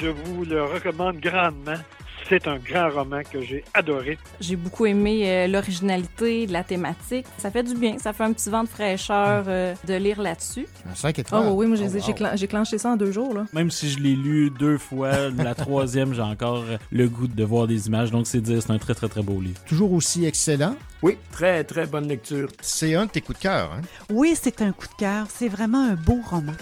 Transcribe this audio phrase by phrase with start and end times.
[0.00, 1.76] je vous le recommande grandement.
[2.28, 4.16] C'est un grand roman que j'ai adoré.
[4.40, 7.26] J'ai beaucoup aimé euh, l'originalité de la thématique.
[7.38, 7.98] Ça fait du bien.
[7.98, 10.66] Ça fait un petit vent de fraîcheur euh, de lire là-dessus.
[10.88, 11.46] Un 5 étoiles.
[11.48, 13.34] Oh oui, moi j'ai Oh, clen- clenché ça en deux jours.
[13.34, 13.46] Là.
[13.52, 16.62] Même si je l'ai lu deux fois, la troisième, j'ai encore
[16.92, 18.12] le goût de voir des images.
[18.12, 19.58] Donc, c'est dire, c'est un très, très, très beau livre.
[19.66, 20.76] Toujours aussi excellent.
[21.02, 22.48] Oui, très, très bonne lecture.
[22.60, 23.72] C'est un de tes coups de cœur.
[23.72, 23.80] Hein?
[24.08, 25.26] Oui, c'est un coup de cœur.
[25.30, 26.52] C'est vraiment un beau roman.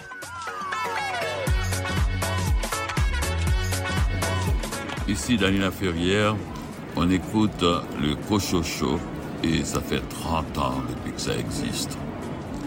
[5.09, 6.37] Ici Daniela Ferrière,
[6.95, 9.01] on écoute le Cochocho
[9.43, 11.97] et ça fait 30 ans depuis que ça existe.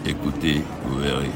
[0.04, 1.30] Écoutez, vous verrez.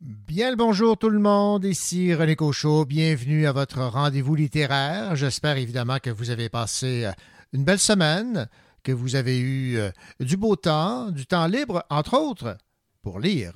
[0.00, 5.16] Bien le bonjour tout le monde, ici René Cochot, bienvenue à votre rendez-vous littéraire.
[5.16, 7.12] J'espère évidemment que vous avez passé euh,
[7.52, 8.48] une belle semaine,
[8.84, 9.90] que vous avez eu euh,
[10.20, 12.56] du beau temps, du temps libre, entre autres,
[13.02, 13.54] pour lire.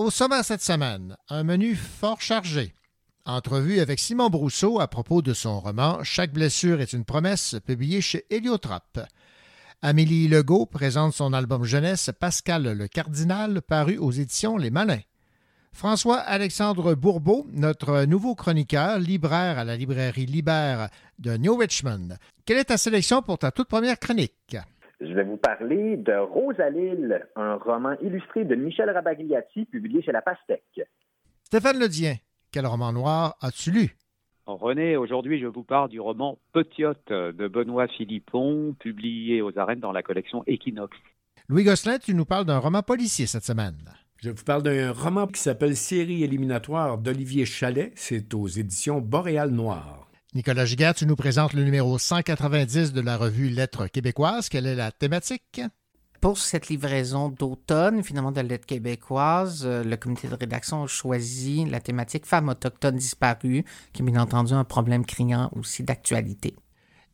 [0.00, 2.72] Au sommet cette semaine, un menu fort chargé.
[3.26, 8.00] Entrevue avec Simon Brousseau à propos de son roman Chaque blessure est une promesse, publié
[8.00, 9.00] chez Héliotrope.
[9.82, 15.02] Amélie Legault présente son album jeunesse Pascal le Cardinal, paru aux éditions Les Malins.
[15.74, 22.16] François-Alexandre Bourbeau, notre nouveau chroniqueur, libraire à la librairie Libère de New Richmond.
[22.46, 24.56] Quelle est ta sélection pour ta toute première chronique?
[25.00, 30.20] Je vais vous parler de Rosalille, un roman illustré de Michel Rabagliati, publié chez La
[30.20, 30.82] Pastèque.
[31.44, 32.16] Stéphane Ledien,
[32.52, 33.96] quel roman noir as-tu lu?
[34.44, 39.92] René, aujourd'hui, je vous parle du roman Petiote de Benoît Philippon, publié aux arènes dans
[39.92, 40.94] la collection Equinox.
[41.48, 43.78] Louis Gosselin, tu nous parles d'un roman policier cette semaine.
[44.18, 47.92] Je vous parle d'un roman qui s'appelle Série éliminatoire d'Olivier Chalet.
[47.94, 50.09] C'est aux éditions Boréal Noir.
[50.32, 54.48] Nicolas Giguère, tu nous présentes le numéro 190 de la revue Lettres québécoises.
[54.48, 55.60] Quelle est la thématique?
[56.20, 61.64] Pour cette livraison d'automne, finalement, de lettres québécoises, euh, le comité de rédaction a choisi
[61.64, 66.54] la thématique Femmes autochtones disparues, qui est bien entendu un problème criant aussi d'actualité.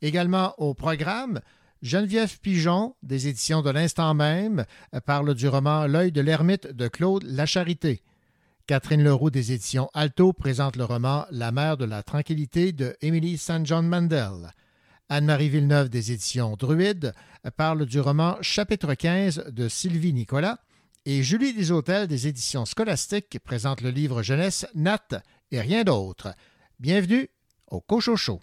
[0.03, 1.41] Également au programme,
[1.81, 4.66] Geneviève Pigeon, des éditions de l'instant même,
[5.06, 8.03] parle du roman L'œil de l'ermite de Claude Lacharité.
[8.66, 13.38] Catherine Leroux des éditions Alto présente le roman La mer de la tranquillité de Émilie
[13.38, 13.65] St.
[13.65, 14.53] John Mandel.
[15.09, 17.15] Anne-Marie Villeneuve des éditions Druide
[17.56, 20.59] parle du roman Chapitre 15 de Sylvie Nicolas.
[21.04, 25.22] Et Julie Deshôtels des éditions Scolastiques présente le livre jeunesse Nat
[25.53, 26.34] et rien d'autre.
[26.81, 27.31] Bienvenue
[27.71, 28.41] au Cochocho.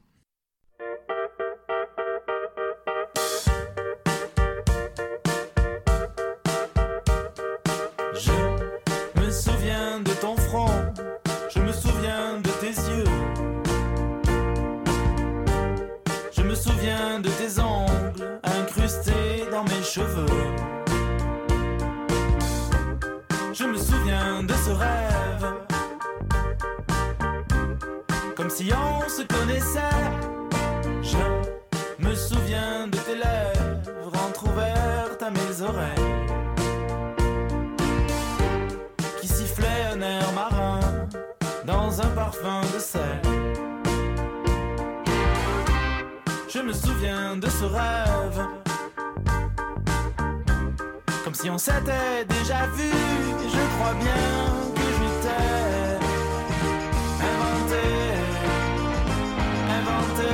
[17.23, 20.25] De tes ongles incrustés dans mes cheveux.
[23.53, 25.53] Je me souviens de ce rêve,
[28.35, 29.79] comme si on se connaissait.
[31.01, 36.11] Je me souviens de tes lèvres entrouvertes à mes oreilles.
[39.21, 40.79] qui sifflait un air marin
[41.65, 43.42] dans un parfum de sel.
[46.55, 48.47] Je me souviens de ce rêve,
[51.23, 52.91] comme si on s'était déjà vu.
[53.41, 54.23] Je crois bien
[54.75, 55.45] que je t'ai
[57.31, 57.85] inventé,
[59.79, 60.31] inventé,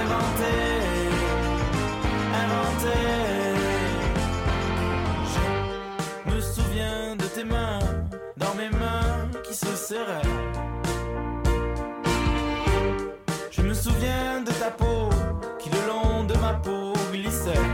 [0.00, 0.54] inventé,
[2.44, 2.98] inventé.
[5.34, 7.80] Je me souviens de tes mains
[8.36, 10.49] dans mes mains qui se serraient.
[13.80, 15.08] Souviens de ta peau
[15.58, 17.64] qui le long de ma peau glissait.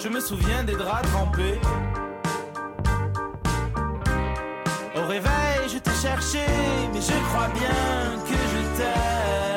[0.00, 1.60] Je me souviens des draps trempés.
[4.96, 6.44] Au réveil, je t'ai cherché,
[6.92, 7.80] mais je crois bien
[8.28, 9.51] que je t'ai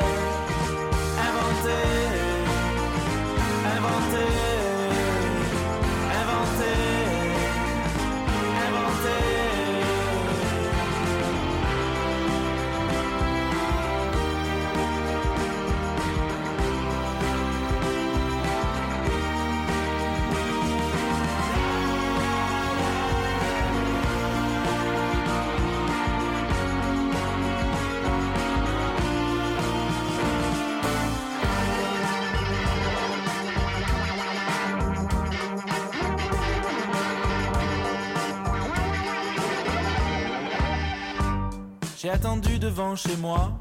[42.06, 43.52] J'ai attendu devant chez moi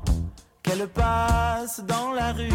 [0.63, 2.53] qu'elle passe dans la rue.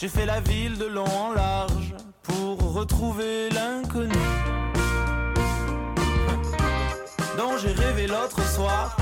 [0.00, 4.24] J'ai fait la ville de long en large pour retrouver l'inconnu
[7.36, 8.96] dont j'ai rêvé l'autre soir.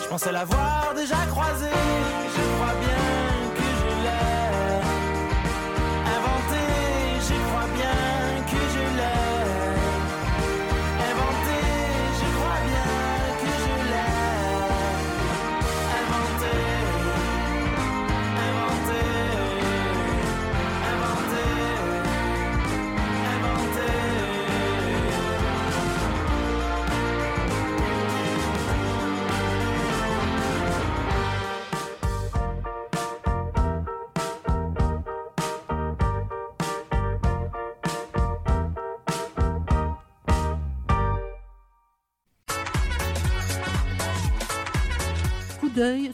[0.00, 1.70] Je pensais l'avoir déjà croisé,
[2.36, 3.01] je crois bien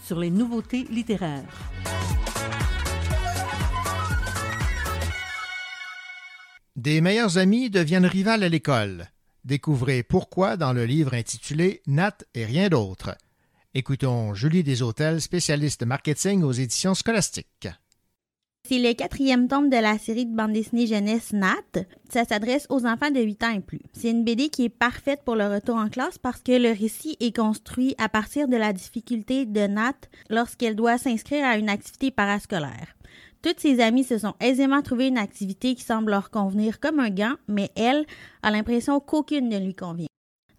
[0.02, 1.42] sur les nouveautés littéraires.
[6.76, 9.08] Des meilleurs amis deviennent rivales à l'école.
[9.44, 13.16] Découvrez pourquoi dans le livre intitulé Nat et rien d'autre.
[13.74, 17.68] Écoutons Julie Deshôtels, spécialiste marketing aux éditions scolastiques.
[18.68, 21.86] C'est le quatrième tome de la série de bande dessinée jeunesse Nat.
[22.10, 23.80] Ça s'adresse aux enfants de 8 ans et plus.
[23.94, 27.16] C'est une BD qui est parfaite pour le retour en classe parce que le récit
[27.18, 29.94] est construit à partir de la difficulté de Nat
[30.28, 32.94] lorsqu'elle doit s'inscrire à une activité parascolaire.
[33.40, 37.08] Toutes ses amies se sont aisément trouvé une activité qui semble leur convenir comme un
[37.08, 38.04] gant, mais elle
[38.42, 40.08] a l'impression qu'aucune ne lui convient.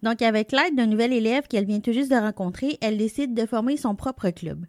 [0.02, 3.46] Donc, avec l'aide d'un nouvel élève qu'elle vient tout juste de rencontrer, elle décide de
[3.46, 4.66] former son propre club.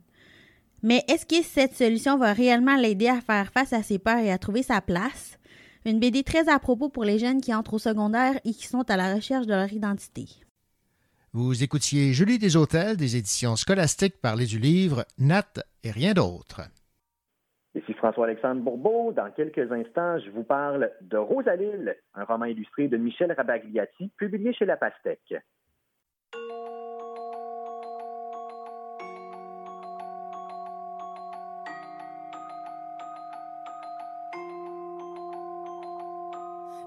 [0.83, 4.31] Mais est-ce que cette solution va réellement l'aider à faire face à ses peurs et
[4.31, 5.37] à trouver sa place?
[5.85, 8.89] Une BD très à propos pour les jeunes qui entrent au secondaire et qui sont
[8.89, 10.25] à la recherche de leur identité.
[11.33, 16.61] Vous écoutiez Julie Deshôtels des éditions scolastiques parler du livre Nat et rien d'autre.
[17.73, 19.13] Ici François-Alexandre Bourbeau.
[19.13, 24.53] Dans quelques instants, je vous parle de Rosalille, un roman illustré de Michel Rabagliati, publié
[24.53, 25.35] chez La Pastèque.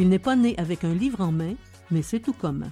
[0.00, 1.56] Il n'est pas né avec un livre en main,
[1.90, 2.70] mais c'est tout comme.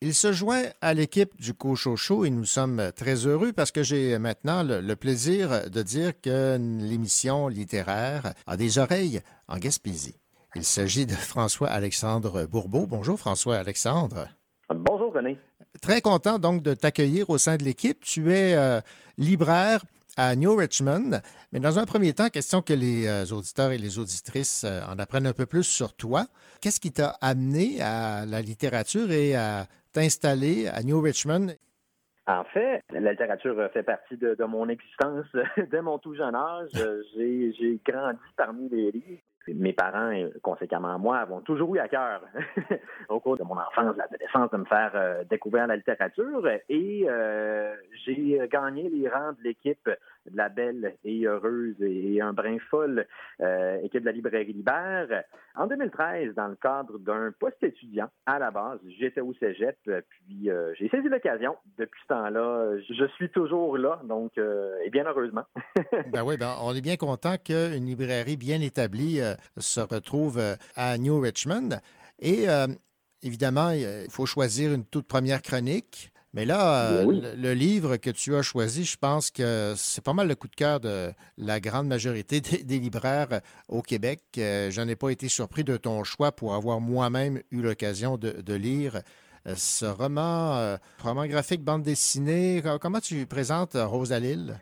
[0.00, 4.18] Il se joint à l'équipe du Cochocho et nous sommes très heureux parce que j'ai
[4.18, 10.16] maintenant le, le plaisir de dire que l'émission littéraire a des oreilles en Gaspésie.
[10.56, 12.88] Il s'agit de François-Alexandre Bourbeau.
[12.88, 14.26] Bonjour François-Alexandre.
[14.68, 15.38] Bonjour René.
[15.80, 18.00] Très content donc de t'accueillir au sein de l'équipe.
[18.00, 18.80] Tu es euh,
[19.16, 19.84] libraire
[20.16, 21.20] à New Richmond.
[21.52, 24.98] Mais dans un premier temps, question que les euh, auditeurs et les auditrices euh, en
[24.98, 26.26] apprennent un peu plus sur toi.
[26.60, 31.48] Qu'est-ce qui t'a amené à la littérature et à t'installer à New Richmond?
[32.26, 35.26] En fait, la littérature fait partie de, mon existence
[35.70, 36.68] dès mon tout jeune âge.
[37.16, 39.22] J'ai grandi parmi les livres.
[39.48, 42.22] Mes parents, et conséquemment moi, avons toujours eu à cœur,
[43.08, 46.46] au cours de mon enfance, de l'adolescence, de me faire euh, découvrir la littérature.
[46.68, 49.88] Et euh, j'ai gagné les rangs de l'équipe
[50.26, 53.06] de la belle et heureuse et un brin folle
[53.40, 55.24] euh, équipe de la librairie Libère.
[55.56, 60.50] En 2013, dans le cadre d'un poste étudiant, à la base, j'étais au cégep, puis
[60.50, 61.56] euh, j'ai saisi l'occasion.
[61.78, 65.44] Depuis ce temps-là, je suis toujours là, donc, euh, et bien heureusement.
[66.12, 70.40] ben oui, ben, on est bien content qu'une librairie bien établie euh, se retrouve
[70.76, 71.70] à New Richmond.
[72.20, 72.46] Et
[73.22, 76.12] évidemment, il faut choisir une toute première chronique.
[76.32, 77.20] Mais là, euh, Oui.
[77.20, 80.46] le, le livre que tu as choisi, je pense que c'est pas mal le coup
[80.46, 84.20] de cœur de la grande majorité des, des libraires au Québec.
[84.38, 88.30] Euh, Je n'ai pas été surpris de ton choix pour avoir moi-même eu l'occasion de,
[88.42, 89.00] de lire
[89.48, 92.60] euh, ce roman, euh, roman graphique, bande dessinée.
[92.62, 94.54] Co- Comment tu présentes euh, Rosalille?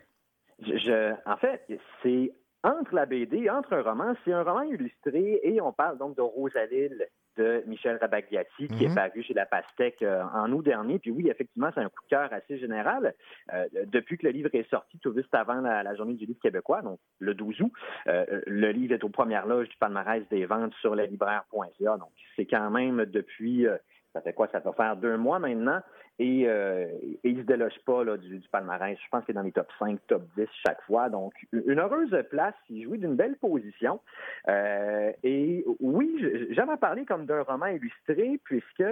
[0.61, 1.61] Je, je- en fait,
[2.01, 2.31] c'est
[2.63, 6.21] entre la BD, entre un roman, c'est un roman illustré et on parle donc de
[6.21, 7.05] Rosalille
[7.37, 8.91] de Michel Rabagliati qui Mhm.
[8.91, 10.99] est paru chez La Pastèque euh, en août dernier.
[10.99, 13.13] Puis oui, effectivement, c'est un coup de cœur assez général.
[13.53, 16.41] Euh, depuis que le livre est sorti, tout juste avant la, la journée du livre
[16.41, 17.71] québécois, donc le 12 août,
[18.07, 21.97] euh, le livre est aux premières loges du palmarès des ventes sur leslibraires.ca.
[21.97, 23.65] Donc c'est quand même depuis...
[24.09, 24.47] euh, ça fait quoi?
[24.51, 25.79] Ça va faire deux mois maintenant.
[26.17, 28.97] Et, euh, et il ne se déloge pas là, du, du palmarès.
[29.01, 31.09] Je pense qu'il est dans les top 5, top 10 chaque fois.
[31.09, 32.55] Donc, une heureuse place.
[32.69, 34.01] Il jouit d'une belle position.
[34.49, 38.83] Euh, et oui, j'aime en parler comme d'un roman illustré, puisque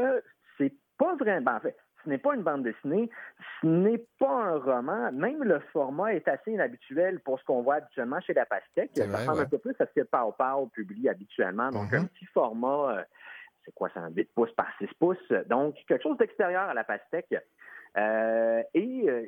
[0.57, 1.51] c'est pas vraiment.
[1.51, 3.09] En fait, ce n'est pas une bande dessinée,
[3.61, 5.11] ce n'est pas un roman.
[5.11, 8.91] Même le format est assez inhabituel pour ce qu'on voit habituellement chez La Pastèque.
[8.95, 9.43] Ça ressemble ouais.
[9.43, 11.69] un peu plus à ce que Pau Pau publie habituellement.
[11.71, 11.99] Donc, Mhm.
[11.99, 13.03] un petit format.
[13.67, 15.31] C'est quoi, c'est un 8 pouces par 6 pouces.
[15.47, 17.35] Donc, quelque chose d'extérieur à la pastèque.
[17.97, 19.25] Euh, et euh,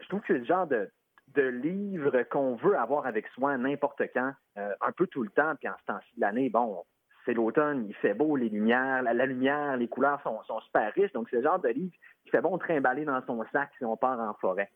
[0.00, 0.90] je trouve que c'est le genre de,
[1.34, 5.54] de livre qu'on veut avoir avec soi n'importe quand, euh, un peu tout le temps,
[5.56, 6.82] puis en ce temps-ci de l'année, bon,
[7.26, 11.28] c'est l'automne, il fait beau, les lumières, la, lumière, les couleurs sont, super riches, donc
[11.28, 11.92] c'est le genre de livre
[12.24, 14.70] qui fait bon trimballer dans son sac si on part en forêt.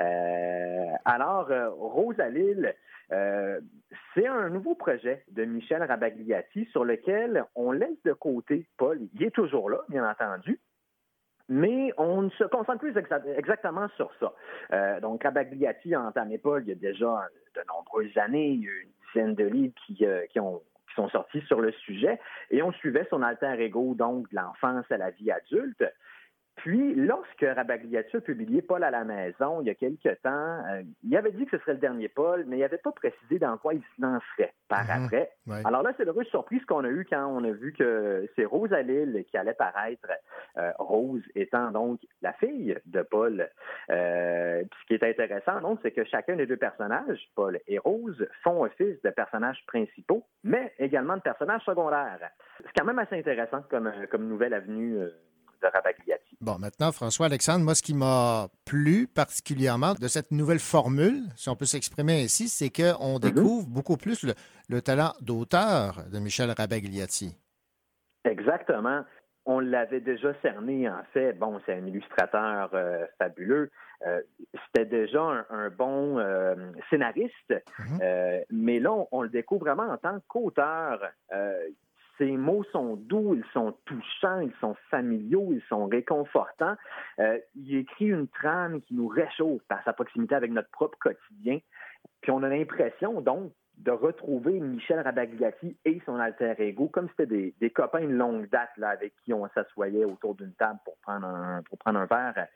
[0.00, 2.74] Euh, alors, euh, Rosalille,
[3.12, 3.60] euh,
[4.14, 8.98] c'est un nouveau projet de Michel Rabagliati sur lequel on laisse de côté Paul.
[9.14, 10.58] Il est toujours là, bien entendu,
[11.48, 14.32] mais on ne se concentre plus exa- exactement sur ça.
[14.72, 18.50] Euh, donc, Rabagliati a entamé Paul il y a déjà de nombreuses années.
[18.52, 20.62] Il y a eu une dizaine de livres qui, qui ont
[21.00, 24.96] sont sortis sur le sujet et on suivait son alter ego, donc de l'enfance à
[24.96, 25.84] la vie adulte.
[26.62, 30.82] Puis, lorsque Rabagliati a publié Paul à la maison, il y a quelque temps, euh,
[31.02, 33.56] il avait dit que ce serait le dernier Paul, mais il n'avait pas précisé dans
[33.56, 35.04] quoi il se lancerait par Mhm.
[35.04, 35.32] après.
[35.46, 35.62] Ouais.
[35.64, 39.24] Alors là, c'est l'heureuse surprise qu'on a eue quand on a vu que c'est Rosalille
[39.30, 40.10] qui allait paraître,
[40.58, 43.48] euh, Rose étant donc la fille de Paul.
[43.90, 47.78] Euh, puis ce qui est intéressant, donc, c'est que chacun des deux personnages, Paul et
[47.78, 52.30] Rose, font office de personnages principaux, mais également de personnages secondaires.
[52.58, 54.98] C'est quand même assez intéressant comme, comme nouvelle avenue
[55.62, 56.36] de Rabagliati.
[56.40, 61.56] Bon, maintenant, François-Alexandre, moi, ce qui m'a plu particulièrement de cette nouvelle formule, si on
[61.56, 64.34] peut s'exprimer ainsi, c'est qu'on découvre beaucoup plus le,
[64.68, 67.36] le talent d'auteur de Michel Rabagliati.
[68.24, 69.04] Exactement.
[69.46, 71.32] On l'avait déjà cerné, en fait.
[71.32, 73.70] Bon, c'est un illustrateur euh, fabuleux.
[74.06, 74.20] Euh,
[74.66, 76.54] C'était déjà un, un bon euh,
[76.88, 77.54] scénariste,
[78.02, 81.00] Euh, mais là, on, on le découvre vraiment en tant qu'auteur.
[82.20, 86.76] Ses mots sont doux, ils sont touchants, ils sont familiaux, ils sont réconfortants.
[87.18, 91.60] Euh, il écrit une trame qui nous réchauffe par sa proximité avec notre propre quotidien.
[92.20, 97.26] Puis on a l'impression, donc, de retrouver Michel Rabagliati et son alter ego, comme c'était
[97.26, 100.96] des, des copains de longue date là, avec qui on s'assoyait autour d'une table pour
[100.98, 102.46] prendre un, pour prendre un verre.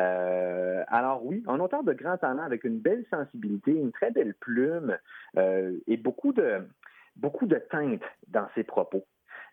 [0.00, 4.34] Euh, alors oui, un auteur de grand talent avec une belle sensibilité, une très belle
[4.40, 4.96] plume
[5.36, 6.62] euh, et beaucoup de,
[7.16, 9.04] beaucoup de teintes dans ses propos.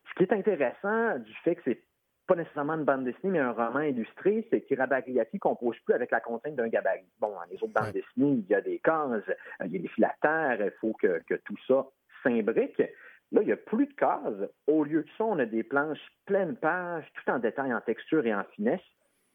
[0.10, 1.84] Ce qui est intéressant du fait que c'est
[2.28, 6.12] pas nécessairement une bande dessinée, mais un roman illustré, c'est que Rabagliati compose plus avec
[6.12, 7.10] la contrainte d'un gabarit.
[7.20, 9.82] Bon, dans les autres bandes dessinées, il y a des cases, euh, il y a
[9.82, 11.88] des filataires, il faut que, que tout ça
[12.22, 12.78] s'imbrique.
[13.32, 14.48] Là, il n'y a plus de cases.
[14.68, 18.26] Au lieu de ça, on a des planches pleines pages, tout en détail, en texture
[18.26, 18.82] et en finesse.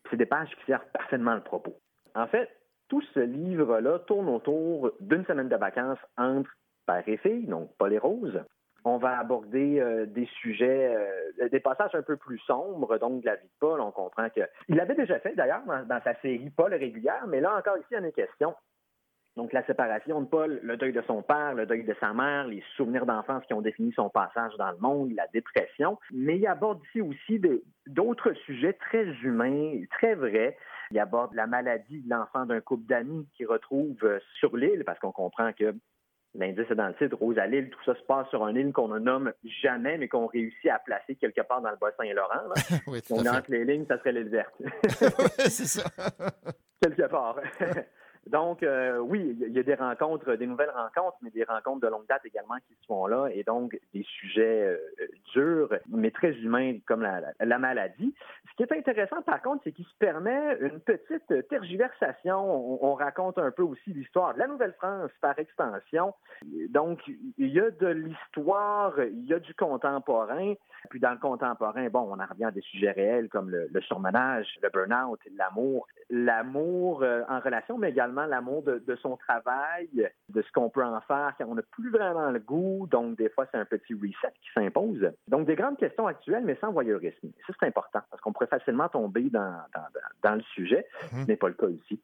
[0.09, 1.77] C'est des pages qui servent parfaitement le propos.
[2.15, 2.49] En fait,
[2.89, 6.51] tout ce livre-là tourne autour d'une semaine de vacances entre
[6.87, 8.43] père et fille, donc Paul et Rose.
[8.87, 13.27] On va aborder euh, des sujets, euh, des passages un peu plus sombres, donc de
[13.27, 13.81] la vie de Paul.
[13.81, 14.43] On comprend que.
[14.69, 17.97] Il l'avait déjà fait d'ailleurs dans, sa série Paul régulière, mais là encore ici, il
[17.97, 18.55] y en est question.
[19.37, 22.47] Donc, la séparation de Paul, le deuil de son père, le deuil de sa mère,
[22.47, 25.99] les souvenirs d'enfance qui ont défini son passage dans le monde, la dépression.
[26.13, 27.41] Mais il aborde ici aussi
[27.89, 30.57] d'autres sujets très humains, très vrais.
[30.93, 35.01] Il aborde la maladie de l'enfant d'un couple d'amis qui retrouve euh, sur l'île, parce
[35.01, 35.75] qu'on comprend que
[36.37, 38.73] L'indice est dans le titre, Rose à l'île, tout ça se passe sur un île
[38.73, 42.53] qu'on ne nomme jamais, mais qu'on réussit à placer quelque part dans le Bas-Saint-Laurent.
[42.89, 44.53] Oui, On est entre les lignes, ça serait l'île verte.
[45.39, 45.85] c'est ça.
[46.83, 47.39] quelque part.
[48.27, 51.89] Donc, euh, oui, il y a- des rencontres, des nouvelles rencontres, mais des rencontres de
[51.89, 54.79] longue date également qui se font là, et donc des sujets euh,
[55.33, 58.15] durs, mais très humains, comme la, la- la maladie.
[58.51, 62.39] Ce qui est intéressant, par contre, c'est qu'il se permet une petite tergiversation.
[62.83, 66.15] On, on raconte un peu aussi l'histoire de la Nouvelle-France par extension.
[66.71, 67.01] Donc,
[67.39, 70.55] il y a de l'histoire, il y a du contemporain.
[70.91, 73.81] Puis dans le contemporain, bon, on en revient à des sujets réels comme le, le
[73.81, 75.87] surmenage, le burn-out, l'amour.
[76.11, 79.89] L'amour euh, en relation, mais également l'amour de, de son travail,
[80.29, 82.87] de ce qu'on peut en faire quand on n'a plus vraiment le goût.
[82.91, 85.11] Donc, des fois, c'est un petit reset qui s'impose.
[85.29, 87.31] Donc, des grandes questions actuelles, mais sans voyeurisme.
[87.47, 89.57] Ça, c'est important parce qu'on pourrait facilement tomber dans,
[90.23, 90.87] dans, le sujet.
[91.11, 92.01] Ce n'est pas le cas ici.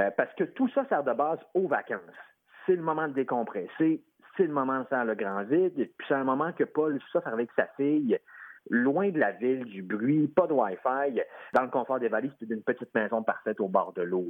[0.00, 2.00] Euh, parce que tout ça sert de base aux vacances.
[2.66, 4.02] C'est le moment de décompresser,
[4.36, 7.26] c'est le moment de faire le grand vide, puis c'est un moment que Paul souffre
[7.26, 8.18] avec sa fille,
[8.68, 11.20] loin de la ville, du bruit, pas de Wi-Fi,
[11.54, 14.26] dans le confort des valises, puis d'une petite maison parfaite au bord de l'eau.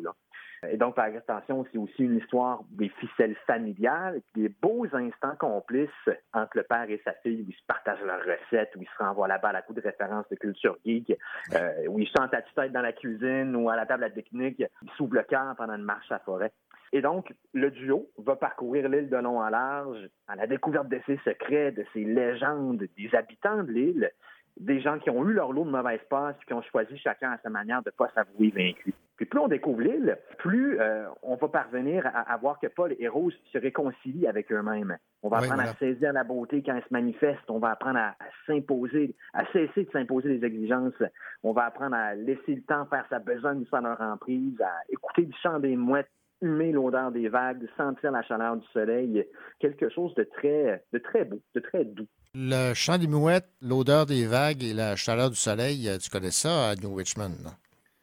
[0.69, 5.89] Et donc, par extension, c'est aussi une histoire des ficelles familiales, des beaux instants complices
[6.35, 9.03] entre le père et sa fille, où ils se partagent leurs recettes, où ils se
[9.03, 11.17] renvoient là-bas à la coup de référence de culture geek,
[11.55, 14.63] euh, où ils chantent à tue-tête dans la cuisine ou à la table à pique-nique,
[14.83, 16.53] ils s'ouvrent le cœur pendant une marche à la forêt.
[16.93, 21.01] Et donc, le duo va parcourir l'île de long en large à la découverte de
[21.07, 24.11] ses secrets, de ses légendes, des habitants de l'île,
[24.59, 27.31] des gens qui ont eu leur lot de mauvaises passes puis qui ont choisi chacun
[27.31, 28.93] à sa manière de ne pas s'avouer vaincu.
[29.17, 32.95] Puis plus on découvre l'île, plus euh, on va parvenir à, à voir que Paul
[32.99, 34.97] et Rose se réconcilient avec eux-mêmes.
[35.23, 35.77] On va Oui, apprendre voilà.
[35.77, 37.49] à saisir la beauté quand elle se manifeste.
[37.49, 41.03] On va apprendre à, à s'imposer, à cesser de s'imposer des exigences.
[41.43, 45.23] On va apprendre à laisser le temps faire sa besogne sans leur emprise, à écouter
[45.23, 46.11] le chant des mouettes,
[46.43, 49.27] humer l'odeur des vagues, sentir la chaleur du soleil.
[49.59, 52.07] Quelque chose de très, de très beau, de très doux.
[52.35, 56.31] Le chant des mouettes, l'odeur des vagues et la chaleur du soleil, euh, tu connais
[56.31, 57.37] ça à New Richmond?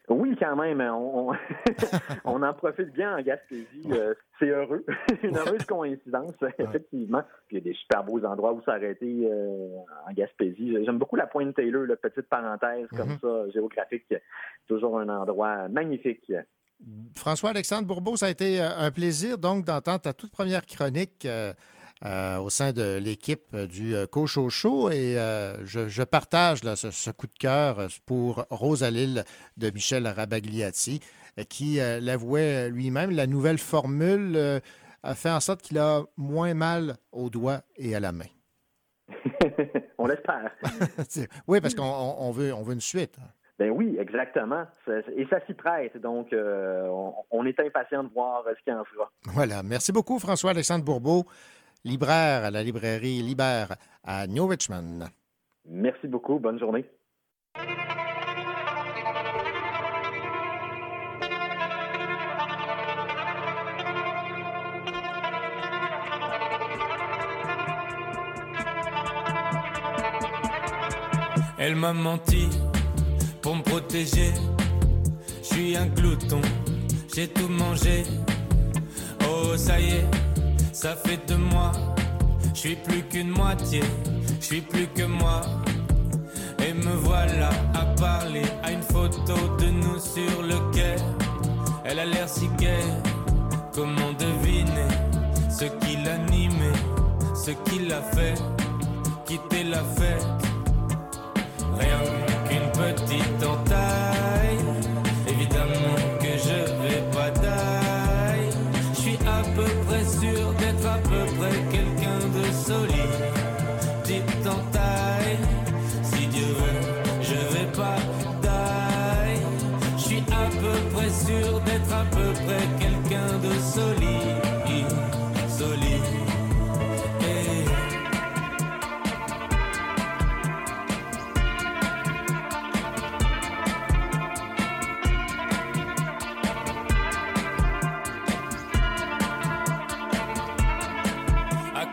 [0.10, 0.80] Oui, quand même.
[0.82, 1.36] On, on,
[2.26, 3.88] on en profite bien en Gaspésie.
[3.92, 4.86] Euh, c'est heureux.
[5.24, 7.24] Une heureuse coïncidence, effectivement.
[7.48, 9.68] Puis il y a des super beaux endroits où s'arrêter euh,
[10.10, 10.78] en Gaspésie.
[10.86, 13.18] J'aime beaucoup la pointe Taylor, la petite parenthèse comme Mhm.
[13.22, 14.14] ça, géographique.
[14.68, 16.32] Toujours un endroit magnifique.
[17.16, 21.54] François-Alexandre Bourbeau, ça a été euh, un plaisir donc d'entendre ta toute première chronique euh,
[22.06, 23.96] euh, au sein de l'équipe du
[24.50, 29.24] Show et euh, je, je partage là, ce, ce coup de cœur pour Rosalille
[29.58, 31.00] de Michel Rabagliati
[31.50, 33.12] qui l'avouait lui-même.
[33.12, 34.62] La nouvelle formule
[35.04, 38.26] a fait en sorte qu'il a moins mal aux doigts et à la main.
[39.98, 40.52] on l'espère.
[41.48, 43.18] oui, parce qu'on on- on veut, on veut une suite.
[43.60, 44.66] Ben oui, exactement.
[45.16, 45.98] Et ça s'y prête.
[45.98, 49.12] Donc, euh, on, on est impatient de voir euh, ce qu'il en fera.
[49.26, 49.64] Voilà.
[49.64, 51.26] Merci beaucoup, François-Alexandre Bourbeau,
[51.84, 55.08] libraire à la librairie Libère à New Richmond.
[55.66, 56.38] Merci beaucoup.
[56.40, 56.86] Bonne journée.
[71.60, 72.48] Elle m'a menti
[73.90, 74.32] Je
[75.42, 76.42] suis un glouton,
[77.16, 78.04] j'ai tout mangé.
[79.24, 80.06] Oh, ça y est,
[80.74, 81.72] ça fait de moi.
[82.54, 83.82] Je suis plus qu'une moitié,
[84.40, 85.42] je suis plus que moi.
[86.60, 90.96] Et me voilà à parler à une photo de nous sur le quai.
[91.86, 92.92] Elle a l'air si gaie,
[93.74, 94.90] comment deviner
[95.50, 96.80] ce qui l'animait,
[97.34, 98.36] ce qui l'a fait?
[99.26, 100.28] Quitter la fête?
[101.80, 104.17] Rien qu'une petite entaille.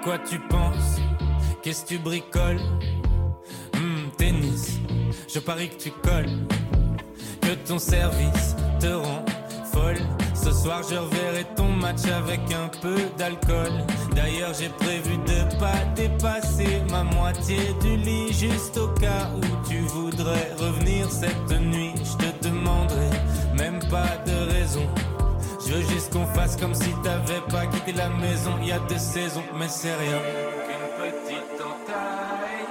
[0.04, 1.00] Quoi tu penses?
[1.62, 2.60] Qu'est-ce que tu bricoles?
[3.74, 4.78] Hmm, Tennis,
[5.32, 6.46] je parie que tu colles.
[7.40, 9.24] Que ton service te rend
[9.72, 9.96] folle.
[10.34, 13.72] Ce soir, je reverrai ton match avec un peu d'alcool.
[14.14, 19.78] D'ailleurs, j'ai prévu de pas dépasser ma moitié du lit, juste au cas où tu
[19.78, 21.94] voudrais revenir cette nuit.
[21.96, 23.10] Je te demanderai
[23.56, 24.18] même pas
[25.74, 28.52] veux juste qu'on fasse comme si t'avais pas quitté la maison.
[28.60, 30.18] Il y a deux saisons, mais c'est rien.
[30.66, 32.66] Qu'une petite entaille.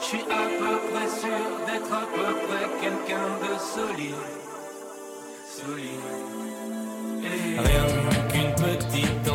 [0.00, 4.14] Je suis à peu près sûr d'être à peu près quelqu'un de solide.
[5.46, 6.06] Solide.
[7.24, 7.84] Et Rien
[8.30, 9.27] qu'une petite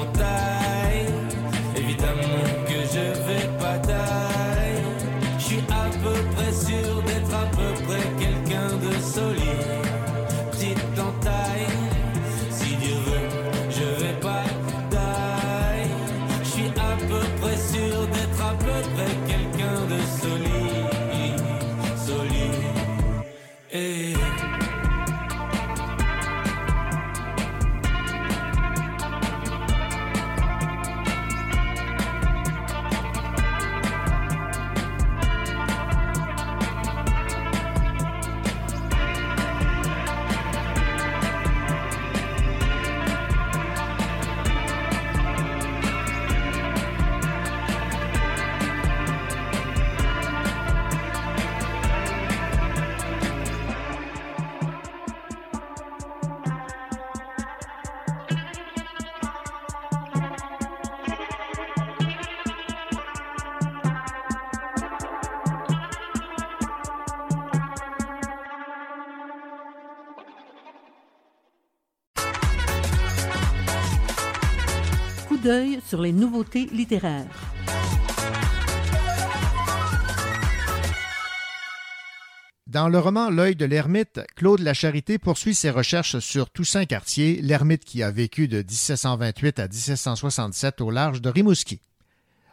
[82.67, 87.83] Dans le roman L'œil de l'ermite, Claude Lacharité poursuit ses recherches sur Toussaint Cartier, l'ermite
[87.85, 91.81] qui a vécu de 1728 à 1767 au large de Rimouski.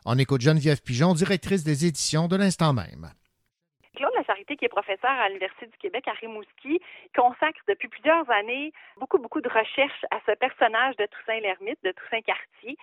[0.07, 3.11] On écoute Geneviève Pigeon, directrice des éditions de l'instant même.
[3.97, 6.81] Claude Lacharité, qui est professeur à l'Université du Québec à Rimouski,
[7.15, 11.93] consacre depuis plusieurs années beaucoup, beaucoup de recherches à ce personnage de Toussaint l'Ermite, de
[11.93, 12.79] Toussaint Cartier,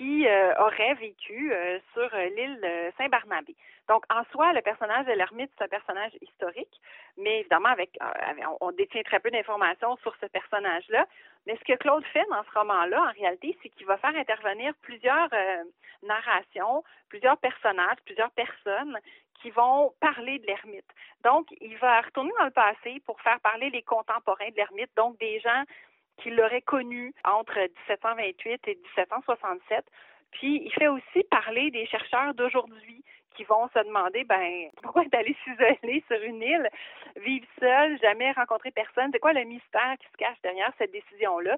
[0.00, 3.54] qui euh, aurait vécu euh, sur euh, l'île Saint-Barnabé.
[3.86, 6.80] Donc, en soi, le personnage de l'ermite, c'est un personnage historique,
[7.18, 11.06] mais évidemment, avec, on, on détient très peu d'informations sur ce personnage-là.
[11.46, 14.72] Mais ce que Claude fait dans ce roman-là, en réalité, c'est qu'il va faire intervenir
[14.80, 15.28] plusieurs
[16.02, 18.96] narrations, plusieurs personnages, plusieurs personnes
[19.42, 20.88] qui vont parler de l'ermite.
[21.24, 25.18] Donc, il va retourner dans le passé pour faire parler les contemporains de l'ermite, donc
[25.18, 25.64] des gens
[26.22, 29.84] qui l'auraient connu entre 1728 et 1767.
[30.32, 33.02] Puis, il fait aussi parler des chercheurs d'aujourd'hui
[33.36, 36.68] qui vont se demander, ben, pourquoi allé s'isoler sur une île,
[37.16, 39.10] vivre seul, jamais rencontrer personne?
[39.12, 41.56] C'est quoi le mystère qui se cache derrière cette décision-là?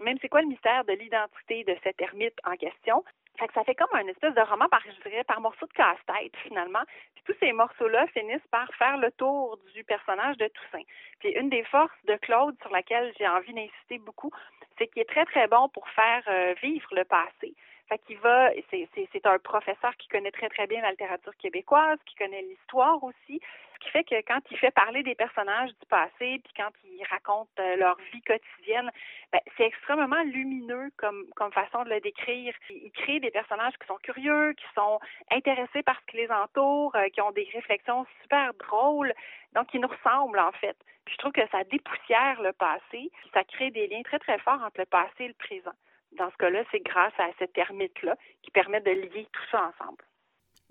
[0.00, 3.04] Même c'est quoi le mystère de l'identité de cet ermite en question?
[3.38, 5.72] Fait que ça fait comme un espèce de roman par, je dirais, par morceaux de
[5.72, 6.82] casse-tête, finalement.
[7.14, 10.84] Puis tous ces morceaux-là finissent par faire le tour du personnage de Toussaint.
[11.20, 14.30] Puis une des forces de Claude sur laquelle j'ai envie d'insister beaucoup,
[14.78, 17.54] c'est qu'il est très, très bon pour faire euh, vivre le passé.
[17.88, 22.14] Fait qu'il va, c'est un professeur qui connaît très, très bien la littérature québécoise, qui
[22.14, 23.40] connaît l'histoire aussi,
[23.80, 27.48] qui fait que quand il fait parler des personnages du passé, puis quand il raconte
[27.58, 28.90] euh, leur vie quotidienne,
[29.32, 32.54] ben, c'est extrêmement lumineux comme, comme façon de le décrire.
[32.70, 36.94] Il crée des personnages qui sont curieux, qui sont intéressés par ce qui les entoure,
[36.94, 39.12] euh, qui ont des réflexions super drôles,
[39.54, 40.76] donc qui nous ressemblent en fait.
[41.04, 44.62] Puis je trouve que ça dépoussière le passé, ça crée des liens très, très forts
[44.62, 45.72] entre le passé et le présent
[46.12, 50.04] dans ce cas-là, c'est grâce à cette ermite-là qui permet de lier tout ça ensemble.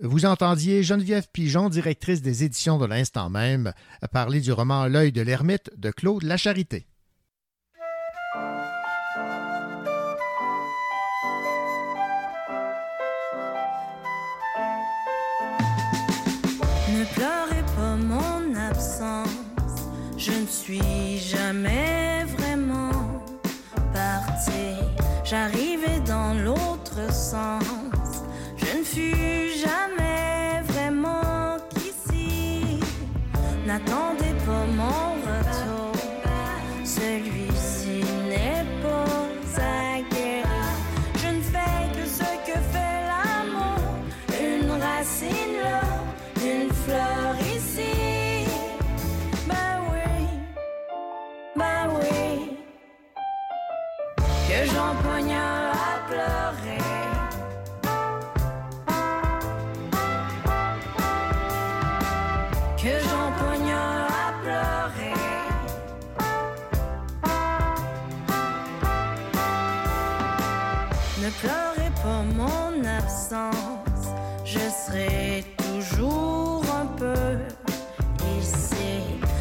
[0.02, 3.74] Vous entendiez Geneviève Pigeon, directrice des éditions de l'instant même,
[4.14, 6.88] parler du roman L'œil de l'ermite de Claude Lacharité.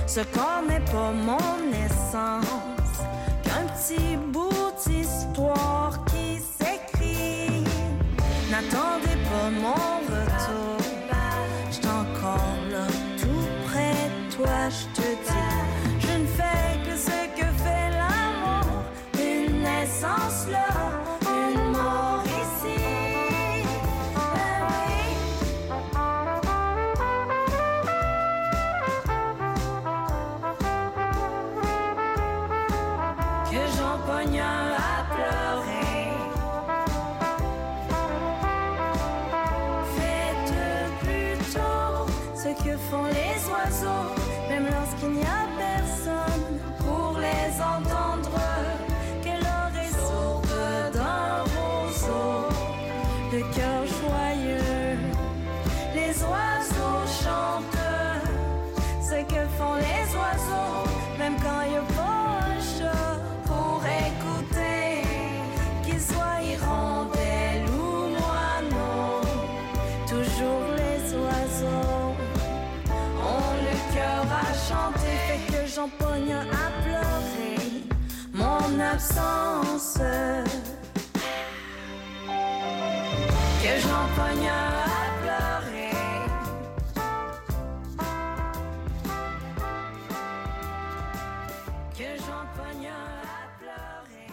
[0.09, 1.37] Ce corps n'est pas mon
[1.85, 3.05] essence,
[3.45, 6.03] qu'un petit bout d'histoire
[83.61, 84.53] Que j'en pogne à
[85.21, 85.95] pleurer.
[91.97, 92.93] Que j'en pogne à
[93.59, 94.31] pleurer.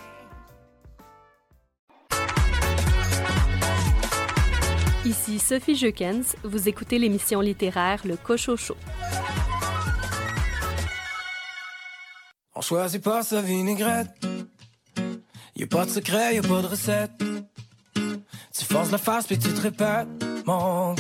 [5.06, 8.78] Ici Sophie Jeukens, vous écoutez l'émission littéraire Le Cochocho.
[12.56, 14.35] On choisit pas sa vinaigrette.
[15.56, 17.12] Y a pas de secret, y a pas de recette.
[17.94, 20.08] Tu forces la face puis tu te répètes,
[20.46, 20.96] mon.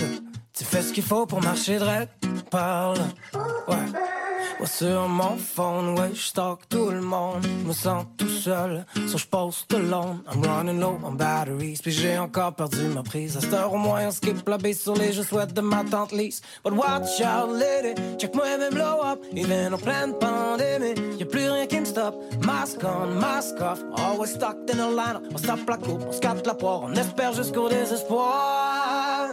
[0.53, 2.05] Tu fais ce qu'il faut pour marcher droit.
[2.49, 2.99] Parle,
[3.67, 4.14] ouais.
[4.59, 6.31] Ouais, sur mon phone, ouais, je
[6.69, 7.43] tout le monde.
[7.43, 10.21] Je me sens tout seul, so je poste alone.
[10.31, 13.35] I'm running low on batteries, puis j'ai encore perdu ma prise.
[13.35, 15.83] À cette heure au moins, on skip la base sur les je souhaite de ma
[15.83, 16.41] tante Lise.
[16.63, 19.19] But watch out, lady, check moi même blow up.
[19.33, 22.15] Even en pleine pandémie, y'a plus rien qui me stoppe.
[22.45, 25.19] Mask on, mask off, always stuck in a line.
[25.33, 29.27] On se tape la coupe, on se capte la poire, on espère jusqu'au désespoir.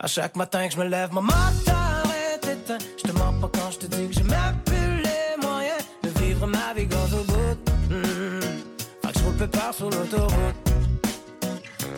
[0.00, 1.71] À chaque matin que je me lève, mon moteur
[9.72, 10.32] pépère sur l'autoroute.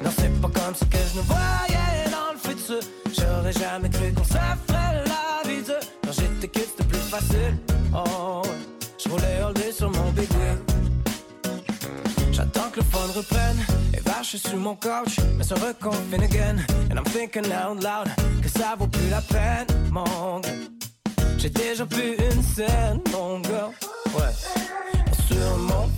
[0.02, 2.80] Non, c'est pas comme ça que je me voyais dans le futur.
[3.12, 5.74] J'aurais jamais cru qu'on se ferait la vie dure.
[6.04, 7.56] Quand j'étais kid, c'était plus facile.
[7.94, 8.42] Oh,
[9.02, 10.28] je roulais all day sur mon big.
[12.32, 16.64] J'attends que le fun reprenne et vache sur mon couch, mais se reconfine again.
[16.90, 18.08] And I'm thinking out loud
[18.42, 20.50] que ça vaut plus la peine, mon gars.
[21.38, 23.70] J'ai déjà vu une scène, mon gars.
[24.14, 24.32] Ouais.
[25.28, 25.88] Sur mon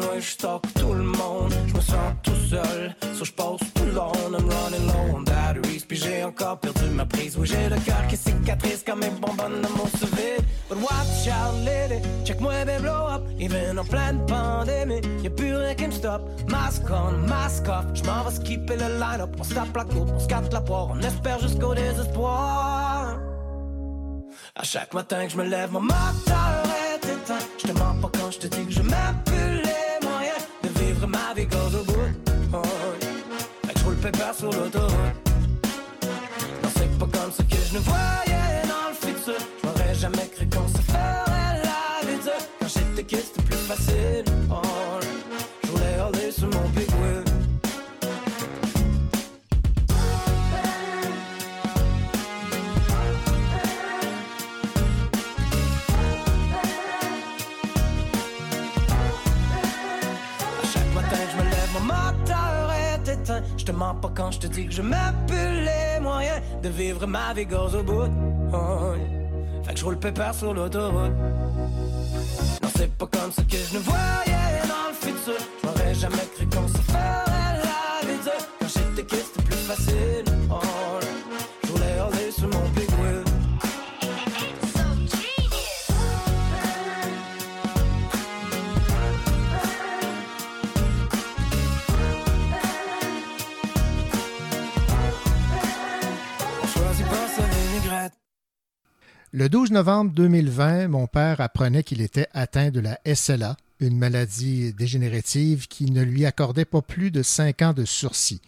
[0.00, 1.52] ouais, je talk tout le monde.
[1.66, 4.12] Je me sens tout seul, so je pose tout long.
[4.26, 7.36] I'm running low on batteries, puis j'ai encore perdu ma prise.
[7.36, 9.84] Oui, j'ai le cœur qui cicatrice comme mes bonbonnes de mon
[10.16, 10.44] vide.
[10.68, 13.22] But watch out, lady, check-moi, baby, blow up.
[13.38, 16.22] Even en pleine pandémie, y'a plus rien qui me stoppe.
[16.48, 19.34] Mask on, mask off, je m'en vais skipper le line-up.
[19.38, 23.18] On se tape la coupe, on se capte la poire, on espère jusqu'au désespoir.
[24.54, 27.44] À chaque matin que je me lève, mon moteur est éteint.
[27.58, 29.61] Je te mens pas quand je te dis que je mets
[34.02, 34.90] pépère sur l'autoroute.
[36.62, 39.34] Non, c'est pas comme ça que je ne voyais dans le futur.
[39.62, 41.31] Je m'aurais jamais cru qu'on se ferait
[63.62, 67.06] Je te mens pas quand je te dis que je plus les moyens de vivre
[67.06, 68.10] ma vie au bout.
[68.52, 68.94] Oh.
[69.62, 71.12] Fait que je roule pépère sur l'autoroute.
[72.60, 75.38] Non, c'est pas comme ça que je ne voyais dans le futur.
[75.62, 76.98] Je m'aurais jamais cru qu'on se ferait
[77.62, 78.32] la vie dure.
[78.58, 80.24] Quand j'étais kid, c'était plus facile.
[80.50, 80.58] Oh,
[82.32, 82.90] sur mon big
[99.34, 104.74] Le 12 novembre 2020, mon père apprenait qu'il était atteint de la SLA, une maladie
[104.74, 108.42] dégénérative qui ne lui accordait pas plus de cinq ans de sursis.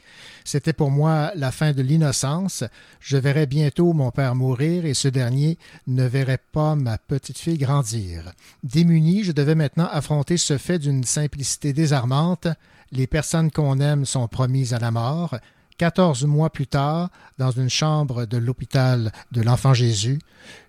[0.45, 2.65] C'était pour moi la fin de l'innocence.
[3.01, 7.57] Je verrais bientôt mon père mourir et ce dernier ne verrait pas ma petite fille
[7.57, 8.35] grandir.
[8.63, 12.47] Démuni, je devais maintenant affronter ce fait d'une simplicité désarmante.
[12.93, 15.39] Les personnes qu'on aime sont promises à la mort.
[15.77, 20.21] Quatorze mois plus tard, dans une chambre de l'hôpital de l'Enfant Jésus,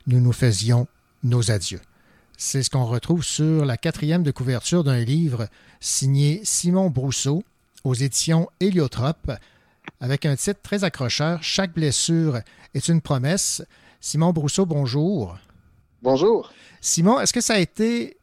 [0.08, 0.88] nous nous faisions
[1.24, 1.82] nos adieux.
[2.38, 5.48] C'est ce qu'on retrouve sur la quatrième de couverture d'un livre
[5.80, 7.44] signé Simon Brousseau
[7.84, 9.32] aux éditions Héliotrope,
[10.02, 12.40] avec un titre très accrocheur Chaque blessure
[12.74, 13.64] est une promesse.
[14.02, 15.38] Simon Brousseau, bonjour.
[16.02, 16.52] Bonjour.
[16.82, 18.18] Simon, est-ce que ça a été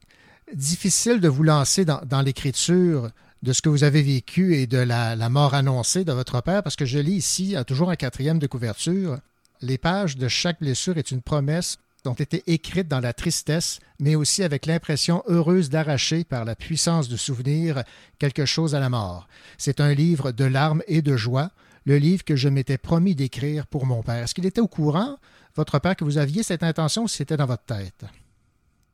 [0.52, 3.10] difficile de vous lancer dans, dans l'écriture
[3.42, 6.62] de ce que vous avez vécu et de la, la, mort annoncée de votre père?
[6.62, 9.18] Parce que je lis ici, toujours un quatrième de couverture,
[9.60, 11.78] les pages de chaque blessure est une promesse
[12.08, 17.08] ont été écrites dans la tristesse, mais aussi avec l'impression heureuse d'arracher par la puissance
[17.08, 17.84] de souvenir
[18.18, 19.28] quelque chose à la mort.
[19.58, 21.50] C'est un livre de larmes et de joie,
[21.84, 24.24] le livre que je m'étais promis d'écrire pour mon père.
[24.24, 25.16] Est-ce qu'il était au courant,
[25.54, 28.04] votre père, que vous aviez cette intention ou c'était dans votre tête?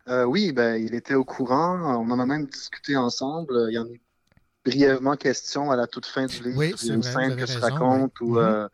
[0.08, 2.02] Euh, oui, ben, il était au courant.
[2.02, 3.68] On en a même discuté ensemble.
[3.70, 3.86] Il en
[4.70, 6.58] brièvement question à la toute fin du livre.
[6.58, 8.26] Oui, il y a une scène que je raconte oui.
[8.26, 8.64] où mm -hmm.
[8.64, 8.68] euh,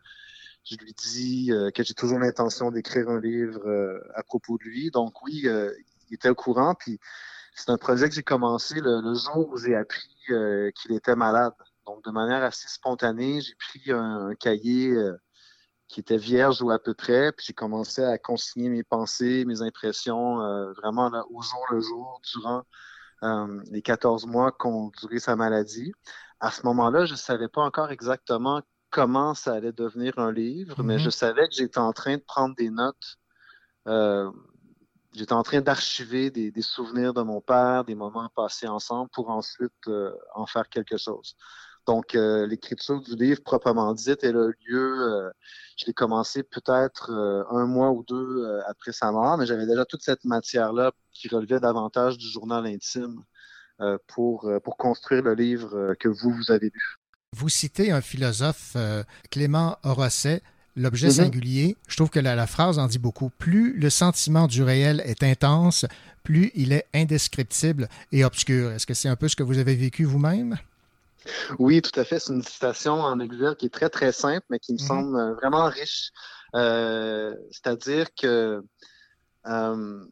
[0.63, 4.63] je lui dis euh, que j'ai toujours l'intention d'écrire un livre euh, à propos de
[4.63, 4.91] lui.
[4.91, 5.35] Donc oui,
[6.07, 6.73] il était au courant.
[6.81, 6.99] Puis
[7.55, 10.09] c'est un projet que j'ai commencé le, le, jour où j'ai appris
[10.77, 11.57] qu'il était malade.
[11.87, 14.87] Donc de manière assez spontanée, j'ai pris un, un cahier
[15.89, 19.61] qui était vierge ou à peu près, puis j'ai commencé à consigner mes pensées, mes
[19.69, 20.27] impressions,
[20.79, 22.61] vraiment là, au jour le jour, durant
[23.21, 25.93] les 14 mois qu'ont duré sa maladie.
[26.39, 30.75] À ce moment-là, je ne savais pas encore exactement comment ça allait devenir un livre,
[30.77, 30.87] mm -hmm.
[30.87, 33.07] mais je savais que j'étais en train de prendre des notes.
[33.87, 34.31] Euh,
[35.13, 39.29] j'étais en train d'archiver des, des, souvenirs de mon père, des moments passés ensemble pour
[39.29, 41.35] ensuite euh, en faire quelque chose.
[41.87, 45.31] Donc, euh, l'écriture du livre proprement dite, elle a lieu,
[45.77, 47.11] je l'ai commencé peut-être
[47.51, 51.59] un mois ou deux après sa mort, mais j'avais déjà toute cette matière-là qui relevait
[51.59, 53.23] davantage du journal intime
[54.07, 56.97] pour, pour construire le livre que vous, vous avez lu.
[57.35, 60.41] Vous citez un philosophe, euh, Clément Orosset,
[60.77, 61.15] l'objet mm -hmm.
[61.15, 61.77] singulier.
[61.89, 63.29] Je trouve que la, la, phrase en dit beaucoup.
[63.29, 65.85] Plus le sentiment du réel est intense,
[66.23, 68.71] plus il est indescriptible et obscur.
[68.71, 70.55] Est-ce que c'est un peu ce que vous avez vécu vous-même?
[71.59, 72.19] Oui, tout à fait.
[72.19, 74.87] C'est une citation en exergue qui est très, très simple, mais qui me mm -hmm.
[74.87, 76.11] semble vraiment riche.
[76.55, 78.63] Euh, C'est-à-dire que
[79.47, 80.05] euh,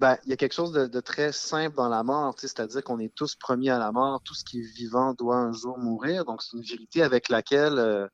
[0.00, 2.98] ben, il y a quelque chose de, de très simple dans la mort, c'est-à-dire qu'on
[3.00, 6.24] est tous promis à la mort, tout ce qui est vivant doit un jour mourir,
[6.24, 8.08] donc c'est une vérité avec laquelle euh,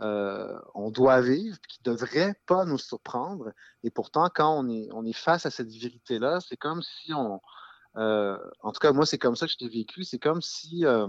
[0.00, 3.52] euh, on doit vivre, qui ne devrait pas nous surprendre,
[3.84, 7.40] et pourtant quand on est, on est face à cette vérité-là, c'est comme si on,
[7.96, 10.04] euh, en tout cas, moi, c'est comme ça que je l'ai vécu.
[10.04, 11.06] C'est comme si euh,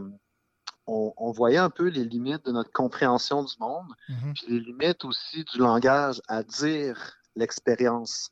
[0.86, 4.34] on, on voyait un peu les limites de notre compréhension du monde, Mhm.
[4.34, 8.30] puis les limites aussi du langage à dire l'expérience.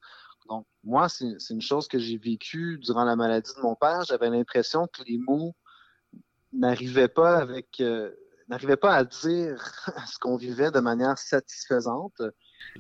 [0.47, 4.03] Donc, moi, c'est c'est une chose que j'ai vécue durant la maladie de mon père.
[4.03, 5.55] J'avais l'impression que les mots
[6.53, 8.11] n'arrivaient pas avec euh,
[8.47, 9.57] n'arrivaient pas à dire
[10.07, 12.21] ce qu'on vivait de manière satisfaisante.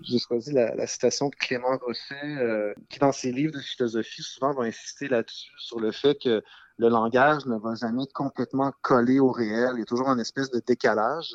[0.01, 4.21] J'ai choisi la, la citation de Clément Rosset, euh, qui dans ses livres de philosophie
[4.21, 6.43] souvent va insister là-dessus sur le fait que
[6.77, 9.71] le langage ne va jamais complètement coller au réel.
[9.75, 11.33] Il y a toujours une espèce de décalage.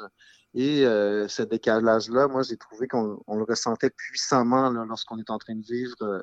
[0.54, 5.38] Et euh, ce décalage-là, moi, j'ai trouvé qu'on on le ressentait puissamment lorsqu'on est en
[5.38, 6.22] train de vivre euh,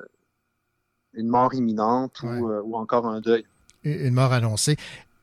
[1.14, 3.46] une mort imminente ou, euh, ou encore un deuil.
[3.84, 4.76] Une mort annoncée.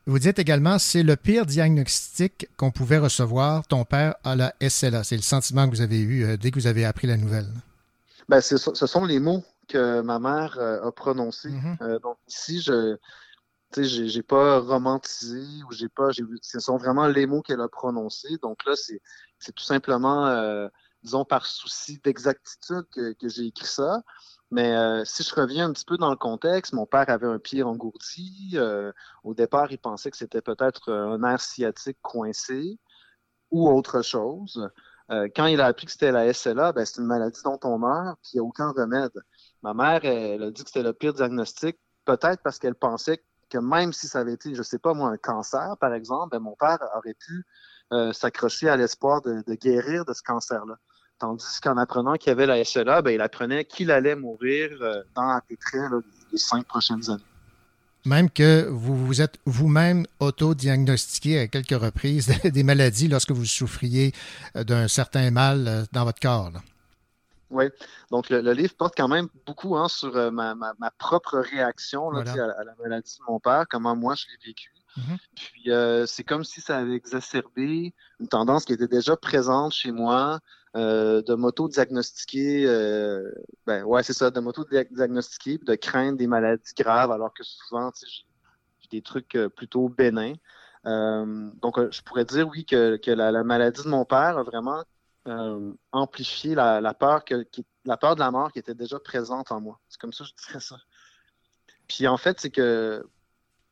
[0.06, 3.66] Vous dites également, c'est le pire diagnostic qu'on pouvait recevoir.
[3.66, 5.02] Ton père a la SLA.
[5.02, 7.48] C'est le sentiment que vous avez eu euh, dès que vous avez appris la nouvelle.
[8.28, 11.52] Ben, ce sont les mots que ma mère euh, a prononcés.
[11.82, 12.96] Euh, donc ici, je
[13.76, 16.10] j'ai pas romantisé ou j'ai pas.
[16.40, 18.38] Ce sont vraiment les mots qu'elle a prononcés.
[18.42, 19.02] Donc là, c'est
[19.38, 20.68] c'est tout simplement, euh,
[21.02, 24.02] disons, par souci d'exactitude que, que j'ai écrit ça.
[24.50, 27.38] Mais euh, si je reviens un petit peu dans le contexte, mon père avait un
[27.38, 28.52] pied engourdi.
[28.54, 28.92] Euh,
[29.24, 32.78] au départ, il pensait que c'était peut-être un nerf sciatique coincé
[33.50, 34.70] ou autre chose.
[35.10, 37.78] Euh, quand il a appris que c'était la SLA, ben, c'est une maladie dont on
[37.78, 39.12] meurt, puis il n'y a aucun remède.
[39.62, 43.58] Ma mère, elle, a dit que c'était le pire diagnostic, peut-être parce qu'elle pensait que
[43.58, 46.56] même si ça avait été, je sais pas moi, un cancer, par exemple, ben, mon
[46.56, 47.44] père aurait pu
[47.92, 50.76] euh, s'accrocher à l'espoir de, de guérir de ce cancer-là.
[51.18, 55.02] Tandis qu'en apprenant qu'il y avait la SLA, ben, il apprenait qu'il allait mourir euh,
[55.14, 56.00] dans à peu près là,
[56.32, 57.22] les cinq prochaines années.
[58.04, 64.12] Même que vous vous êtes vous-même auto-diagnostiqué à quelques reprises des maladies lorsque vous souffriez
[64.56, 66.50] euh, d'un certain mal euh, dans votre corps.
[66.50, 66.60] là.
[67.50, 67.66] Oui,
[68.10, 71.38] donc le, le livre porte quand même beaucoup hein, sur euh, ma, ma- ma propre
[71.38, 72.52] réaction là, Voilà.
[72.56, 74.70] à, à la maladie de mon père, comment moi je l'ai vécu.
[74.96, 75.16] Mhm.
[75.36, 79.92] Puis euh, c'est comme si ça avait exacerbé une tendance qui était déjà présente chez
[79.92, 80.40] moi
[80.76, 83.32] euh, de m'auto-diagnostiquer, euh,
[83.66, 87.90] ben ouais c'est ça, de m'auto-diagnostiquer, puis de craindre des maladies graves, alors que souvent
[87.98, 90.34] j'ai des trucs euh, plutôt bénins.
[90.84, 94.42] Euh, donc je pourrais dire oui que, que la, la maladie de mon père a
[94.42, 94.84] vraiment
[95.90, 97.44] amplifié la, la peur que,
[97.84, 99.80] la peur de la mort qui était déjà présente en moi.
[99.88, 100.76] C'est comme ça que je dirais ça.
[101.88, 103.04] Puis en fait, c'est que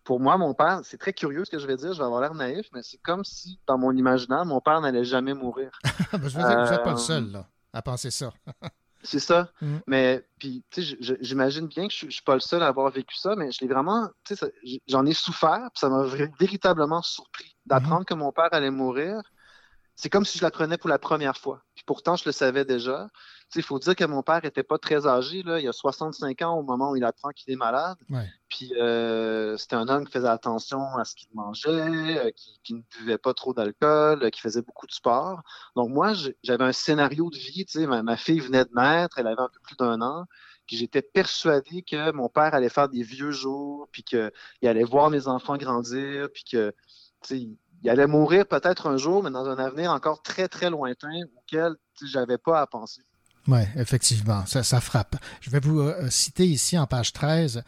[0.04, 2.20] pour moi, mon père, c'est très curieux ce que je vais dire, je vais avoir
[2.20, 5.70] l'air naïf, mais c'est comme si dans mon imaginaire, mon père n'allait jamais mourir.
[6.12, 8.32] Ben, je veux dire, vous n'êtes pas Euh, le seul là, à penser ça.
[9.06, 9.50] C'est ça.
[9.60, 9.76] Mm.
[9.86, 12.68] Mais puis, tu sais, j'imagine bien que je, suis- je suis pas le seul à
[12.68, 14.50] avoir vécu ça, mais je l'ai vraiment, tu sais,
[14.88, 16.04] j'en ai souffert, puis ça m'a
[16.38, 19.20] véritablement surpris d'apprendre que mon père allait mourir.
[19.96, 21.62] C'est comme si je l'apprenais pour la première fois.
[21.74, 23.08] Puis pourtant, je le savais déjà.
[23.12, 25.60] Tu sais, il faut dire que mon père était pas très âgé, là.
[25.60, 27.96] Il a 65 ans au moment où il apprend qu'il est malade.
[28.10, 28.28] Ouais.
[28.48, 32.74] Puis euh, c'était un homme qui faisait attention à ce qu'il mangeait, euh, qui, qui
[32.74, 35.42] ne buvait pas trop d'alcool, euh, qui faisait beaucoup de sport.
[35.76, 37.64] Donc moi, j'avais un scénario de vie.
[37.86, 40.26] Ma, ma fille venait de naître, elle avait un peu plus d'un an.
[40.66, 44.30] Puis j'étais persuadé que mon père allait faire des vieux jours, puis qu'il
[44.62, 46.74] allait voir mes enfants grandir, puis que
[47.22, 47.48] tu sais,
[47.84, 51.74] il allait mourir peut-être un jour, mais dans un avenir encore très, très lointain auquel
[52.02, 53.02] j'avais pas à penser.
[53.46, 55.16] Oui, effectivement, ça, ça frappe.
[55.42, 57.62] Je vais vous euh, citer ici en page 13.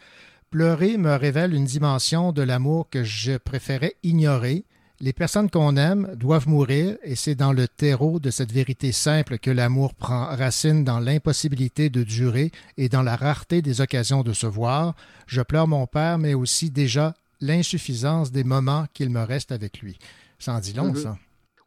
[0.49, 4.65] Pleurer me révèle une dimension de l'amour que je préférais ignorer.
[4.99, 9.37] Les personnes qu'on aime doivent mourir et c'est dans le terreau de cette vérité simple
[9.37, 14.33] que l'amour prend racine dans l'impossibilité de durer et dans la rareté des occasions de
[14.33, 14.95] se voir.
[15.27, 19.97] Je pleure mon père, mais aussi déjà l'insuffisance des moments qu'il me reste avec lui.
[20.39, 20.95] Ça en dit long, Mhm.
[20.95, 21.17] ça.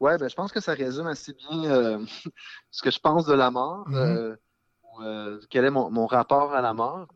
[0.01, 2.05] Ouais, ben, je pense que ça résume assez bien euh,
[2.71, 3.97] ce que je pense de la mort, Mhm.
[3.97, 4.37] euh,
[4.85, 7.07] ou, euh, quel est mon, mon rapport à la mort.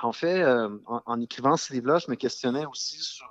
[0.00, 3.30] En fait, en, en écrivant ce livre-là, je me questionnais aussi sur,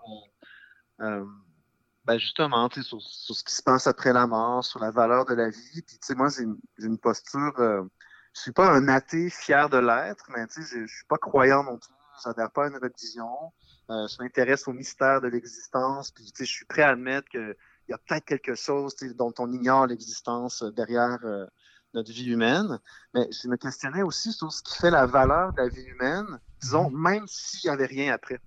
[2.09, 5.35] ben, justement, sur, sur ce qui se passe après la mort, sur la valeur de
[5.35, 5.81] la vie.
[5.85, 6.43] Puis, tu sais, moi, j'ai
[6.85, 7.83] une, posture, euh,
[8.33, 11.17] je suis pas un athée fier de l'être, mais tu sais, je, je suis pas
[11.17, 11.93] croyant non plus.
[12.23, 13.53] J'adhère pas à une religion.
[13.89, 16.11] Euh, je m'intéresse au mystère de l'existence.
[16.11, 17.55] Puis, je suis prêt à admettre que
[17.87, 21.47] il y a peut-être quelque chose dont on ignore l'existence euh, derrière euh,
[21.93, 22.79] notre vie humaine.
[23.13, 26.39] Mais je me questionnais aussi sur ce qui fait la valeur de la vie humaine,
[26.61, 28.39] disons, même s'il n'y avait rien après.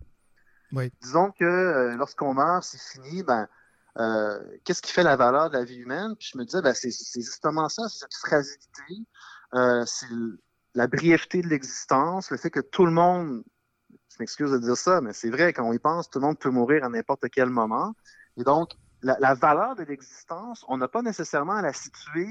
[0.73, 0.91] Oui.
[1.03, 3.47] Disons que euh, lorsqu'on meurt, c'est fini, ben,
[3.99, 6.15] euh, qu'est-ce qui fait la valeur de la vie humaine?
[6.17, 9.07] Puis je me disais, ben, c'est justement ça, c'est cette fragilité,
[9.55, 10.07] euh, c'est
[10.75, 13.43] la brièveté de l'existence, le fait que tout le monde,
[14.13, 16.39] je m'excuse de dire ça, mais c'est vrai, quand on y pense, tout le monde
[16.39, 17.95] peut mourir à n'importe quel moment.
[18.37, 22.29] Et donc, la, la valeur de l'existence, on n'a pas nécessairement à la situer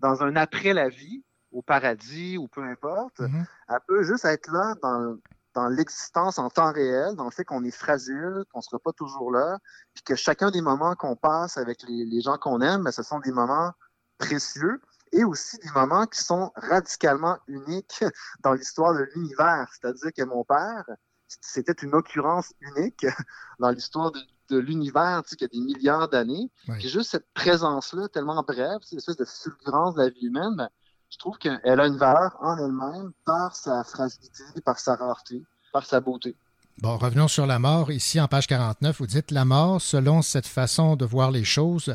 [0.00, 3.20] dans un après la vie, au paradis ou peu importe.
[3.20, 5.16] Elle peut juste être là dans,
[5.54, 8.92] dans l'existence en temps réel, dans le fait qu'on est fragile, qu'on ne sera pas
[8.92, 9.58] toujours là,
[9.94, 13.02] puis que chacun des moments qu'on passe avec les, les gens qu'on aime, ben, ce
[13.02, 13.72] sont des moments
[14.18, 14.80] précieux
[15.12, 18.04] et aussi des moments qui sont radicalement uniques
[18.42, 19.68] dans l'histoire de l'univers.
[19.72, 20.84] C'est-à-dire que mon père,
[21.26, 23.06] c'était une occurrence unique
[23.58, 24.20] dans l'histoire de,
[24.50, 26.50] de l'univers, tu sais, qui a des milliards d'années.
[26.78, 30.68] Puis juste cette présence-là, tellement brève, cette espèce de fulgurance de la vie humaine, ben,
[31.10, 35.86] je trouve qu'elle a une valeur en elle-même par sa fragilité, par sa rareté, par
[35.86, 36.34] sa beauté.
[36.78, 37.92] Bon, revenons sur la mort.
[37.92, 41.94] Ici, en page 49, vous dites La mort, selon cette façon de voir les choses,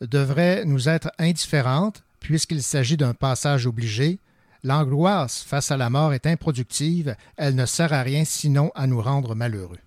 [0.00, 4.18] devrait nous être indifférente puisqu'il s'agit d'un passage obligé.
[4.62, 7.16] L'angoisse face à la mort est improductive.
[7.36, 9.78] Elle ne sert à rien sinon à nous rendre malheureux.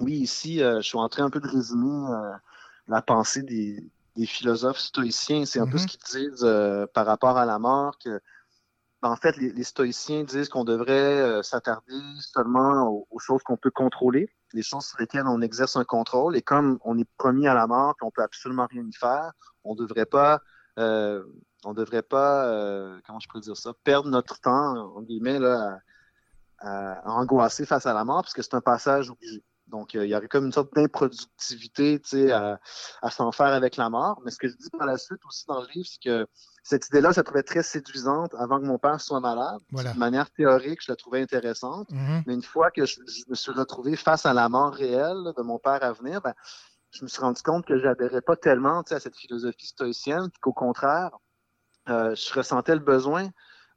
[0.00, 2.32] Oui, ici, euh, je suis en train un peu de résumer euh,
[2.88, 3.82] la pensée des,
[4.16, 5.44] des philosophes stoïciens.
[5.44, 8.20] C'est un peu ce qu'ils disent euh, par rapport à la mort, que
[9.02, 13.70] en fait, les, les stoïciens disent qu'on devrait s'attarder seulement aux, aux choses qu'on peut
[13.70, 16.36] contrôler, les choses sur lesquelles on exerce un contrôle.
[16.36, 19.30] Et comme on est promis à la mort, puis on peut absolument rien y faire,
[19.62, 20.40] on devrait pas,
[21.66, 25.78] on devrait pas, euh, comment je peux dire ça, perdre notre temps, en guillemets, là,
[26.58, 29.44] à, à angoisser face à la mort, parce que c'est un passage obligé.
[29.66, 32.00] Donc, euh, il y aurait comme une sorte d'improductivité
[32.30, 32.60] à,
[33.02, 34.20] à s'en faire avec la mort.
[34.24, 36.26] Mais ce que je dis par la suite aussi dans le livre, c'est que
[36.62, 39.58] cette idée-là, je la trouvais très séduisante avant que mon père soit malade.
[39.72, 39.92] Voilà.
[39.92, 41.90] De manière théorique, je la trouvais intéressante.
[41.90, 42.22] Mhm.
[42.28, 45.32] Mais une fois que je, je me suis retrouvé face à la mort réelle là,
[45.36, 46.34] de mon père à venir, ben,
[46.92, 51.10] je me suis rendu compte que j'adhérais pas tellement à cette philosophie stoïcienne, qu'au contraire,
[51.88, 53.28] euh, je ressentais le besoin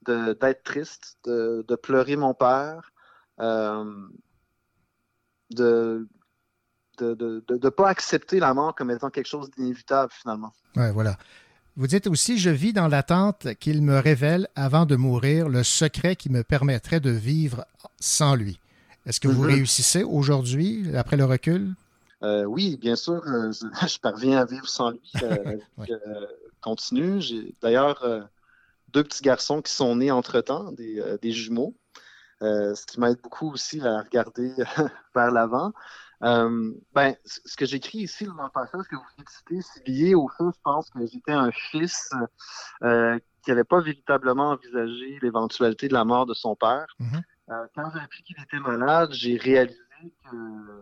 [0.06, 2.92] de- d'être triste, de, de pleurer mon père,
[3.40, 3.86] euh,
[5.52, 6.08] de
[6.98, 10.52] de de, de, de pas accepter la mort comme étant quelque chose d'inévitable finalement.
[10.76, 11.18] Ouais, voilà.
[11.78, 16.18] Vous dites aussi, je vis dans l'attente qu'il me révèle avant de mourir le secret
[16.18, 17.66] qui me permettrait de vivre
[18.02, 18.60] sans lui.
[19.06, 19.48] Est-ce que vous Mhm.
[19.48, 21.74] réussissez aujourd'hui, après le recul?
[22.22, 25.12] Euh, oui, bien sûr, euh, je, je parviens à vivre sans lui.
[25.24, 25.58] Euh,
[26.62, 27.22] continue.
[27.22, 28.22] J'ai d'ailleurs euh,
[28.90, 31.76] deux petits garçons qui sont nés entre-temps, des, euh, des jumeaux,
[32.42, 34.54] euh, ce qui m'aide beaucoup aussi à regarder
[35.16, 35.74] vers l'avant.
[36.22, 40.44] Ben, ce que j'écris ici dans le passage que vous citer, c'est lié au fait,
[40.44, 42.10] je pense, que j'étais un fils
[42.82, 46.88] qui n'avait pas véritablement envisagé l'éventualité de la mort de son père.
[47.52, 49.80] Euh, quand j'ai appris qu'il était malade, j'ai réalisé
[50.32, 50.82] que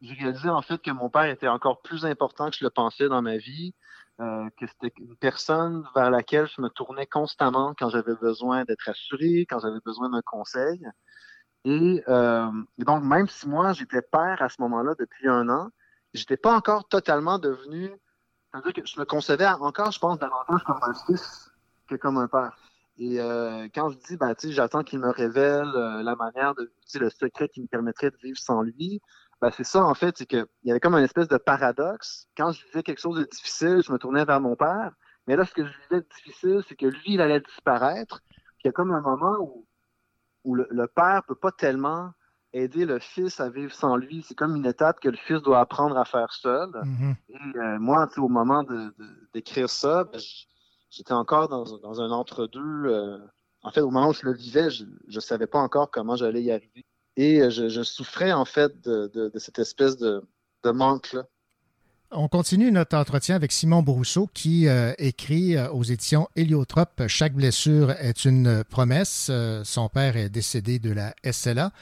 [0.00, 3.08] j'ai réalisé en fait que mon père était encore plus important que je le pensais
[3.08, 3.74] dans ma vie,
[4.20, 8.82] euh, que c'était une personne vers laquelle je me tournais constamment quand j'avais besoin d'être
[8.82, 10.84] rassuré, quand j'avais besoin d'un conseil.
[11.64, 15.70] Et, euh, donc, même si moi, j'étais père à ce moment-là depuis un an,
[16.14, 17.90] j'étais pas encore totalement devenu.
[18.50, 21.50] C'est-à-dire que je me concevais encore, je pense, davantage comme un fils
[21.88, 22.56] que comme un père.
[22.98, 27.10] Et euh, quand je dis, ben, j'attends qu'il me révèle euh, la manière de, le
[27.10, 29.00] secret qui me permettrait de vivre sans lui,
[29.40, 32.26] ben, c'est ça, en fait, c'est qu'il y avait comme une espèce de paradoxe.
[32.36, 34.92] Quand je vivais quelque chose de difficile, je me tournais vers mon père.
[35.26, 38.20] Mais là, ce que je vivais de difficile, c'est que lui, il allait disparaître.
[38.28, 39.66] Puis il y a comme un moment où,
[40.44, 42.10] où le, le père peut pas tellement
[42.52, 44.22] aider le fils à vivre sans lui.
[44.26, 46.70] C'est comme une étape que le fils doit apprendre à faire seul.
[47.28, 50.18] Et euh, moi, au moment de- de- d'écrire ça, ben,
[50.90, 52.84] j'étais encore dans, dans un entre-deux.
[52.86, 53.18] euh,
[53.62, 56.42] en fait, au moment où je le vivais, je ne savais pas encore comment j'allais
[56.42, 56.86] y arriver.
[57.18, 60.22] Et euh, je, souffrais, en fait, de, cette espèce de,
[60.64, 61.24] manque-là.
[62.10, 67.34] On continue notre entretien avec Simon Brousseau qui euh, écrit euh, aux éditions Héliotrope Chaque
[67.34, 69.30] blessure est une promesse.
[69.64, 71.72] Son père est décédé de la SLA.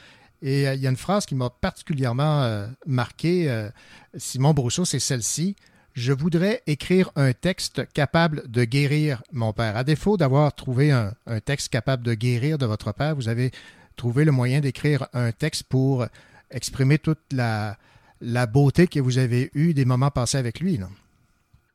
[0.41, 3.69] Et il y a une phrase qui m'a particulièrement marqué,
[4.15, 5.55] Simon Brousseau, c'est celle-ci.
[5.93, 9.75] Je voudrais écrire un texte capable de guérir mon père.
[9.75, 13.51] À défaut d'avoir trouvé un texte capable de guérir de votre père, vous avez
[13.97, 16.05] trouvé le moyen d'écrire un texte pour
[16.49, 17.77] exprimer toute la,
[18.21, 20.77] la beauté que vous avez eue des moments passés avec lui.
[20.77, 20.87] là.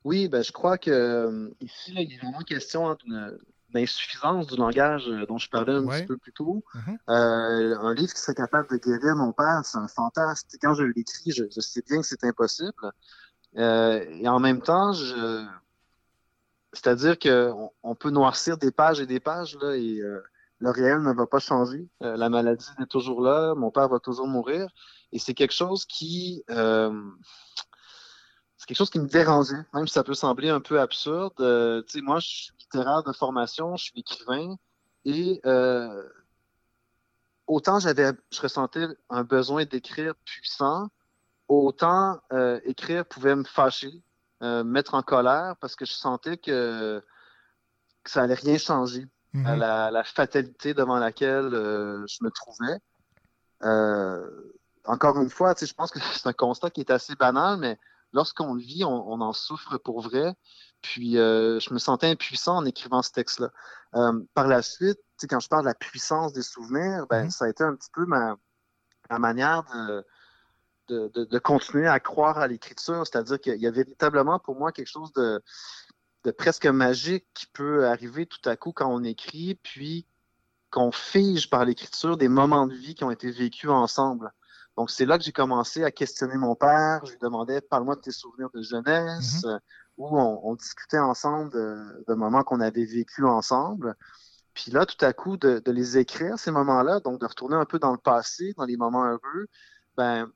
[0.05, 3.39] Oui, ben, je crois que euh, ici, là, il est vraiment question hein, d'une
[3.73, 6.63] d'insuffisance du langage euh, dont je parlais un petit peu plus tôt.
[7.09, 10.47] Euh, un livre qui serait capable de guérir mon père, c'est un fantasme.
[10.61, 12.93] Quand je l'écris, je, je sais bien que c'est impossible.
[13.57, 15.47] Euh, et en même temps, je...
[16.75, 20.21] c'est-à-dire qu'on on peut noircir des pages et des pages, là, et euh,
[20.63, 21.89] le réel ne va pas changer.
[22.05, 24.69] Euh, la maladie est toujours là, mon père va toujours mourir.
[25.11, 26.45] Et c'est quelque chose qui...
[26.51, 27.11] euh,
[28.57, 31.35] c'est quelque chose qui me dérangeait, même si ça peut sembler un peu absurde.
[31.41, 34.55] Euh, tu sais, moi, je suis littéraire de formation, je suis écrivain,
[35.05, 35.41] et
[37.49, 40.87] autant j'avais, je ressentais un besoin d'écrire puissant,
[41.49, 42.21] autant
[42.65, 44.01] écrire pouvait me fâcher,
[44.41, 47.05] me mettre en colère, parce que je sentais que,
[48.05, 49.47] que ça allait rien changer Mhm.
[49.47, 52.79] à la, la fatalité devant laquelle euh, je me trouvais.
[53.65, 54.53] euh,
[54.85, 57.79] encore une fois, je pense que c'est un constat qui est assez banal, mais
[58.13, 60.35] lorsqu'on le vit, on, on, en souffre pour vrai.
[60.83, 63.51] Puis euh, je me sentais impuissant en écrivant ce texte-là.
[63.95, 64.99] Euh, par la suite,
[65.31, 67.31] quand je parle de la puissance des souvenirs, ben, -hmm.
[67.31, 68.37] ça a été un petit peu ma,
[69.11, 70.05] ma manière de,
[70.89, 73.07] de, de, de, continuer à croire à l'écriture.
[73.07, 75.41] C'est-à-dire qu'il y a véritablement pour moi quelque chose de,
[76.25, 80.07] de presque magique qui peut arriver tout à coup quand on écrit, puis
[80.71, 84.33] qu'on fige par l'écriture des moments de vie qui ont été vécus ensemble.
[84.77, 87.05] Donc, c'est là que j'ai commencé à questionner mon père.
[87.05, 89.61] Je lui demandais, parle-moi de tes souvenirs de jeunesse, mm -hmm.
[89.99, 93.95] où on, on, discutait ensemble de, de moments qu'on avait vécus ensemble.
[94.55, 97.67] Puis là, tout à coup, de, de les écrire, ces moments-là, donc de retourner un
[97.67, 99.47] peu dans le passé, dans les moments heureux,
[99.97, 100.31] ben,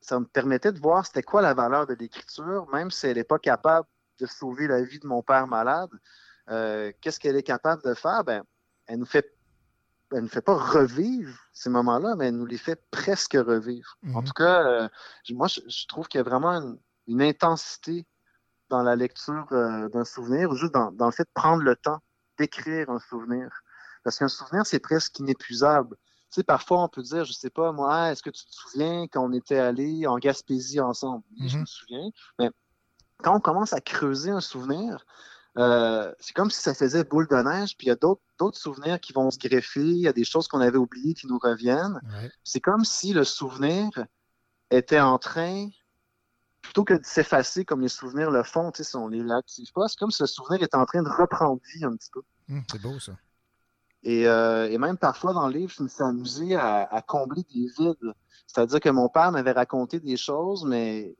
[0.00, 3.24] ça me permettait de voir c'était quoi la valeur de l'écriture, même si elle n'est
[3.24, 5.90] pas capable de sauver la vie de mon père malade.
[6.50, 8.24] Euh, Qu'est-ce qu'elle est capable de faire?
[8.24, 8.42] Ben,
[8.86, 9.34] elle nous fait
[10.12, 13.98] elle ne fait pas revivre ces moments-là, mais elle nous les fait presque revivre.
[14.02, 14.16] Mm -hmm.
[14.16, 14.88] En tout cas, euh,
[15.30, 18.06] moi, je, je trouve qu'il y a vraiment une, une, intensité
[18.68, 21.76] dans la lecture euh, d'un souvenir, ou juste dans, dans, le fait de prendre le
[21.76, 22.00] temps
[22.38, 23.48] d'écrire un souvenir.
[24.02, 25.96] Parce qu'un souvenir, c'est presque inépuisable.
[26.30, 29.06] Tu sais, parfois, on peut dire, je sais pas, moi, est-ce que tu te souviens
[29.10, 31.24] quand on était allé en Gaspésie ensemble?
[31.30, 31.48] Mm -hmm.
[31.52, 32.08] Je me souviens.
[32.38, 32.50] Mais
[33.22, 35.04] quand on commence à creuser un souvenir,
[35.56, 39.00] euh, c'est comme si ça faisait boule de neige, puis il y a d'autres souvenirs
[39.00, 42.00] qui vont se greffer, il y a des choses qu'on avait oubliées qui nous reviennent.
[42.02, 42.30] Ouais.
[42.42, 43.88] C'est comme si le souvenir
[44.70, 45.68] était en train,
[46.60, 49.70] plutôt que de s'effacer comme les souvenirs le font, tu sais, si on les l'active
[49.72, 52.22] pas, c'est comme si le souvenir était en train de reprendre vie un petit peu.
[52.48, 53.12] Mmh, c'est beau ça.
[54.02, 57.42] Et, euh, et, même parfois dans le livre, je me suis amusé à, à combler
[57.54, 58.12] des vides.
[58.46, 61.16] C'est-à-dire que mon père m'avait raconté des choses, mais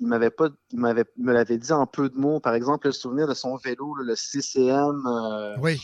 [0.00, 2.40] il m'avait pas, il m'avait, me l'avait dit en peu de mots.
[2.40, 5.80] Par exemple, le souvenir de son vélo, le CCM, euh, oui.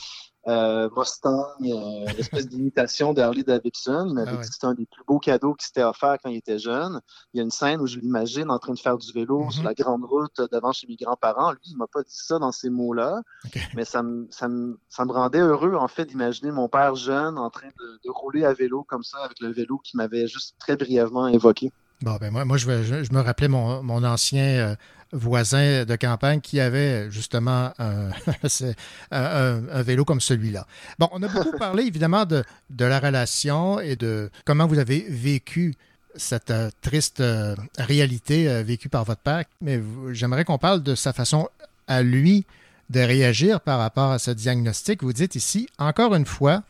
[0.49, 4.07] euh, Mustang, euh, l'espèce d'imitation de Harley Davidson.
[4.09, 6.29] Il m'avait ah, dit que c'était un des plus beaux cadeaux qu'il s'était offert quand
[6.29, 7.01] il était jeune.
[7.33, 9.49] Il y a une scène où je l'imagine en train de faire du vélo mm
[9.49, 9.53] -hmm.
[9.53, 11.53] sur la grande route devant chez mes grands-parents.
[11.53, 13.63] Lui, il m'a pas dit ça dans ces mots-là, okay.
[13.75, 17.39] mais ça me, ça, me, ça me rendait heureux, en fait, d'imaginer mon père jeune
[17.39, 20.57] en train de, de rouler à vélo comme ça avec le vélo qu'il m'avait juste
[20.59, 21.73] très brièvement évoqué.
[22.03, 24.75] Bon, ben moi, moi je, je, je me rappelais mon, mon ancien euh,
[25.13, 28.11] voisin de campagne qui avait justement un,
[29.13, 30.67] un, un vélo comme celui-là.
[30.99, 35.07] Bon, on a beaucoup parlé évidemment de, de la relation et de comment vous avez
[35.09, 35.75] vécu
[36.17, 39.81] cette euh, triste euh, réalité vécue par votre père, mais
[40.11, 41.49] j'aimerais qu'on parle de sa façon
[41.87, 42.45] à lui
[42.91, 45.05] de réagir par rapport à ce diagnostic.
[45.05, 46.65] Vous dites ici, encore une fois,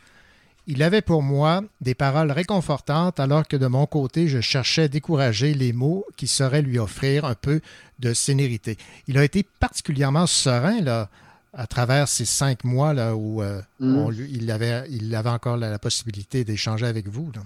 [0.66, 4.88] il avait pour moi des paroles réconfortantes alors que de mon côté, je cherchais à
[4.88, 7.60] décourager les mots qui sauraient lui offrir un peu
[7.98, 8.76] de sénérité.
[9.08, 11.08] Il a été particulièrement serein là,
[11.52, 15.70] à travers ces cinq mois là, où euh, on, il, avait, il avait encore la,
[15.70, 17.30] la possibilité d'échanger avec vous.
[17.34, 17.42] Là.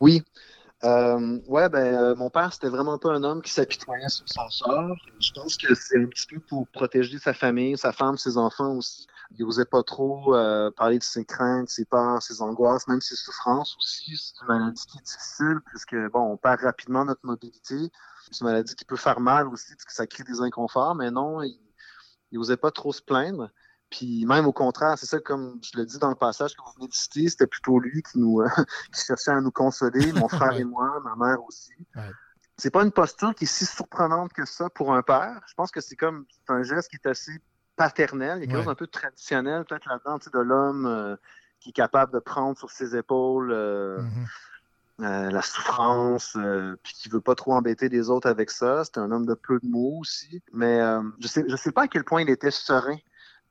[0.00, 0.22] Oui.
[0.82, 4.50] Euh, ouais, ben, euh, mon père, c'était vraiment pas un homme qui s'apitoyait sur son
[4.50, 4.96] sort.
[5.18, 8.74] Je pense que c'est un petit peu pour protéger sa famille, sa femme, ses enfants
[8.74, 9.06] aussi
[9.36, 13.16] il n'osait pas trop euh, parler de ses craintes, ses peurs, ses angoisses, même ses
[13.16, 14.16] souffrances aussi.
[14.16, 17.90] C'est une maladie qui est difficile puisque, bon, on perd rapidement notre mobilité.
[18.30, 21.10] C'est une maladie qui peut faire mal aussi parce que ça crée des inconforts, mais
[21.10, 21.58] non, il
[22.32, 23.50] n'osait pas trop se plaindre.
[23.90, 26.72] Puis même au contraire, c'est ça comme je le dis dans le passage que vous
[26.76, 28.48] venez de citer, c'était plutôt lui qui nous euh,
[28.92, 31.72] qui cherchait à nous consoler, mon frère et moi, ma mère aussi.
[31.94, 32.10] Ouais.
[32.56, 35.40] C'est pas une posture qui est si surprenante que ça pour un père.
[35.48, 37.32] Je pense que c'est comme c'est un geste qui est assez
[37.76, 38.38] paternel.
[38.38, 38.62] Il y a quelque ouais.
[38.62, 41.16] chose un peu traditionnel peut-être là-dedans, tu sais, de l'homme euh,
[41.60, 45.04] qui est capable de prendre sur ses épaules euh, mm -hmm.
[45.04, 46.36] euh, la souffrance,
[46.82, 48.84] puis qui veut pas trop embêter les autres avec ça.
[48.84, 50.42] C'est un homme de peu de mots aussi.
[50.52, 50.78] Mais
[51.20, 52.98] je sais, je sais pas à quel point il était serein.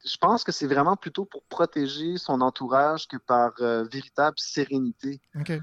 [0.06, 3.52] Je pense que c'est vraiment plutôt pour protéger son entourage que par
[3.96, 5.60] véritable sérénité okay.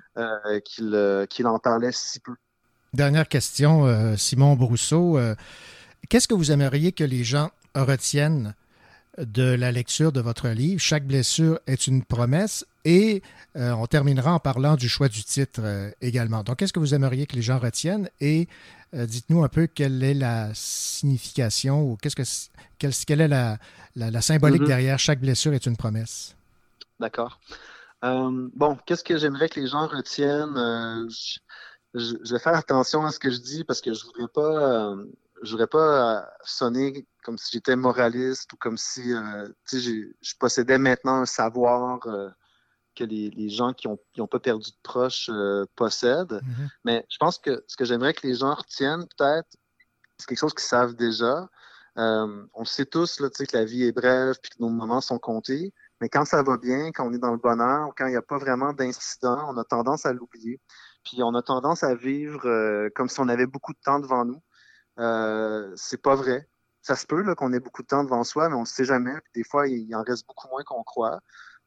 [0.65, 2.35] qu'il qu'il en parlait si peu.
[2.93, 3.73] Dernière question,
[4.17, 5.19] Simon Brousseau.
[6.09, 8.55] Qu'est-ce que vous aimeriez que les gens retiennent
[9.19, 10.81] de la lecture de votre livre.
[10.81, 13.23] Chaque blessure est une promesse et
[13.57, 16.43] euh, on terminera en parlant du choix du titre euh, également.
[16.43, 18.09] Donc, qu'est-ce que vous aimeriez que les gens retiennent?
[18.21, 18.49] Et
[18.95, 22.23] euh, dites-nous un peu quelle est la signification ou qu'est-ce que
[22.79, 23.59] quelle, quelle est la,
[23.97, 24.69] la, la symbolique mm -hmm.
[24.69, 26.35] derrière chaque blessure est une promesse.
[26.99, 27.41] D'accord.
[28.03, 30.59] bon, qu'est-ce que j'aimerais que les gens retiennent?
[31.11, 34.95] Je, je, vais faire attention à ce que je dis parce que je voudrais pas
[35.43, 41.23] je voudrais pas sonner comme si j'étais moraliste ou comme si euh, je possédais maintenant
[41.23, 42.29] un savoir euh,
[42.95, 46.41] que les, les, gens qui n'ont qui ont pas perdu de proches euh, possèdent.
[46.43, 46.69] Mm -hmm.
[46.85, 49.51] Mais je pense que ce que j'aimerais que les gens retiennent, peut-être,
[50.19, 51.49] c'est quelque chose qu'ils savent déjà.
[52.61, 55.73] on sait tous là, que la vie est brève puis que nos moments sont comptés.
[56.01, 58.23] Mais quand ça va bien, quand on est dans le bonheur, quand il n'y a
[58.23, 60.61] pas vraiment d'incident, on a tendance à l'oublier.
[61.05, 64.25] Puis on a tendance à vivre euh, comme si on avait beaucoup de temps devant
[64.25, 64.43] nous.
[64.99, 66.49] Euh, c'est pas vrai.
[66.83, 69.15] Ça se peut qu'on ait beaucoup de temps devant soi, mais on ne sait jamais.
[69.35, 71.21] Des fois, il en reste beaucoup moins qu'on croit.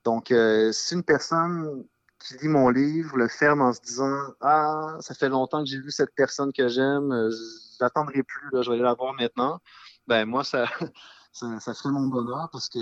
[0.03, 1.86] Donc, euh, si une personne
[2.19, 5.80] qui lit mon livre le ferme en se disant Ah, ça fait longtemps que j'ai
[5.80, 7.32] vu cette personne que j'aime, euh,
[7.80, 9.59] j'attendrai plus, là, je vais la voir maintenant,
[10.07, 10.65] ben moi, ça,
[11.32, 12.80] ça, ferait mon bonheur parce que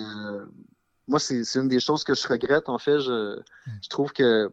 [1.07, 2.69] moi, c'est c'est une des choses que je regrette.
[2.69, 3.41] En fait, je,
[3.81, 4.51] je trouve que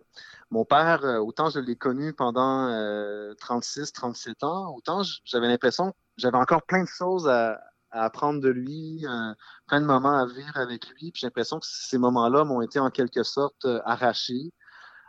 [0.51, 5.93] mon père, euh, autant je l'ai connu pendant euh, 36, 37 ans, autant j'avais l'impression
[5.93, 9.35] que j'avais encore plein de choses à, à apprendre de lui, euh,
[9.67, 11.13] plein de moments à vivre avec lui.
[11.13, 14.53] Puis j'ai l'impression que ces moments-là m'ont été en quelque sorte euh, arrachés.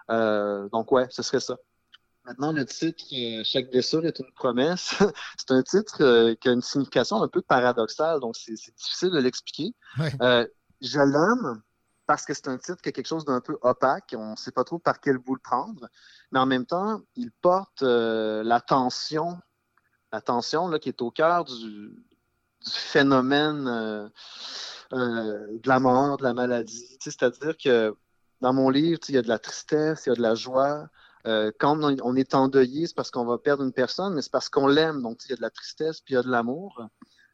[0.09, 1.57] Euh, donc ouais, ce serait ça.
[2.25, 4.93] Maintenant, le titre euh, Chaque blessure est une promesse,
[5.37, 9.19] c'est un titre euh, qui a une signification un peu paradoxale, donc c'est difficile de
[9.19, 9.73] l'expliquer.
[9.97, 10.13] Ouais.
[10.21, 10.47] Euh,
[10.81, 11.61] je l'aime
[12.09, 14.51] parce que c'est un titre qui a quelque chose d'un peu opaque, on ne sait
[14.51, 15.87] pas trop par quel bout le prendre,
[16.31, 19.37] mais en même temps, il porte euh, la tension,
[20.81, 22.03] qui est au cœur du,
[22.67, 24.09] phénomène euh,
[24.93, 26.97] euh, de la mort, de la maladie.
[26.99, 27.95] C'est-à-dire que
[28.41, 30.89] dans mon livre, il y a de la tristesse, il y a de la joie.
[31.27, 34.49] Euh, quand on, est endeuillé, c'est parce qu'on va perdre une personne, mais c'est parce
[34.49, 35.03] qu'on l'aime.
[35.03, 36.81] Donc, il y a de la tristesse, puis il y a de l'amour.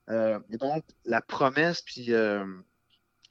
[0.09, 2.11] Et donc, la promesse, puis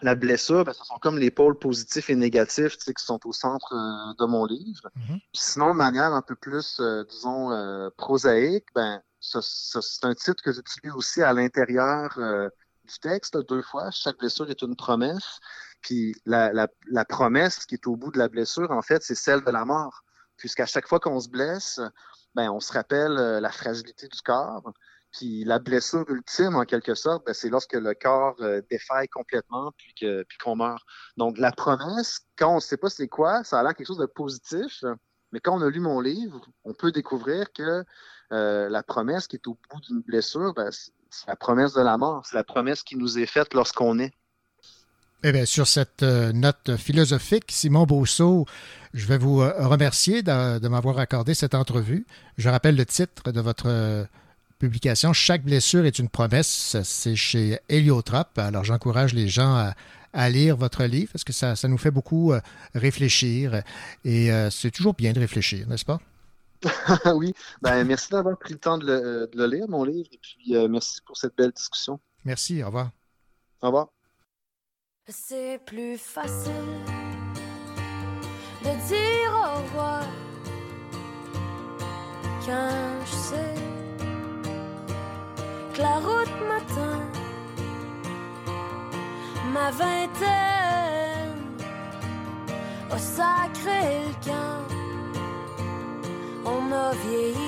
[0.05, 3.20] la blessure, ben, ce sont comme les pôles positifs et négatifs tu sais, qui sont
[3.24, 4.90] au centre euh, de mon livre.
[5.07, 10.42] Puis sinon, de manière un peu plus, euh, disons, euh, prosaïque, ben, c'est un titre
[10.42, 12.18] que j'utilise aussi à l'intérieur
[12.84, 13.90] du texte, deux fois.
[13.90, 15.40] Chaque blessure est une promesse.
[15.80, 19.14] Puis la, la, la promesse qui est au bout de la blessure, en fait, c'est
[19.14, 20.05] celle de la mort.
[20.36, 21.80] Puisqu'à chaque fois qu'on se blesse,
[22.34, 24.74] ben, on se rappelle la fragilité du corps.
[25.16, 29.72] Puis la blessure ultime, en quelque sorte, ben, c'est lorsque le corps euh, défaille complètement
[29.76, 30.82] puis que puis qu'on meurt.
[31.16, 33.98] Donc la promesse, quand on ne sait pas c'est quoi, ça a l'air quelque chose
[33.98, 34.84] de positif.
[35.30, 37.84] Mais quand on a lu mon livre, on peut découvrir que
[38.32, 41.96] euh, la promesse qui est au bout d'une blessure, ben, c'est la promesse de la
[41.96, 42.26] mort.
[42.26, 44.12] C'est la promesse qui nous est faite lorsqu'on est.
[45.22, 48.46] Eh bien, sur cette euh, note philosophique, Simon Bousseau,
[48.92, 52.04] je vais vous remercier de, m'avoir accordé cette entrevue.
[52.36, 54.06] Je rappelle le titre de votre
[54.59, 56.76] publication, Chaque blessure est une promesse.
[56.82, 58.38] C'est chez Héliotrope.
[58.38, 59.74] Alors, j'encourage les gens à,
[60.14, 62.40] à lire votre livre parce que ça, ça nous fait beaucoup euh,
[62.74, 63.62] réfléchir.
[64.05, 66.00] Et euh, c'est toujours bien de réfléchir, n'est-ce pas?
[67.14, 70.18] oui, ben, merci d'avoir pris le temps de le, de le lire, mon livre, et
[70.18, 72.00] puis euh, merci pour cette belle discussion.
[72.24, 72.90] Merci, au revoir.
[73.61, 73.88] Au revoir.
[75.09, 76.52] C'est plus facile
[78.62, 80.07] de dire au revoir
[82.46, 83.74] quand je sais
[85.79, 87.03] la route m'attend.
[89.53, 91.45] Ma vingtaine
[92.91, 94.68] a sacré camp.
[96.45, 97.45] On a vieilli.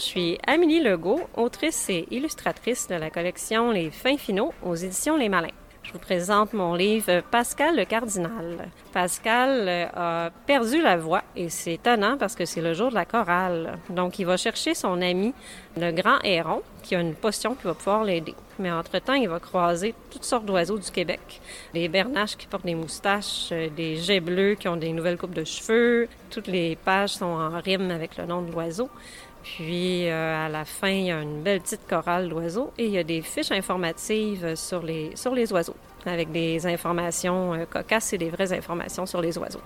[0.00, 5.18] Je suis Amélie Legault, autrice et illustratrice de la collection Les Fins Finaux aux éditions
[5.18, 5.48] Les Malins.
[5.82, 8.70] Je vous présente mon livre Pascal le Cardinal.
[8.92, 12.94] Pascal euh, a perdu la voix et c'est étonnant parce que c'est le jour de
[12.94, 13.78] la chorale.
[13.90, 15.34] Donc il va chercher son ami,
[15.76, 18.34] le grand héron, qui a une potion qui va pouvoir l'aider.
[18.58, 21.40] Mais entre-temps, il va croiser toutes sortes d'oiseaux du Québec.
[21.74, 25.34] Des bernaches qui portent des moustaches, euh, des jets bleus qui ont des nouvelles coupes
[25.34, 26.08] de cheveux.
[26.30, 28.88] Toutes les pages sont en rime avec le nom de l'oiseau.
[29.42, 32.92] Puis euh, à la fin, il y a une belle petite chorale d'oiseaux et il
[32.92, 38.12] y a des fiches informatives sur les, sur les oiseaux, avec des informations euh, cocasses
[38.12, 39.62] et des vraies informations sur les oiseaux.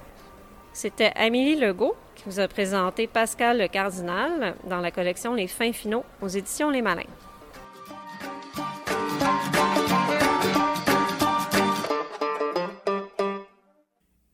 [0.73, 5.73] C'était Amélie Legault qui vous a présenté Pascal le Cardinal dans la collection Les Fins
[5.73, 7.03] Finaux aux éditions Les Malins.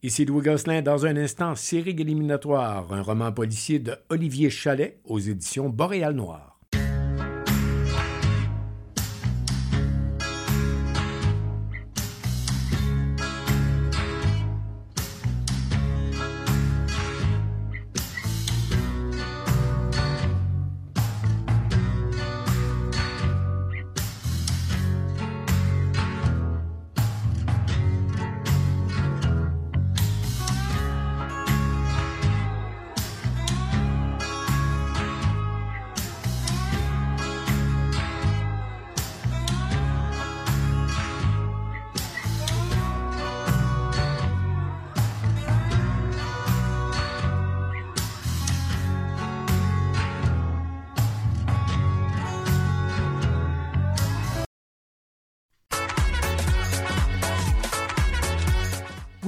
[0.03, 5.19] Ici Louis Gosselin, dans un instant, Série éliminatoire, un roman policier de Olivier Chalet aux
[5.19, 6.50] éditions Boréal Noir.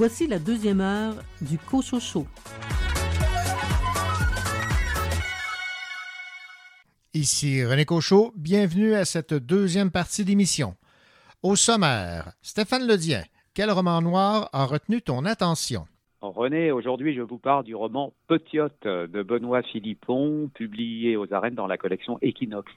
[0.05, 2.27] Voici la deuxième heure du Cochocho.
[7.13, 10.75] Ici René Cochot, bienvenue à cette deuxième partie d'émission.
[11.41, 13.23] Au sommaire, Stéphane Ledien,
[13.53, 15.85] quel roman noir a retenu ton attention?
[16.19, 21.67] René, aujourd'hui, je vous parle du roman Petiote de Benoît Philippon, publié aux arènes dans
[21.67, 22.69] la collection Equinox.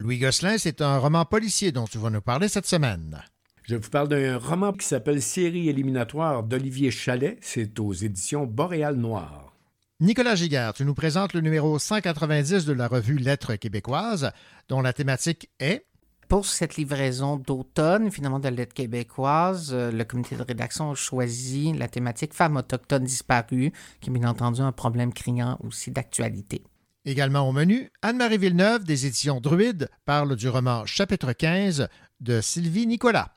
[0.00, 3.22] Louis Gosselin, c'est un roman policier dont tu vas nous parler cette semaine.
[3.64, 7.38] Je vous parle d'un roman qui s'appelle Série éliminatoire d'Olivier Chalet.
[7.40, 9.54] C'est aux éditions Boréal Noir.
[10.00, 14.32] Nicolas Giguère, tu nous présentes le numéro 190 de la revue Lettres québécoises,
[14.68, 15.86] dont la thématique est?
[16.28, 21.72] Pour cette livraison d'automne, finalement, de Lettres québécoises, euh, le comité de rédaction a choisi
[21.72, 26.64] la thématique Femmes autochtones disparues, qui est bien entendu un problème criant aussi d'actualité.
[27.06, 31.88] Également au menu, Anne-Marie Villeneuve des éditions Druide parle du roman Chapitre 15
[32.20, 33.33] de Sylvie Nicolas.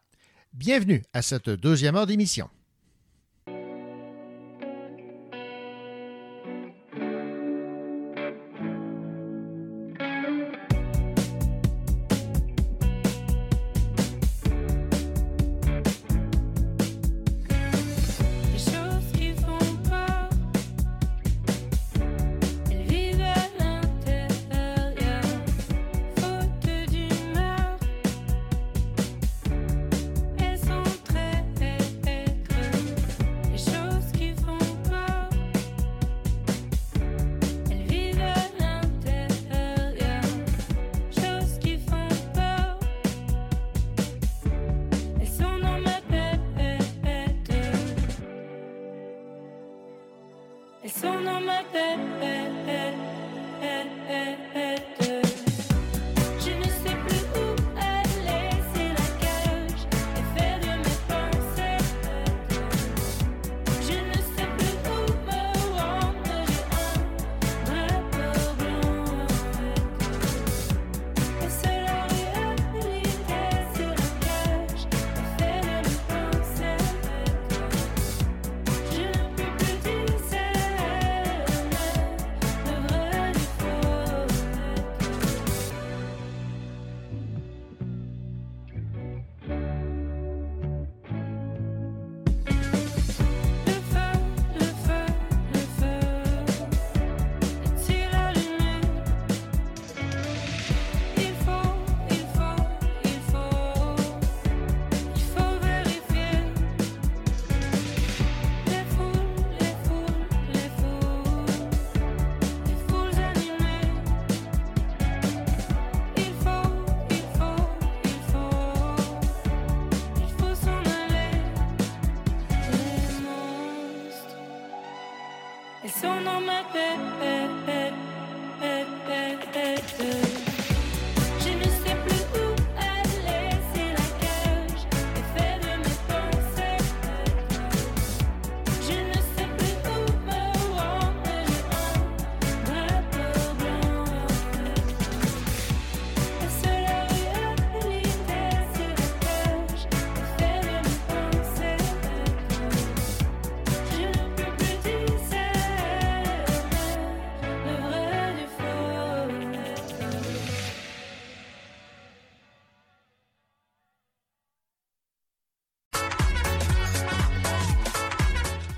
[0.58, 2.50] Bienvenue à cette deuxième heure d'émission.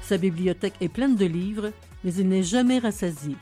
[0.10, 1.72] Sa bibliothèque est pleine de livres,
[2.03, 3.36] mais il n'est jamais rassasié.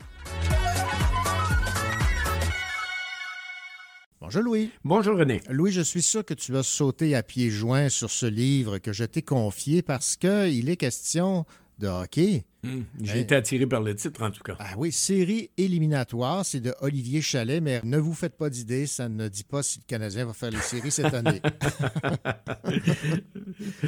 [4.20, 4.70] Bonjour Louis.
[4.84, 5.40] Bonjour René.
[5.48, 8.92] Louis, je suis sûr que tu vas sauter à pieds joints sur ce livre que
[8.92, 11.46] je t'ai confié parce qu'il est question
[11.78, 12.44] de hockey.
[12.64, 13.20] Hmm, J'ai Eh.
[13.20, 14.56] été attiré par le titre, en tout cas.
[14.58, 19.08] Ah oui, série éliminatoire, c'est de Olivier Chalet, mais ne vous faites pas d'idée, ça
[19.08, 21.40] ne dit pas si le Canadien va faire les séries cette année.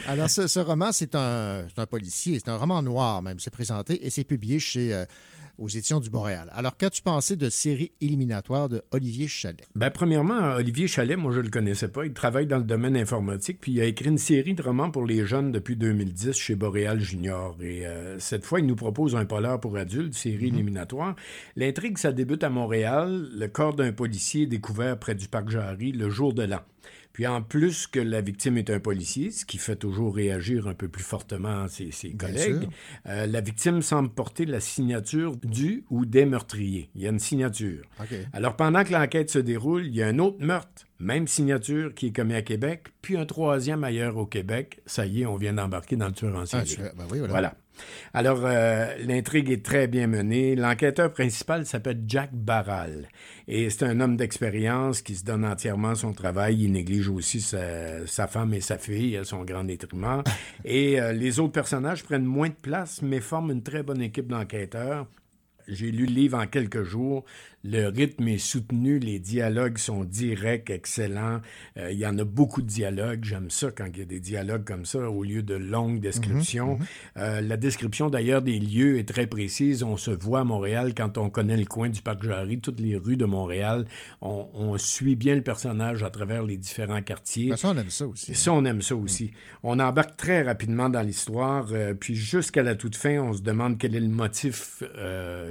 [0.06, 3.50] Alors, ce, ce roman, c'est un, c'est un policier, c'est un roman noir même, c'est
[3.50, 5.04] présenté et c'est publié chez, euh,
[5.60, 6.50] aux éditions du Boréal.
[6.54, 9.68] Alors, qu'as-tu pensé de série éliminatoire de Olivier Chalet?
[9.74, 12.06] Ben, premièrement, Olivier Chalet, moi, je le connaissais pas.
[12.06, 15.04] Il travaille dans le domaine informatique, puis il a écrit une série de romans pour
[15.04, 17.56] les jeunes depuis 2010 chez Boréal Junior.
[17.60, 21.14] Et euh, cette fois, il nous propose un polar pour adultes, série éliminatoire.
[21.56, 23.28] L'intrigue, ça débute à Montréal.
[23.32, 26.60] Le corps d'un policier découvert près du parc Jarry le jour de l'an.
[27.20, 30.72] Puis en plus que la victime est un policier, ce qui fait toujours réagir un
[30.72, 32.66] peu plus fortement ses, collègues,
[33.04, 36.88] euh, la victime semble porter la signature du ou des meurtriers.
[36.94, 37.82] Il y a une signature.
[38.32, 42.06] Alors, pendant que l'enquête se déroule, il y a un autre meurtre, même signature, qui
[42.06, 44.80] est commis à Québec, puis un troisième ailleurs au Québec.
[44.86, 46.78] Ça y est, on vient d'embarquer dans le tueur en série.
[46.78, 47.32] Ah, ben oui, voilà.
[47.32, 47.56] Voilà.
[48.14, 50.56] Alors, euh, l'intrigue est très bien menée.
[50.56, 53.08] L'enquêteur principal s'appelle Jack Barral.
[53.48, 56.62] Et c'est un homme d'expérience qui se donne entièrement son travail.
[56.64, 60.22] Il néglige aussi sa, sa femme et sa fille à son grand détriment.
[60.64, 64.28] Et euh, les autres personnages prennent moins de place, mais forment une très bonne équipe
[64.28, 65.06] d'enquêteurs.
[65.70, 67.24] J'ai lu le livre en quelques jours.
[67.62, 71.40] Le rythme est soutenu, les dialogues sont directs, excellents.
[71.76, 73.22] Euh, il y en a beaucoup de dialogues.
[73.24, 76.78] J'aime ça quand il y a des dialogues comme ça au lieu de longues descriptions.
[76.78, 76.86] Mhm,
[77.18, 79.82] Euh, la description d'ailleurs des lieux est très précise.
[79.82, 82.96] On se voit à Montréal quand on connaît le coin du parc Jarry, toutes les
[82.96, 83.84] rues de Montréal.
[84.22, 87.50] On, on suit bien le personnage à travers les différents quartiers.
[87.50, 88.30] Ben, ça, on aime ça aussi.
[88.30, 89.32] Et ça, on aime ça aussi.
[89.62, 93.76] On embarque très rapidement dans l'histoire, euh, puis jusqu'à la toute fin, on se demande
[93.76, 94.82] quel est le motif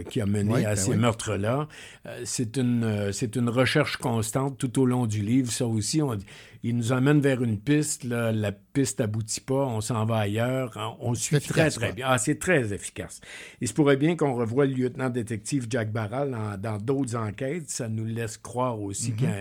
[0.10, 0.97] qui a mené Oui, à ben ces oui.
[0.97, 1.68] meurtres-là.
[2.10, 5.51] Euh, c'est une, euh, c'est une recherche constante tout au long du livre.
[5.51, 6.18] Ça aussi, on-
[6.64, 8.03] il nous amène vers une piste.
[8.03, 8.32] là.
[8.32, 10.72] La piste aboutit pas, on s'en va ailleurs.
[10.99, 12.05] On, on suit efficace, très, très bien.
[12.10, 13.22] Ah, c'est très efficace.
[13.62, 17.70] Il se pourrait bien qu'on revoie le lieutenant-détective Jack Barral en- dans d'autres enquêtes.
[17.70, 19.16] Ça nous laisse croire aussi Mhm.
[19.18, 19.36] qu'il y a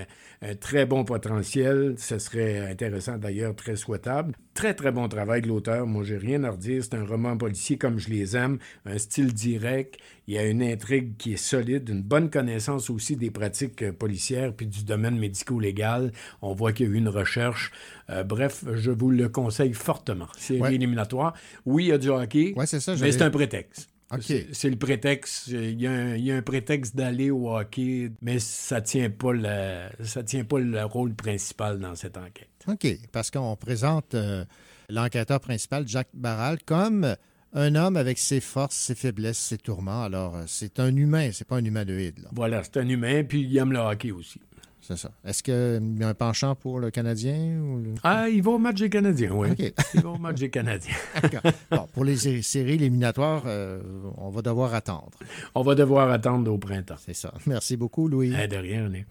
[0.47, 1.95] un, un très bon potentiel.
[1.99, 4.35] Ce serait intéressant d'ailleurs, très souhaitable.
[4.55, 5.87] Très, très bon travail de l'auteur.
[5.87, 6.83] Moi, j'ai rien à redire.
[6.83, 8.59] C'est un roman policier comme je les aime.
[8.87, 9.99] Un style direct.
[10.27, 14.53] Il y a une intrigue qui est solide, une bonne connaissance aussi des pratiques policières
[14.53, 16.13] puis du domaine médico-légal.
[16.43, 17.73] On voit qu'il y a eu une recherche.
[18.11, 20.29] Euh, bref, je vous le conseille fortement.
[20.51, 20.75] Ouais.
[20.75, 21.35] éliminatoire.
[21.67, 22.95] Oui, il y a du hockey, Ouais, c'est ça.
[23.01, 23.89] mais c'est un prétexte.
[24.11, 24.23] OK.
[24.23, 25.49] C'est- C'est le prétexte.
[25.49, 29.11] Il y, a un, il y a un prétexte d'aller au hockey, mais ça tient
[29.11, 32.49] pas le, ça tient pas le rôle principal dans cette enquête.
[32.67, 34.45] OK, parce qu'on présente euh,
[34.89, 37.15] l'enquêteur principal, Jacques Barral, comme
[37.53, 40.05] un homme avec ses forces, ses faiblesses, ses tourments.
[40.05, 42.19] Alors, euh, c'est un humain, c'est pas un humanoïde.
[42.21, 42.29] là.
[42.33, 44.41] Voilà, c'est un humain, puis il aime le hockey aussi.
[44.89, 45.11] C'est ça.
[45.23, 47.61] Est-ce qu'il y a un penchant pour le Canadien?
[47.61, 49.51] Ou le- Ah, il va au match des Canadiens, oui.
[49.51, 49.73] OK.
[49.95, 50.95] Il va au match des Canadiens.
[51.23, 51.43] D'accord.
[51.71, 53.83] Bon, pour les sé- séries éliminatoires, euh,
[54.17, 55.11] on va devoir attendre.
[55.55, 56.95] On va devoir attendre au printemps.
[57.05, 57.35] C'est ça.
[57.47, 58.33] Merci beaucoup, Louis.
[58.43, 59.05] Eh, de rien, René.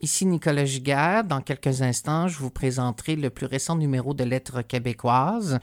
[0.00, 1.22] Ici Nicolas Giguère.
[1.22, 5.60] Dans quelques instants, je vous présenterai le plus récent numéro de Lettres québécoises.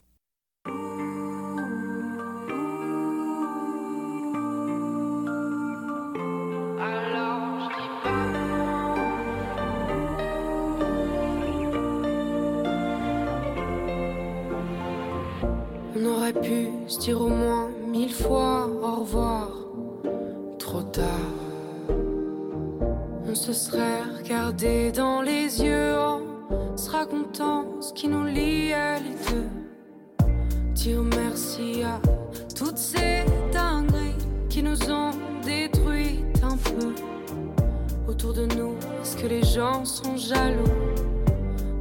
[39.54, 40.64] Gens sont jaloux?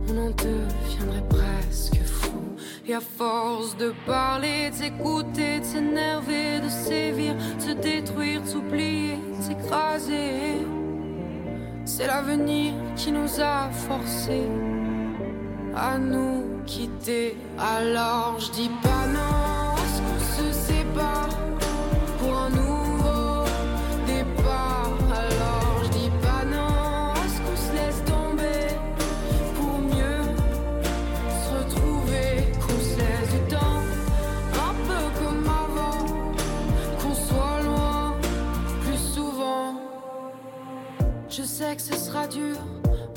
[0.09, 2.39] On en deviendrait presque fou.
[2.87, 8.47] Et à force de parler, de s'écouter, de s'énerver, de sévir, de se détruire, de
[8.47, 10.67] s'oublier, de s'écraser.
[11.85, 14.51] C'est l'avenir qui nous a forcés
[15.75, 17.37] à nous quitter.
[17.59, 19.32] Alors je dis pas non,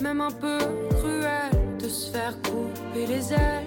[0.01, 0.57] même un peu
[0.97, 3.65] cruel, de se faire couper les ailes.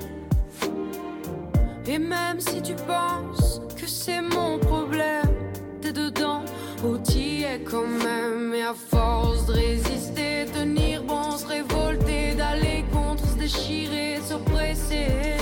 [1.86, 5.32] Et même si tu penses c'est mon problème.
[5.80, 6.42] T'es dedans,
[6.84, 8.54] ou t'y es quand même.
[8.54, 15.36] Et à force de résister, tenir bon, se révolter, d'aller contre, se déchirer, se presser.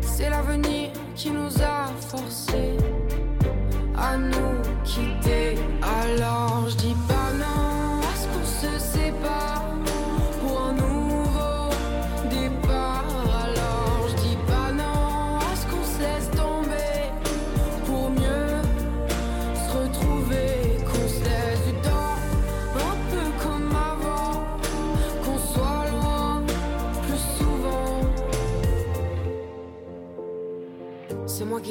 [0.00, 2.76] C'est l'avenir qui nous a forcés
[3.96, 5.56] à nous quitter.
[5.82, 6.47] Alors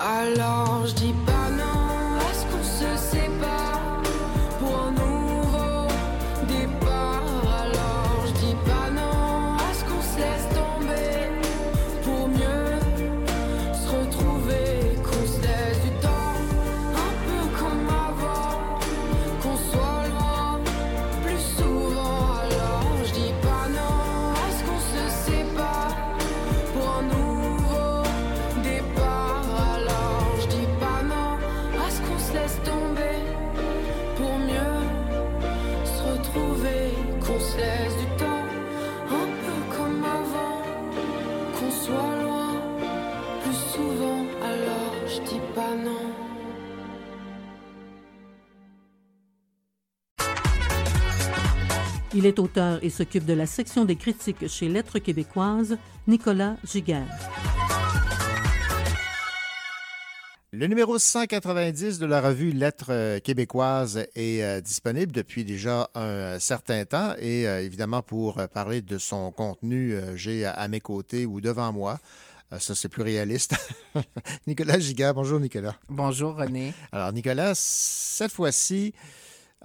[0.00, 3.79] Alors je dis pas non, est-ce qu'on se sépare
[52.20, 57.06] Il est auteur et s'occupe de la section des critiques chez Lettres québécoises, Nicolas Giguère.
[60.52, 66.38] Le numéro 190 de la revue Lettres euh, québécoises est euh, disponible depuis déjà un
[66.38, 70.80] certain temps et euh, évidemment pour euh, parler de son contenu, euh, j'ai à, mes
[70.80, 72.00] côtés ou devant moi,
[72.52, 73.56] euh, ça c'est plus réaliste,
[74.46, 75.14] Nicolas Giguère.
[75.14, 75.76] Bonjour Nicolas.
[75.88, 76.74] Bonjour René.
[76.92, 78.92] Alors Nicolas, cette fois-ci,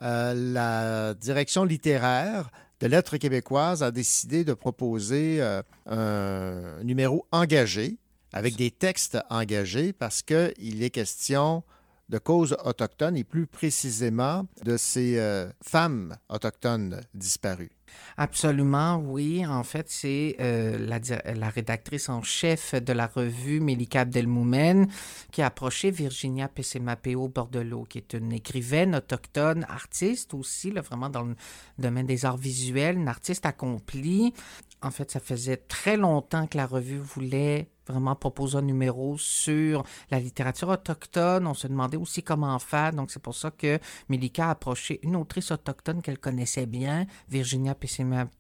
[0.02, 2.50] euh, la direction littéraire
[2.80, 7.98] de Lettres québécoises a décidé de proposer euh, un numéro engagé
[8.34, 11.64] avec des textes engagés parce qu'il est question
[12.10, 17.72] de causes autochtones et plus précisément de ces euh, femmes autochtones disparues.
[18.18, 19.46] Absolument, oui.
[19.46, 24.88] En fait, c'est euh, la, rédactrice en chef de la revue Mélika Abdelmoumen
[25.32, 31.10] qui a approché Virginia Pessemapeo Bordelot, qui est une écrivaine autochtone, artiste aussi, là, vraiment
[31.10, 31.36] dans le
[31.78, 34.34] domaine des arts visuels, une artiste accomplie.
[34.82, 39.84] En fait, ça faisait très longtemps que la revue voulait vraiment proposer un numéro sur
[40.12, 41.48] la littérature autochtone.
[41.48, 42.94] On se demandait aussi comment faire.
[42.94, 43.80] Donc, c'est pour ça que
[44.10, 47.76] Mélika a approché une autrice autochtone qu'elle connaissait bien, Virginia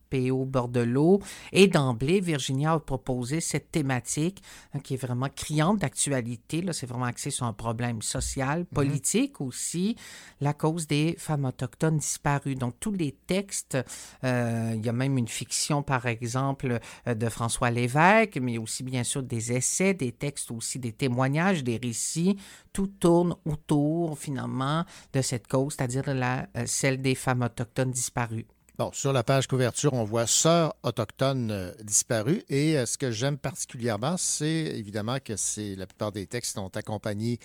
[0.09, 1.21] Pessemapeo Bordelot.
[1.51, 4.41] Et d'emblée, Virginia a proposé cette thématique
[4.73, 6.61] hein, qui est vraiment criante d'actualité.
[6.61, 9.95] Là, c'est vraiment axé sur un problème social, politique aussi,
[10.41, 12.55] la cause des femmes autochtones disparues.
[12.55, 13.77] Donc, tous les textes,
[14.23, 18.83] euh, il y a même une fiction, par exemple, euh, de François Lévesque, mais aussi,
[18.83, 22.37] bien sûr, des essais, des textes aussi, des témoignages, des récits.
[22.73, 24.83] Tout tourne autour, finalement,
[25.13, 28.45] de cette cause, c'est-à-dire la, euh, celle des femmes autochtones disparues.
[28.77, 32.43] Bon, sur la page couverture, on voit Sœurs autochtones euh, disparues.
[32.49, 36.75] Et euh, ce que j'aime particulièrement, c'est évidemment que c'est la plupart des textes sont
[36.75, 37.39] accompagnés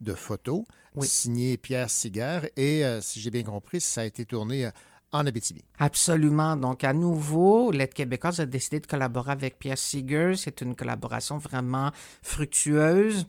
[0.00, 0.62] de photos
[1.00, 2.52] signées Pierre Siguer.
[2.56, 4.70] Et euh, si j'ai bien compris, ça a été tourné
[5.10, 5.64] en Abitibi.
[5.80, 6.56] Absolument.
[6.56, 10.34] Donc, à nouveau, L'aide québécoise a décidé de collaborer avec Pierre Seeger.
[10.36, 11.90] C'est une collaboration vraiment
[12.22, 13.26] fructueuse.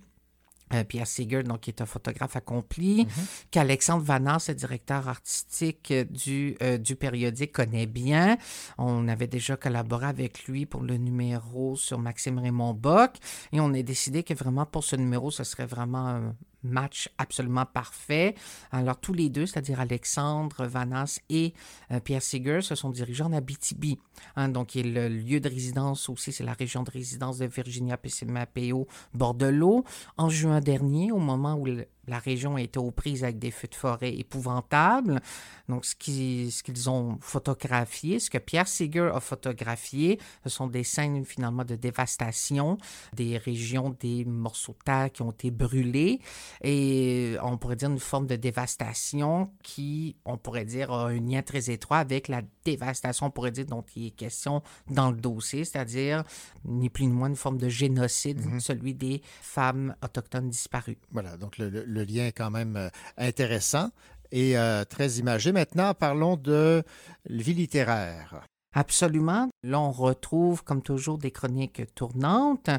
[0.73, 3.07] Euh, Pierre Seeger, donc, qui est un photographe accompli,
[3.51, 8.37] qu'Alexandre Vanas, le directeur artistique euh, du, euh, du périodique, connaît bien.
[8.77, 13.15] On avait déjà collaboré avec lui pour le numéro sur Maxime Raymond Bock.
[13.53, 17.65] Et on a décidé que vraiment, pour ce numéro, ce serait vraiment un match absolument
[17.65, 18.35] parfait.
[18.71, 21.53] Alors, tous les deux, c'est-à-dire Alexandre Vanas et
[21.91, 23.97] euh, Pierre Seeger, se sont dirigés en Abitibi.
[24.35, 27.97] hein, donc, est le lieu de résidence aussi, c'est la région de résidence de Virginia
[27.97, 29.83] Pessemapeo Bordelot.
[30.17, 31.65] En juin dernier, au moment où
[32.07, 35.21] la région été aux prises avec des feux de forêt épouvantables.
[35.69, 40.67] Donc, ce qu'ils ce qu'ils ont photographié, ce que Pierre Seeger a photographié, ce sont
[40.67, 42.77] des scènes finalement de dévastation
[43.13, 46.19] des régions, des morceaux de terre qui ont été brûlés.
[46.63, 51.41] Et on pourrait dire une forme de dévastation qui, on pourrait dire, a un lien
[51.41, 52.41] très étroit avec la
[52.71, 56.23] dévastation, on pourrait dire, dont il est question dans le dossier, c'est-à-dire
[56.65, 60.97] ni plus ni moins une forme de génocide, celui des femmes autochtones disparues.
[61.11, 63.89] Voilà, donc le, le- le lien est quand même euh, intéressant
[64.31, 65.51] et euh, très imagé.
[65.51, 66.83] Maintenant, parlons de
[67.29, 68.41] vie littéraire.
[68.73, 69.49] Absolument.
[69.63, 72.69] Là, on retrouve, comme toujours, des chroniques tournantes.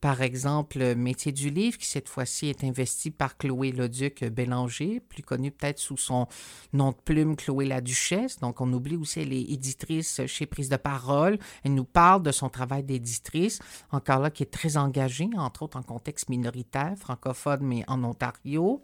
[0.00, 5.22] Par exemple, Métier du livre, qui cette fois-ci est investi par Chloé Leduc Bélanger, plus
[5.22, 6.26] connue peut-être sous son
[6.72, 8.40] nom de plume Chloé la Duchesse.
[8.40, 11.38] Donc, on oublie aussi, elle est éditrice chez Prise de Parole.
[11.64, 13.60] Elle nous parle de son travail d'éditrice,
[13.90, 18.82] encore là, qui est très engagée, entre autres en contexte minoritaire, francophone, mais en Ontario.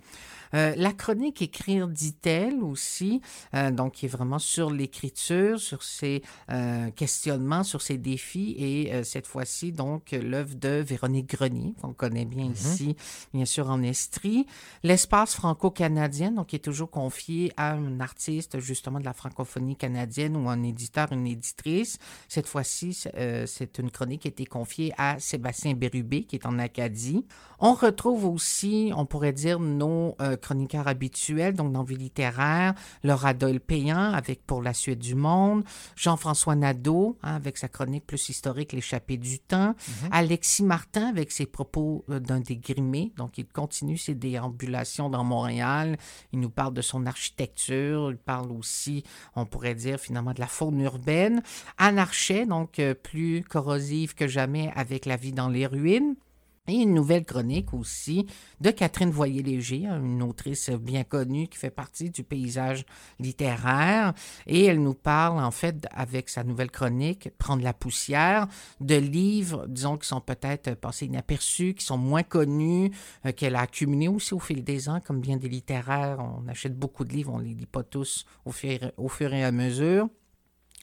[0.54, 3.20] Euh, la chronique Écrire, dit-elle aussi,
[3.54, 8.94] euh, donc qui est vraiment sur l'écriture, sur ses euh, questionnements, sur ses défis, et
[8.94, 12.96] euh, cette fois-ci, donc, l'œuvre de Véronique Grenier, qu'on connaît bien ici,
[13.32, 14.46] bien sûr, en Estrie.
[14.82, 20.36] L'espace franco-canadien, donc, qui est toujours confié à un artiste, justement, de la francophonie canadienne
[20.36, 21.98] ou un éditeur, une éditrice.
[22.28, 26.36] Cette fois-ci, c'est euh, c'est une chronique qui a été confiée à Sébastien Bérubé, qui
[26.36, 27.24] est en Acadie.
[27.58, 33.32] On retrouve aussi, on pourrait dire, nos euh, chroniqueurs habituels, donc dans Vie littéraire, Laura
[33.32, 35.64] Doyle Payan avec Pour la suite du monde,
[35.96, 39.74] Jean-François Nadeau hein, avec sa chronique plus historique L'échappée du temps,
[40.10, 45.96] Alexis Martin avec ses propos euh, d'un dégrimé, donc il continue ses déambulations dans Montréal,
[46.32, 49.04] il nous parle de son architecture, il parle aussi,
[49.36, 51.42] on pourrait dire finalement de la faune urbaine,
[51.78, 56.16] Anne Archet, donc euh, plus corrosive que jamais avec La vie dans les ruines,
[56.66, 58.26] et une nouvelle chronique aussi
[58.60, 62.86] de Catherine Voyer-Léger, une autrice bien connue qui fait partie du paysage
[63.18, 64.14] littéraire.
[64.46, 68.48] Et elle nous parle, en fait, avec sa nouvelle chronique, Prendre la poussière,
[68.80, 72.90] de livres, disons, qui sont peut-être passés inaperçus, qui sont moins connus,
[73.26, 76.18] euh, qu'elle a accumulés aussi au fil des ans, comme bien des littéraires.
[76.20, 79.34] On achète beaucoup de livres, on ne les lit pas tous au fur, au fur
[79.34, 80.08] et à mesure.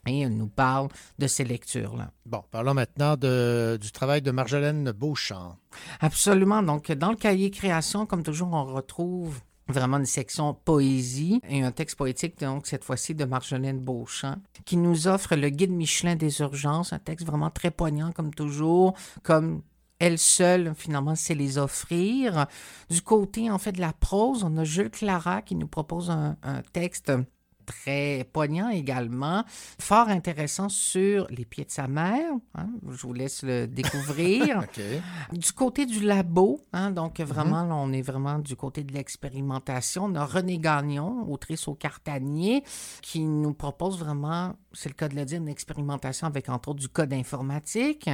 [0.07, 0.88] Et elle nous parle
[1.19, 2.11] de ces lectures-là.
[2.26, 5.57] Bon, parlons maintenant de- du travail de Marjolaine Beauchamp.
[5.99, 6.64] Absolument.
[6.64, 11.72] Donc, dans le cahier création, comme toujours, on retrouve vraiment une section poésie et un
[11.72, 16.41] texte poétique, donc cette fois-ci de Marjolaine Beauchamp, qui nous offre le guide Michelin des
[16.41, 19.61] urgences, un texte vraiment très poignant, comme toujours, comme
[19.99, 22.48] elle seule, finalement, sait les offrir.
[22.90, 26.36] Du côté, en fait, de la prose, on a Jules Clara qui nous propose un,
[26.41, 27.14] un texte
[27.65, 29.43] très poignant également,
[29.79, 32.31] fort intéressant sur les pieds de sa mère.
[32.55, 32.69] hein.
[32.89, 34.63] Je vous laisse le découvrir.
[35.31, 40.05] Du côté du labo, hein, donc vraiment, là, on est vraiment du côté de l'expérimentation.
[40.05, 42.63] On a René Gagnon, autrice au Cartanier,
[43.01, 46.79] qui nous propose vraiment, c'est le cas de le dire, une expérimentation avec entre autres
[46.79, 48.09] du code informatique.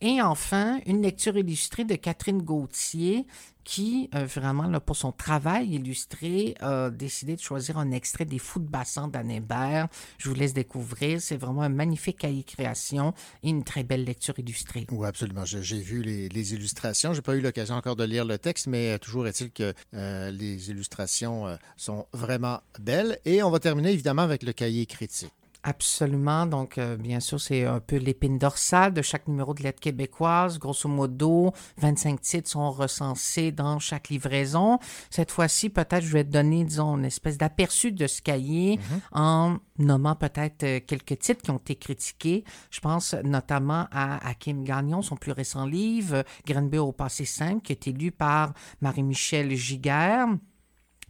[0.00, 3.26] Et enfin, une lecture illustrée de Catherine Gauthier,
[3.70, 8.58] qui, euh, vraiment, pour son travail illustré, a décidé de choisir un extrait des Fous
[8.58, 9.86] de bassin d'Anne Hébert.
[10.18, 11.20] Je vous laisse découvrir.
[11.20, 13.14] C'est vraiment un magnifique cahier création
[13.44, 14.88] et une très belle lecture illustrée.
[14.90, 15.44] Oui, absolument.
[15.44, 17.14] J'ai vu les, les illustrations.
[17.14, 20.32] J'ai pas eu l'occasion encore de lire le texte, mais euh, toujours est-il que euh,
[20.32, 23.20] les illustrations sont vraiment belles.
[23.24, 25.30] Et on va terminer évidemment avec le cahier critique.
[25.62, 26.46] Absolument.
[26.46, 30.58] Donc, euh, bien sûr, c'est un peu l'épine dorsale de chaque numéro de lettre québécoise.
[30.58, 34.78] Grosso modo, 25 titres sont recensés dans chaque livraison.
[35.10, 38.80] Cette fois-ci, peut-être, je vais te donner, disons, une espèce d'aperçu de ce cahier
[39.12, 42.44] en nommant peut-être euh, quelques titres qui ont été critiqués.
[42.70, 47.72] Je pense notamment à Hakim Gagnon, son plus récent livre, Grenby au passé simple, qui
[47.72, 50.26] a été lu par Marie-Michel Giguère.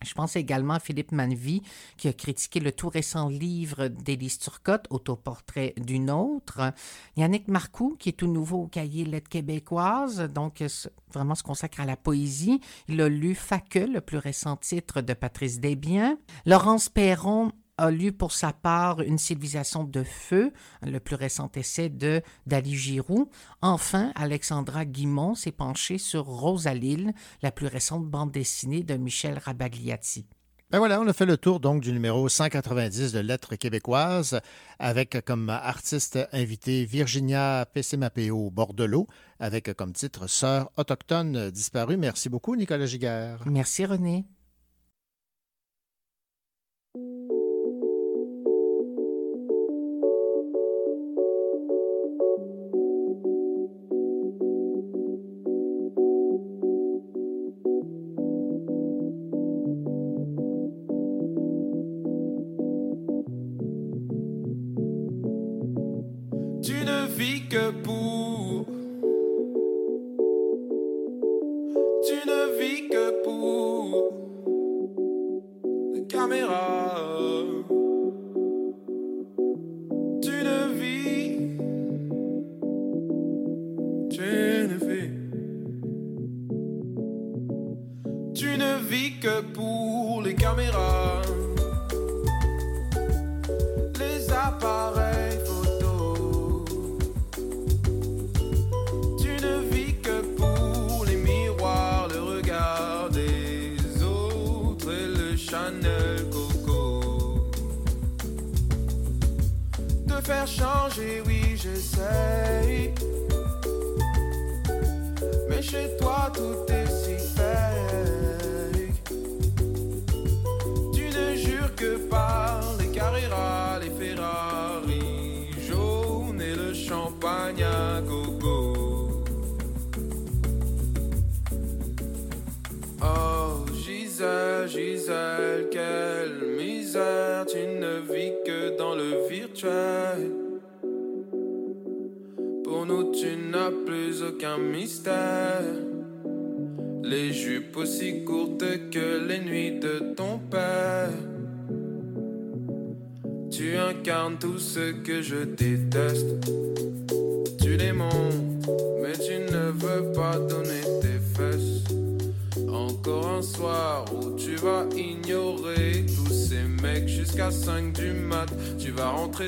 [0.03, 1.63] Je pense également à Philippe Manvy,
[1.97, 6.73] qui a critiqué le tout récent livre d'Élise Turcotte, Autoportrait d'une autre.
[7.17, 10.69] Yannick Marcoux, qui est tout nouveau au cahier Lettres québécoises, donc euh,
[11.13, 12.61] vraiment se consacre à la poésie.
[12.89, 16.19] Il a lu Faque, le plus récent titre de Patrice Desbiens.
[16.47, 20.53] Laurence Perron a lu pour sa part Une civilisation de feu,
[20.83, 23.29] le plus récent essai de Dali Giroux.
[23.63, 27.13] Enfin, Alexandra Guimont s'est penchée sur Rosalille,
[27.43, 30.27] la plus récente bande dessinée de Michel Rabagliati.
[30.71, 34.41] Ben voilà, on a fait le tour donc du numéro 190 de Lettres québécoises
[34.79, 39.09] avec comme artiste invité Virginia Pessemapeo Bordelot
[39.41, 41.97] avec comme titre Sœur autochtone disparue.
[41.97, 43.43] Merci beaucoup, Nicolas Giguère.
[43.47, 44.27] Merci René.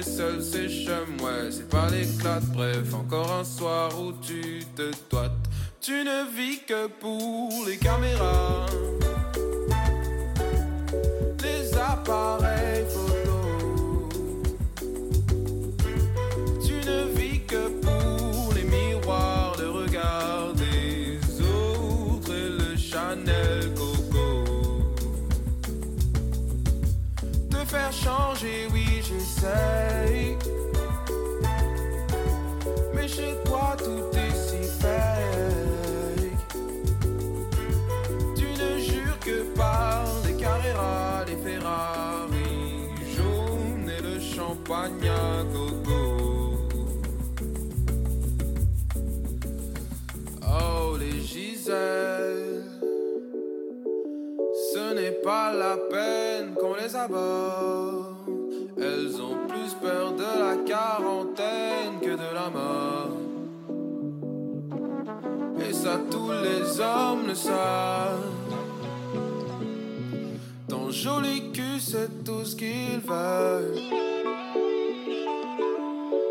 [0.01, 2.45] Seul, c'est chum, ouais, c'est pas l'éclate.
[2.55, 5.33] Bref, encore un soir où tu te toites.
[5.81, 8.67] Tu ne vis que pour les caméras,
[11.43, 14.09] les appareils photo.
[16.65, 24.45] Tu ne vis que pour les miroirs, le regard des autres et le Chanel Coco.
[27.51, 28.69] De faire changer,
[32.95, 36.37] Mais chez toi, tout est si fake.
[38.37, 45.13] Tu ne jures que par les Carrera, les Ferrari jaunes et le champagne
[45.53, 46.59] gogo.
[50.45, 52.65] Oh, les Giselles,
[54.73, 58.32] ce n'est pas la peine qu'on les aborde.
[59.63, 63.17] Plus peur de la quarantaine que de la mort.
[65.61, 68.29] Et ça, tous les hommes le savent.
[70.69, 73.79] Ton joli cul, c'est tout ce qu'ils veulent.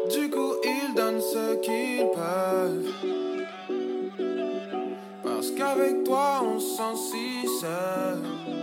[0.10, 2.92] Du coup, ils donnent ce qu'ils peuvent.
[5.24, 8.61] Parce qu'avec toi, on se sent si seul.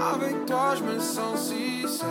[0.00, 2.06] Avec toi, je me sens si seul.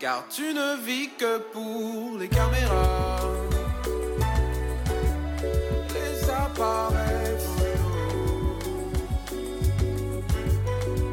[0.00, 3.20] Car tu ne vis que pour les caméras,
[5.94, 7.18] les appareils.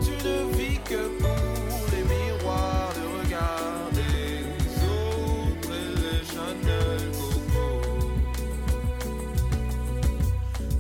[0.02, 4.40] Tu ne vis que pour les miroirs, le regard des
[4.88, 7.68] autres et les Chanel Coco.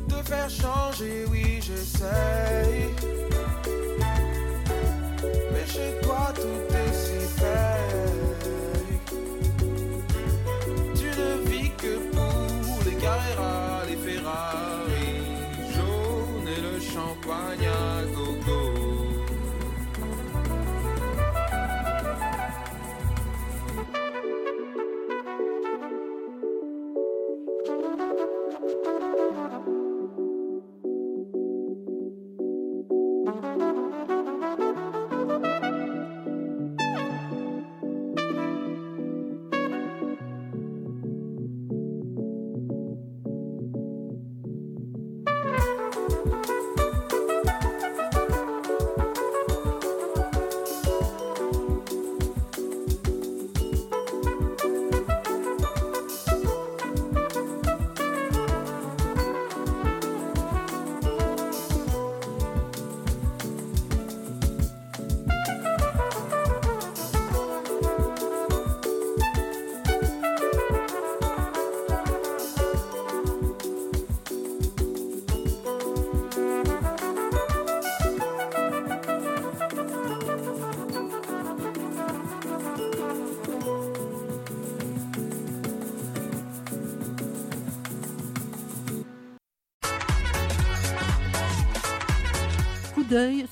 [0.07, 2.86] De faire changer, oui, j'essaye.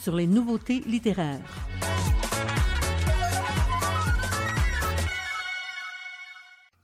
[0.05, 1.39] Sur les nouveautés littéraires.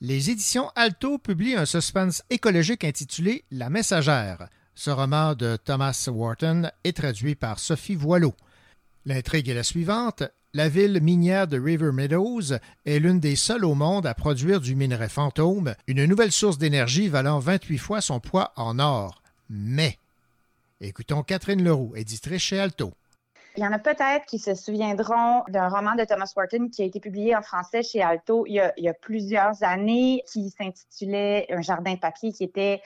[0.02, 4.49] Les éditions Alto publient un suspense écologique intitulé La Messagère.
[4.73, 8.34] Ce roman de Thomas Wharton est traduit par Sophie Voileau.
[9.06, 10.23] L'intrigue est la suivante.
[10.56, 12.53] La ville minière de River Meadows
[12.88, 17.07] est l'une des seules au monde à produire du minerai fantôme, une nouvelle source d'énergie
[17.07, 19.22] valant 28 fois son poids en or.
[19.48, 19.99] Mais,
[20.80, 22.95] écoutons Catherine Leroux, éditrice chez Alto.
[23.57, 26.86] Il y en a peut-être qui se souviendront d'un roman de Thomas Wharton qui a
[26.86, 31.95] été publié en français chez Alto il y a, plusieurs années, qui s'intitulait Un jardin
[31.95, 32.82] de papier, qui était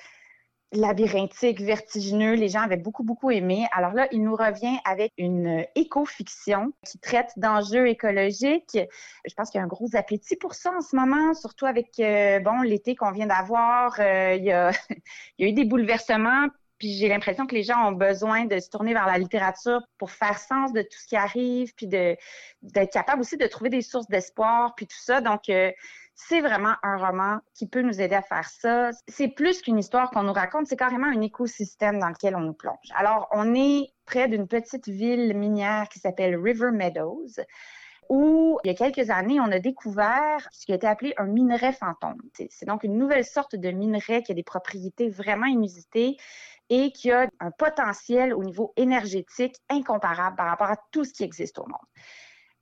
[0.71, 2.33] labyrinthique, vertigineux.
[2.33, 3.67] Les gens avaient beaucoup, beaucoup aimé.
[3.71, 8.77] Alors là, il nous revient avec une éco-fiction qui traite d'enjeux écologiques.
[9.25, 11.99] Je pense qu'il y a un gros appétit pour ça en ce moment, surtout avec,
[11.99, 13.95] euh, bon, l'été qu'on vient d'avoir.
[13.99, 14.71] Euh, il y a
[15.39, 16.47] eu des bouleversements.
[16.77, 20.11] Puis j'ai l'impression que les gens ont besoin de se tourner vers la littérature pour
[20.11, 24.07] faire sens de tout ce qui arrive, puis d'être capable aussi de trouver des sources
[24.07, 25.21] d'espoir, puis tout ça.
[25.21, 25.71] Donc, euh,
[26.15, 28.91] c'est vraiment un roman qui peut nous aider à faire ça.
[29.07, 32.53] C'est plus qu'une histoire qu'on nous raconte, c'est carrément un écosystème dans lequel on nous
[32.53, 32.89] plonge.
[32.95, 37.27] Alors, on est près d'une petite ville minière qui s'appelle River Meadows
[38.09, 41.25] où il y a quelques années, on a découvert ce qui a été appelé un
[41.25, 42.21] minerai fantôme.
[42.49, 46.17] C'est donc une nouvelle sorte de minerai qui a des propriétés vraiment inusitées
[46.69, 51.23] et qui a un potentiel au niveau énergétique incomparable par rapport à tout ce qui
[51.23, 51.77] existe au monde.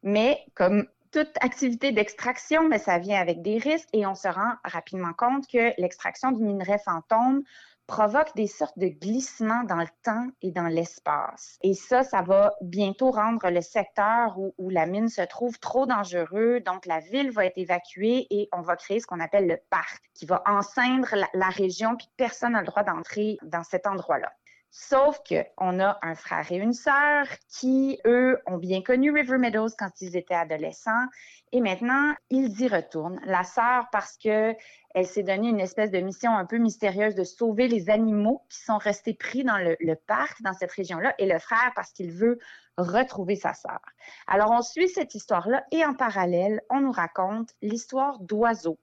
[0.03, 4.53] Mais comme toute activité d'extraction, mais ça vient avec des risques et on se rend
[4.65, 7.43] rapidement compte que l'extraction du minerai fantôme
[7.88, 11.57] provoque des sortes de glissements dans le temps et dans l'espace.
[11.61, 16.60] Et ça, ça va bientôt rendre le secteur où, la mine se trouve trop dangereux.
[16.61, 20.03] Donc, la ville va être évacuée et on va créer ce qu'on appelle le parc,
[20.14, 24.31] qui va enceindre la, la région, puis personne n'a le droit d'entrer dans cet endroit-là.
[24.75, 29.69] Sauf qu'on a un frère et une sœur qui, eux, ont bien connu River Meadows
[29.77, 31.05] quand ils étaient adolescents
[31.51, 33.21] et maintenant, ils y retournent.
[33.23, 34.55] La sœur parce que
[34.95, 38.61] elle s'est donné une espèce de mission un peu mystérieuse de sauver les animaux qui
[38.61, 42.11] sont restés pris dans le, le parc, dans cette région-là, et le frère parce qu'il
[42.11, 42.39] veut
[42.75, 43.79] retrouver sa sœur.
[44.25, 48.79] Alors, on suit cette histoire-là et en parallèle, on nous raconte l'histoire d'oiseaux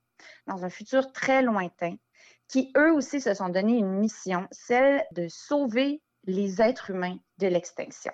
[0.47, 1.97] dans un futur très lointain
[2.51, 7.47] qui eux aussi se sont donné une mission, celle de sauver les êtres humains de
[7.47, 8.13] l'extinction.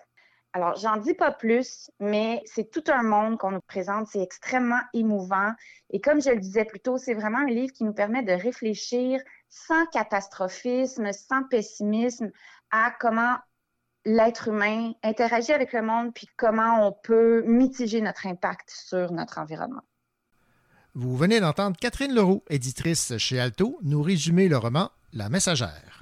[0.53, 4.81] Alors, j'en dis pas plus, mais c'est tout un monde qu'on nous présente, c'est extrêmement
[4.95, 5.53] émouvant.
[5.91, 8.33] Et comme je le disais plus tôt, c'est vraiment un livre qui nous permet de
[8.33, 12.31] réfléchir sans catastrophisme, sans pessimisme,
[12.71, 13.37] à comment
[14.07, 19.39] l'être humain interagit avec le monde, puis comment on peut mitiger notre impact sur notre
[19.39, 19.83] environnement.
[20.99, 25.96] Vous venez d'entendre Catherine Leroux, éditrice chez Alto, nous résumer le roman La Messagère.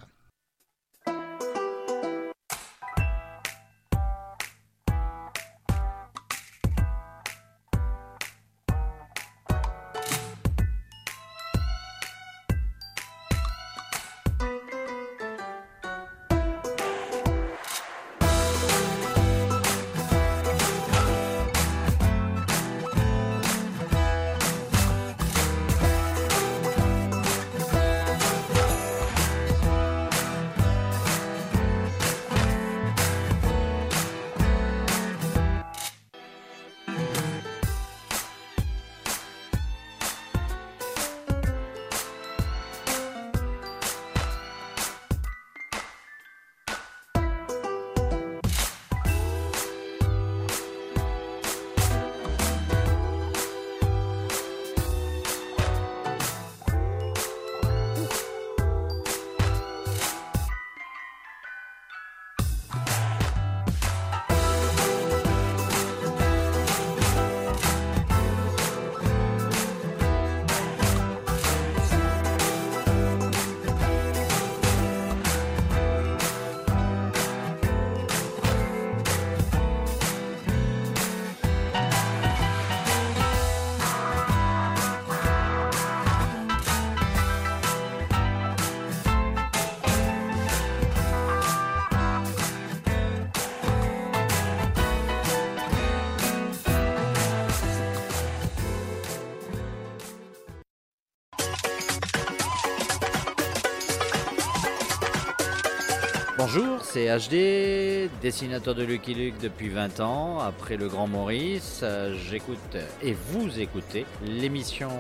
[106.47, 111.83] Bonjour, c'est HD, dessinateur de Lucky Luke depuis 20 ans, après le Grand Maurice.
[112.29, 114.91] J'écoute et vous écoutez l'émission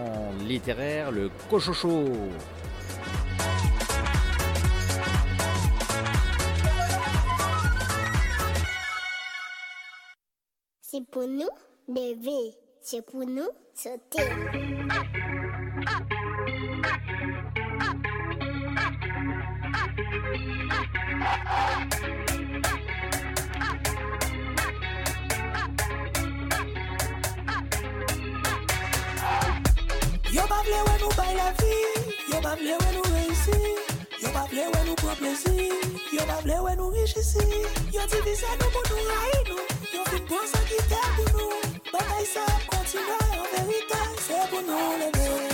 [0.46, 2.06] littéraire Le Cochocho.
[10.80, 11.50] C'est pour nous,
[11.86, 12.54] bébé.
[12.80, 14.22] C'est pour nous, sauter.
[21.14, 21.20] Yo
[30.50, 31.76] pa vle wè nou bay la vi,
[32.32, 33.60] yo pa vle wè nou reysi
[34.24, 35.70] Yo pa vle wè nou pran plezi,
[36.16, 37.46] yo pa vle wè nou richisi.
[37.94, 39.62] Yo divise nou pou nou rayi nou,
[39.94, 41.74] yo fin pon sa ki te pou nou.
[41.92, 45.53] Batay sa ap kontina, an verite se pou nou leve.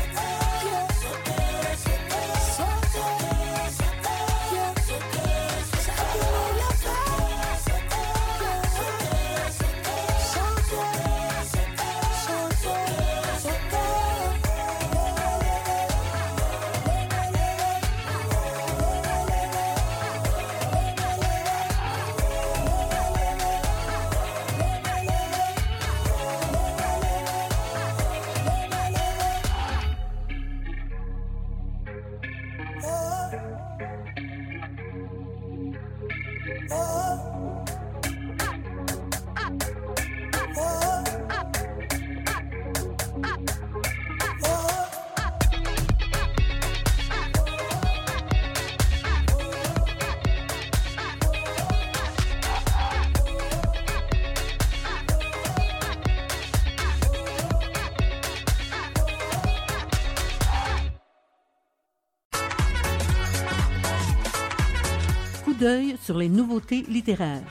[66.01, 67.41] Sur les nouveautés littéraires.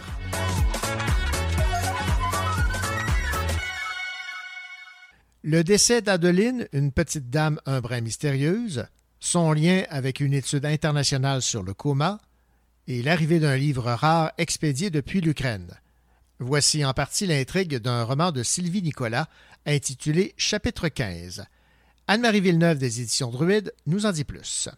[5.42, 8.86] Le décès d'Adeline, une petite dame un brin mystérieuse,
[9.20, 12.18] son lien avec une étude internationale sur le coma
[12.86, 15.70] et l'arrivée d'un livre rare expédié depuis l'Ukraine.
[16.40, 19.28] Voici en partie l'intrigue d'un roman de Sylvie Nicolas
[19.66, 21.44] intitulé Chapitre 15.
[22.06, 24.68] Anne-Marie Villeneuve des éditions Druide nous en dit plus.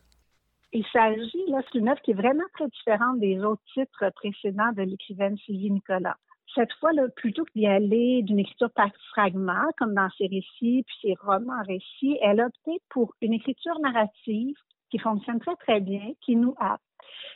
[0.72, 4.72] Il s'agit, là, c'est une œuvre qui est vraiment très différente des autres titres précédents
[4.72, 6.16] de l'écrivaine Sylvie Nicolas.
[6.54, 10.84] Cette fois, là, plutôt que d'y aller d'une écriture par fragments, comme dans ses récits
[10.86, 14.56] puis ses romans récits, elle a opté pour une écriture narrative
[14.90, 16.80] qui fonctionne très, très bien, qui nous happe.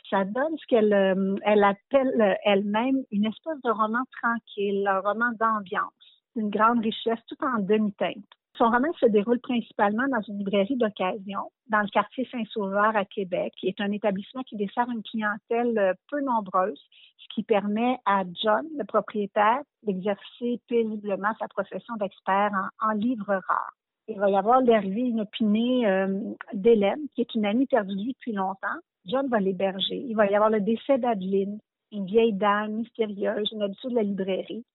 [0.09, 4.99] Ça donne ce qu'elle euh, elle appelle euh, elle-même une espèce de roman tranquille, un
[4.99, 8.25] roman d'ambiance, une grande richesse tout en demi-teinte.
[8.57, 13.53] Son roman se déroule principalement dans une librairie d'occasion, dans le quartier Saint-Sauveur à Québec,
[13.57, 16.81] qui est un établissement qui dessert une clientèle euh, peu nombreuse,
[17.17, 22.51] ce qui permet à John, le propriétaire, d'exercer paisiblement sa profession d'expert
[22.81, 23.73] en, livres rares.
[24.07, 26.07] Il va y avoir l'arrivée inopinée euh,
[26.53, 28.79] d'Hélène, qui est une amie perdue depuis longtemps.
[29.05, 30.03] John va l'héberger.
[30.07, 31.59] Il va y avoir le décès d'Adeline,
[31.91, 34.65] une vieille dame mystérieuse, une habitude de la librairie.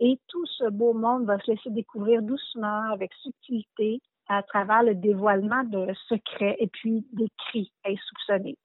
[0.00, 4.94] Et tout ce beau monde va se laisser découvrir doucement, avec subtilité, à travers le
[4.94, 8.56] dévoilement de secrets et puis des cris insoupçonnés.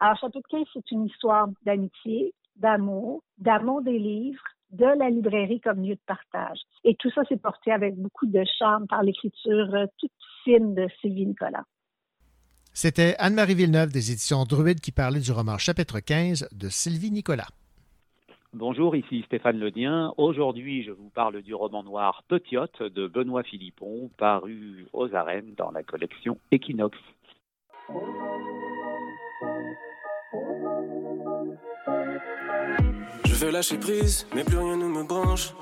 [0.00, 5.82] Alors, Chapitre 15, c'est une histoire d'amitié, d'amour, d'amour des livres, de la librairie comme
[5.82, 6.58] lieu de partage.
[6.84, 10.12] Et tout ça s'est porté avec beaucoup de charme par l'écriture euh, toute
[10.44, 11.64] fine de Sylvie Nicolas.
[12.72, 17.48] C'était Anne-Marie Villeneuve des éditions Druide qui parlait du roman Chapitre 15 de Sylvie Nicolas.
[18.58, 20.14] Bonjour, ici Stéphane Ledien.
[20.16, 25.70] Aujourd'hui, je vous parle du roman noir Petiote de Benoît Philippon, paru aux arènes dans
[25.72, 26.96] la collection Equinox.
[33.26, 35.52] Je veux lâcher prise, mais plus rien ne me branche.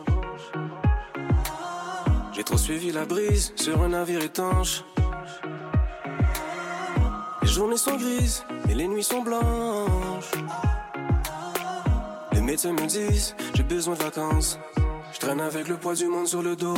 [2.33, 4.85] J'ai trop suivi la brise sur un navire étanche.
[7.43, 10.31] Les journées sont grises et les nuits sont blanches.
[12.45, 14.59] Médecins me disent, j'ai besoin de vacances.
[15.15, 16.75] Je traîne avec le poids du monde sur le dos.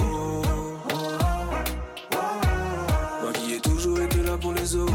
[3.21, 4.93] Moi qui ai toujours été là pour les autres.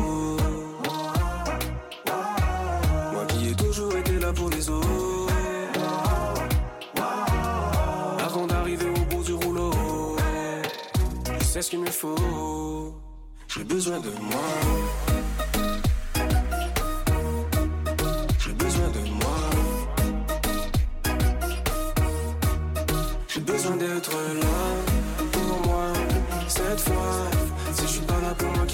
[3.11, 4.87] Moi qui ai toujours été là pour les autres.
[8.25, 9.71] Avant d'arriver au bout du rouleau,
[11.39, 12.95] je sais ce qu'il me faut.
[13.49, 15.10] J'ai besoin de moi.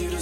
[0.06, 0.18] Le.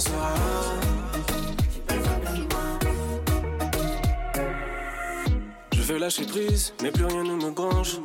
[5.72, 7.96] Je veux lâcher prise, mais plus rien ne me branche.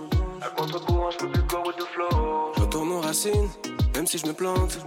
[0.42, 2.52] À contre-courant, je peux plus the flow.
[2.56, 3.50] Je retourne aux racines,
[3.96, 4.80] même si je me plante.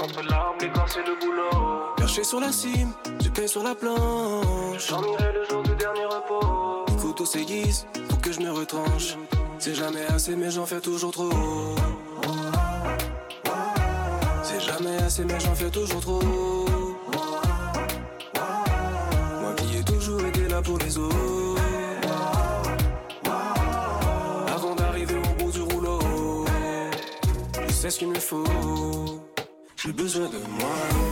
[0.00, 1.94] Entre l'arbre, l'écorce et le boulot.
[1.96, 2.92] Perché sur la cime,
[3.22, 4.88] je paye sur la planche.
[4.88, 6.84] J'en irai le jour du dernier repos.
[6.88, 9.16] Les couteaux s'aiguisent pour que je me retranche.
[9.58, 11.30] C'est jamais assez, mais j'en fais toujours trop.
[14.82, 16.20] Jamais assez, mais j'en fais toujours trop.
[19.40, 21.16] Moi qui ai toujours été là pour les autres.
[24.52, 26.00] Avant d'arriver au bout du rouleau,
[27.68, 28.44] je sais ce qu'il me faut.
[29.76, 31.11] J'ai besoin de moi.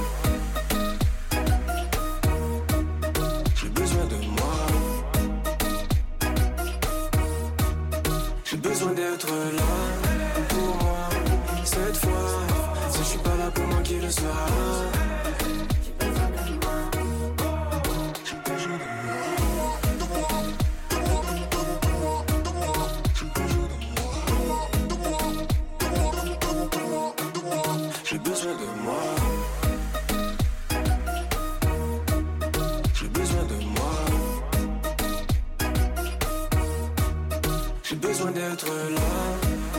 [37.90, 39.10] J'ai besoin d'être là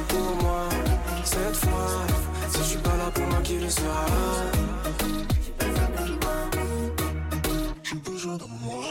[0.10, 0.68] pour moi.
[1.24, 2.06] Cette fois,
[2.50, 4.06] si je suis pas là pour moi, qui le sera?
[7.84, 8.84] J'ai besoin de moi.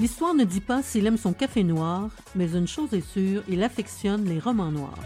[0.00, 3.62] L'histoire ne dit pas s'il aime son café noir, mais une chose est sûre, il
[3.62, 4.98] affectionne les romans noirs.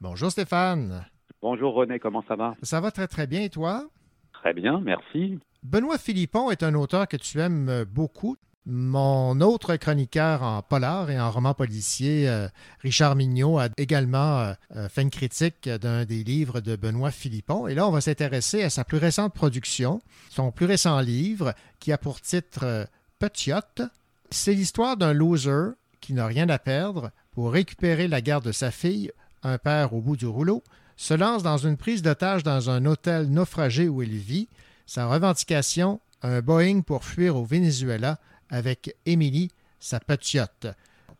[0.00, 1.06] Bonjour Stéphane.
[1.40, 2.56] Bonjour René, comment ça va?
[2.64, 3.84] Ça va très très bien et toi?
[4.32, 5.38] Très bien, merci.
[5.62, 8.36] Benoît Philippon est un auteur que tu aimes beaucoup.
[8.66, 12.48] Mon autre chroniqueur en polar et en roman policier, euh,
[12.80, 17.66] Richard Mignot, a également euh, euh, fait une critique d'un des livres de Benoît Philippon.
[17.66, 21.90] Et là, on va s'intéresser à sa plus récente production, son plus récent livre, qui
[21.90, 22.84] a pour titre euh,
[23.18, 23.82] Petiote.
[24.30, 28.70] C'est l'histoire d'un loser qui n'a rien à perdre pour récupérer la garde de sa
[28.70, 29.10] fille,
[29.42, 30.62] un père au bout du rouleau,
[30.96, 34.48] se lance dans une prise d'otage dans un hôtel naufragé où il vit.
[34.90, 38.18] Sa revendication, un Boeing pour fuir au Venezuela
[38.48, 40.66] avec Émilie, sa petiote.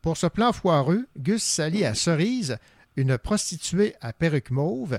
[0.02, 2.58] Pour ce plan foireux, Gus s'allie à Cerise,
[2.96, 4.98] une prostituée à perruque mauve,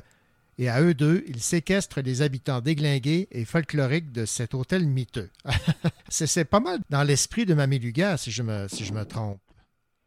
[0.57, 5.29] et à eux deux, ils séquestrent les habitants déglingués et folkloriques de cet hôtel miteux.
[6.07, 9.41] c'est pas mal dans l'esprit de Mamie Luga, si je me, si je me trompe.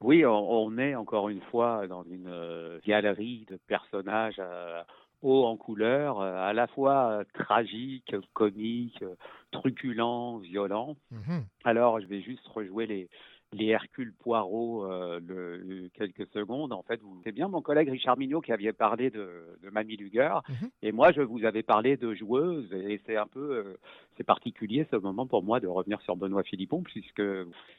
[0.01, 4.83] Oui, on, on est encore une fois dans une euh, galerie de personnages euh,
[5.25, 9.15] en couleur, euh, à la fois euh, tragiques, comiques, euh,
[9.51, 10.97] truculents, violents.
[11.11, 11.45] Mhm.
[11.65, 13.09] Alors, je vais juste rejouer les,
[13.53, 16.73] les Hercule Poirot euh, le, quelques secondes.
[16.73, 19.31] En fait, vous- c'est bien mon collègue Richard Mignot qui avait parlé de,
[19.63, 20.71] de Mamie Luger, Mhm.
[20.83, 23.77] et moi, je vous avais parlé de joueuse, et c'est un peu, euh,
[24.17, 27.23] c'est particulier ce moment pour moi de revenir sur Benoît Philippon, puisque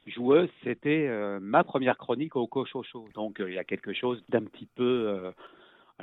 [0.08, 3.08] joueuse, c'était euh, ma première chronique au Cochocho.
[3.14, 5.32] Donc, il y a quelque chose d'un petit peu...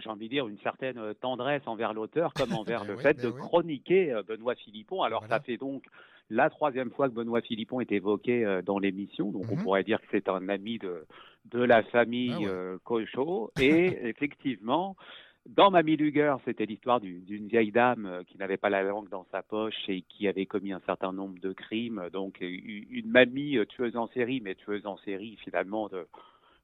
[0.01, 3.15] j'ai envie de dire, une certaine euh, tendresse envers l'auteur comme envers Ben le fait
[3.15, 5.03] ben de chroniquer euh, Benoît Philippon.
[5.03, 5.85] Alors, ça fait donc
[6.31, 9.63] la troisième fois que Benoît Philippon est évoqué euh, dans l'émission, donc on Mhm.
[9.63, 11.05] pourrait dire que c'est un ami de,
[11.47, 12.47] de la famille Ah ouais.
[12.49, 13.51] euh, Cochot.
[13.61, 14.97] Et effectivement,
[15.45, 19.27] dans Mamie Luger, c'était l'histoire du- d'une vieille dame qui n'avait pas la langue dans
[19.33, 22.09] sa poche et qui avait commis un certain nombre de crimes.
[22.13, 26.07] Donc, une mamie tueuse en série, mais tueuse en série finalement de,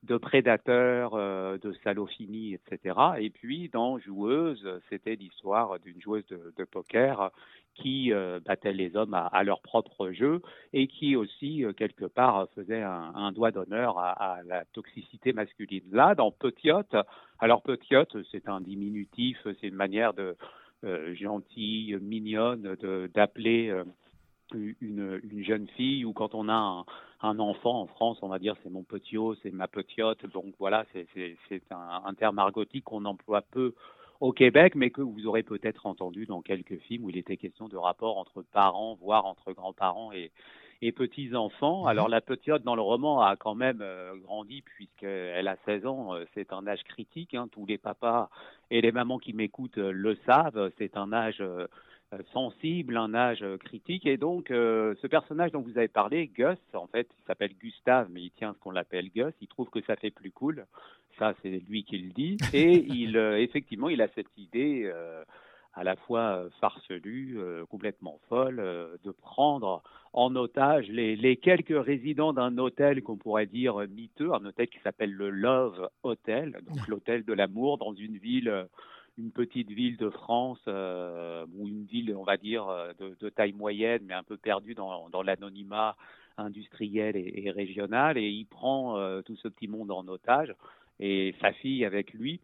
[0.04, 2.98] de prédateurs, euh, de salophilie, etc.
[3.18, 7.30] Et puis, dans Joueuse, c'était l'histoire d'une joueuse de, poker
[7.74, 10.40] qui euh, battait les hommes à, leur propre jeu
[10.72, 15.84] et qui aussi, euh, quelque part, faisait un, doigt d'honneur à, la toxicité masculine.
[15.90, 16.96] Là, dans Petiote,
[17.38, 20.36] alors Petiote, c'est un diminutif, c'est une manière de
[21.14, 22.76] gentille, mignonne
[23.12, 23.82] d'appeler
[24.54, 26.84] une, une jeune fille ou quand on a un,
[27.22, 30.24] un enfant en France, on va dire c'est mon petiot, c'est ma petiote.
[30.32, 31.06] Donc voilà, c'est-
[31.70, 33.74] un, un terme argotique qu'on emploie peu
[34.20, 37.68] au Québec, mais que vous aurez peut-être entendu dans quelques films où il était question
[37.68, 40.32] de rapport entre parents, voire entre grands-parents et,
[40.82, 41.86] et petits-enfants.
[41.86, 46.14] Alors la petite dans le roman a quand même euh, grandi puisqu'elle a 16 ans,
[46.14, 47.48] euh, c'est un âge critique, hein.
[47.50, 48.28] tous les papas
[48.70, 51.66] et les mamans qui m'écoutent euh, le savent, c'est un âge euh,
[52.32, 54.06] sensible, un âge euh, critique.
[54.06, 58.09] Et donc, euh, ce personnage dont vous avez parlé, Gus, en fait, il s'appelle Gustave,
[58.10, 59.35] mais il tient ce qu'on l'appelle Gus.
[59.40, 60.66] Il trouve que ça fait plus cool.
[61.18, 62.36] Ça, c'est lui qui le dit.
[62.55, 65.22] Et il, euh, effectivement, il a cette idée euh,
[65.78, 69.82] à la fois euh, farfelue, euh, complètement folle, euh, de prendre
[70.12, 74.80] en otage les, les quelques résidents d'un hôtel qu'on pourrait dire miteux, un hôtel qui
[74.80, 78.64] s'appelle le Love Hotel, donc l'hôtel de l'amour dans une ville, euh,
[79.19, 83.53] une petite ville de France, euh, ou une ville, on va dire, euh, de, taille
[83.53, 85.97] moyenne, mais un peu perdue dans, dans l'anonymat
[86.36, 90.55] industriel et, régional, et il prend euh, tout ce petit monde en otage,
[91.01, 92.40] et sa fille avec lui,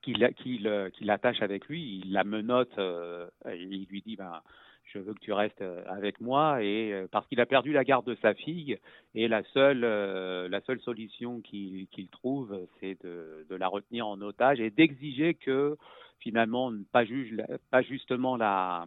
[0.00, 0.58] qui qui
[1.04, 4.40] l'attache avec lui, il la menotte, et il lui dit ben,
[4.92, 7.84] je veux que tu restes euh, avec moi, et euh, parce qu'il a perdu la
[7.84, 8.78] garde de sa fille,
[9.14, 14.60] et la seule, euh, la seule solution qu'il trouve, c'est de, la retenir en otage
[14.60, 15.76] et d'exiger que
[16.20, 17.36] finalement, pas, juge,
[17.70, 18.86] pas justement la,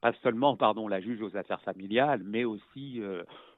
[0.00, 3.00] pas seulement pardon la juge aux affaires familiales, mais aussi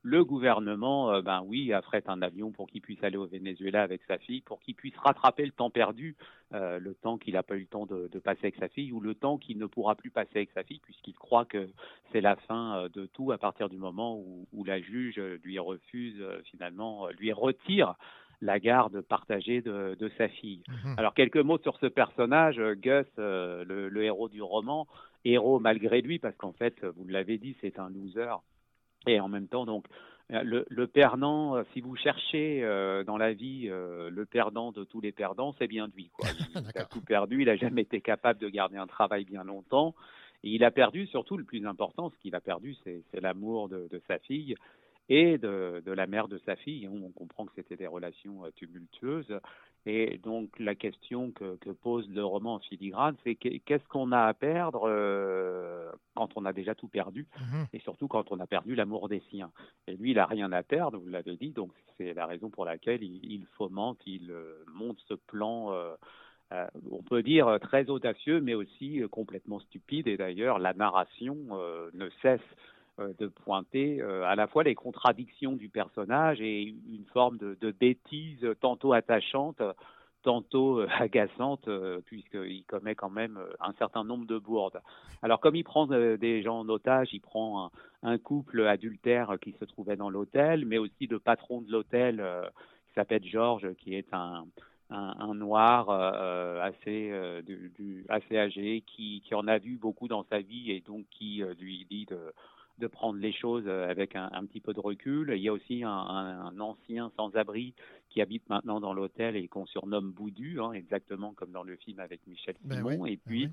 [0.05, 4.02] le gouvernement, euh, ben oui, affrète un avion pour qu'il puisse aller au Venezuela avec
[4.06, 6.14] sa fille, pour qu'il puisse rattraper le temps perdu,
[6.52, 8.93] euh, le temps qu'il n'a pas eu le temps de, de passer avec sa fille,
[8.93, 11.70] ou le temps qu'il ne pourra plus passer avec sa fille, puisqu'il croit que
[12.12, 15.59] c'est la fin euh, de tout à partir du moment où, où la juge lui
[15.59, 17.94] refuse finalement, lui retire
[18.43, 20.62] la garde partagée de, de sa fille.
[20.68, 20.97] Mhm.
[20.98, 24.86] Alors quelques mots sur ce personnage, Gus, euh, le, le héros du roman,
[25.24, 28.36] héros malgré lui, parce qu'en fait, vous l'avez dit, c'est un loser.
[29.06, 29.86] Et en même temps, donc,
[30.32, 34.72] euh, le, le perdant, euh, si vous cherchez euh, dans la vie euh, le perdant
[34.72, 36.10] de tous les perdants, c'est bien lui.
[36.12, 36.28] Quoi.
[36.74, 39.94] Il, a tout perdu, il n'a jamais été capable de garder un travail bien longtemps.
[40.43, 43.89] Et il a perdu, surtout le plus important, ce qu'il a perdu, c'est l'amour de,
[43.90, 44.55] de sa fille
[45.09, 46.86] et de, de la mère de sa fille.
[46.86, 49.40] On comprend que c'était des relations tumultueuses.
[49.86, 54.12] Et donc la question que, que pose le roman en filigrane, c'est que- qu'est-ce qu'on
[54.12, 57.66] a à perdre euh, quand on a déjà tout perdu, Mhm.
[57.73, 59.51] et surtout quand on a perdu l'amour des siens.
[59.86, 62.65] Et lui, il a rien à perdre, vous l'avez dit, donc c'est la raison pour
[62.65, 65.73] laquelle il, il fomente, il euh, monte ce plan.
[65.73, 65.94] euh,
[66.52, 70.06] euh, on peut dire très audacieux, mais aussi complètement stupide.
[70.06, 71.36] Et d'ailleurs, la narration
[71.94, 72.40] ne cesse
[72.98, 78.46] de pointer euh, à la fois les contradictions du personnage et une forme de, bêtise
[78.60, 79.60] tantôt attachante,
[80.22, 84.80] tantôt euh, agaçante, euh, puisqu'il commet quand même euh, un certain nombre de bourdes.
[85.22, 87.70] Alors comme il prend euh, des gens en otage, il prend
[88.02, 92.42] un, couple adultère qui se trouvait dans l'hôtel, mais aussi le patron de l'hôtel euh,
[92.88, 94.44] qui s'appelle Georges, qui est un,
[95.34, 97.42] noir euh, assez, euh,
[98.08, 101.86] assez âgé, qui, en a vu beaucoup dans sa vie et donc qui euh, lui
[101.90, 102.32] dit de,
[102.78, 105.32] de prendre les choses euh, avec un, un petit peu de recul.
[105.36, 107.74] Il y a aussi un, ancien sans-abri
[108.10, 112.01] qui habite maintenant dans l'hôtel et qu'on surnomme Boudu, hein, exactement comme dans le film
[112.01, 112.96] avec Michel Ben Simon.
[113.01, 113.48] oui, et puis,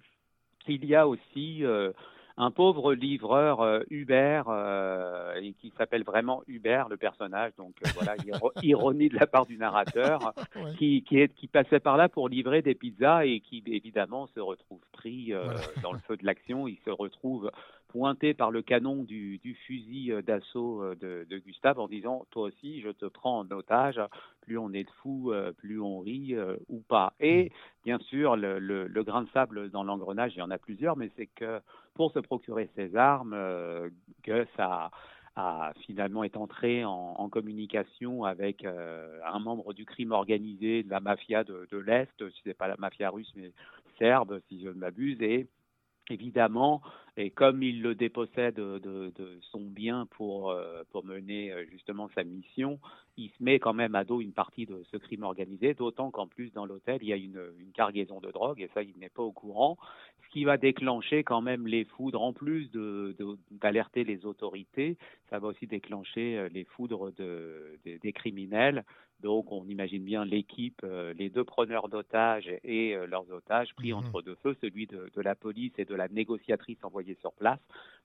[0.67, 1.91] il y a aussi euh,
[2.37, 8.15] un pauvre livreur euh, Hubert euh, et qui s'appelle vraiment Hubert le personnage donc voilà
[8.25, 10.73] iro- ironie de la part du narrateur Ouais.
[10.77, 14.39] qui qui, est, qui passait par là pour livrer des pizzas et qui évidemment se
[14.39, 15.33] retrouve pris
[15.81, 17.49] dans le feu de l'action il se retrouve
[17.91, 22.25] pointé par le canon du, du fusil euh, d'assaut euh, de, de Gustave en disant
[22.31, 23.99] toi aussi je te prends en otage.
[24.41, 27.13] Plus on est de fous euh, plus on rit euh, ou pas.
[27.19, 27.51] Et
[27.85, 30.97] bien sûr le, le, le grain de sable dans l'engrenage il y en a plusieurs
[30.97, 31.59] mais c'est que
[31.93, 33.89] pour se procurer ses armes euh,
[34.23, 34.91] Gus a
[35.37, 40.89] a finalement est entré en, en communication avec euh, un membre du crime organisé de
[40.89, 43.53] la mafia de, de l'Est, si c'est pas la mafia russe mais
[43.97, 45.47] serbe si je ne m'abuse, et
[46.09, 46.81] évidemment,
[47.17, 49.11] et comme il le dépossède de,
[49.51, 52.79] son bien pour, euh, mener euh, justement sa mission,
[53.17, 56.27] il se met quand même à dos une partie de ce crime organisé, d'autant qu'en
[56.27, 57.41] plus dans l'hôtel, il y a une,
[57.73, 59.77] cargaison de drogue, et ça, il n'est pas au courant,
[60.23, 64.97] ce qui va déclencher quand même les foudres, en plus d'alerter les autorités,
[65.29, 68.85] ça va aussi déclencher euh, les foudres de, des- des criminels.
[69.21, 73.93] Donc on imagine bien l'équipe, euh, les deux preneurs d'otages et euh, leurs otages pris
[73.93, 77.59] entre deux feux, celui de, de la police et de la négociatrice envoyée sur place,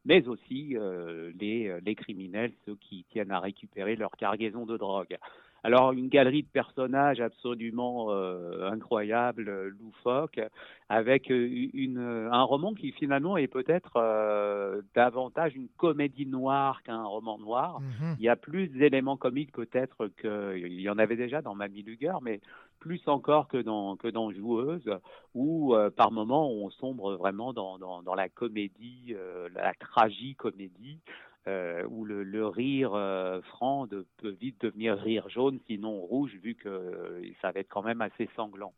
[0.05, 4.77] mais aussi euh, les, euh, les criminels, ceux qui tiennent à récupérer leur cargaison de
[4.77, 5.17] drogue.
[5.63, 10.41] Alors une galerie de personnages absolument euh, incroyable, euh, loufoque,
[10.89, 11.99] avec euh, une,
[12.31, 17.81] un roman qui finalement est peut-être euh, davantage une comédie noire qu'un roman noir.
[17.81, 18.17] Mhm.
[18.19, 22.15] Il y a plus d'éléments comiques peut-être qu'il y en avait déjà dans Mamie Luger,
[22.23, 22.41] mais
[22.79, 24.89] plus encore que dans, que dans Joueuse,
[25.35, 31.01] où euh, par moments on sombre vraiment dans, dans, dans la comédie, euh, la tragicomédie,
[31.49, 36.69] euh, où le, rire euh, franc peut vite devenir rire jaune, sinon rouge, vu que
[36.69, 38.73] euh, ça va être quand même assez sanglant.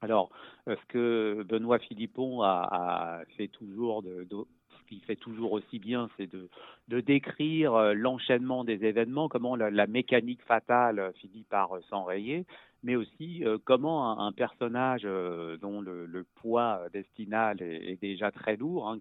[0.00, 0.30] Alors,
[0.68, 4.26] euh, ce que Benoît Philippon a, fait toujours de,
[4.88, 6.48] qu'il fait toujours aussi bien, c'est de,
[7.00, 12.46] décrire l'enchaînement des événements, comment la, mécanique fatale finit par s'enrayer.
[12.82, 18.88] Mais aussi euh, comment un, personnage euh, dont le, poids destinal est, déjà très lourd,
[18.88, 18.98] hein,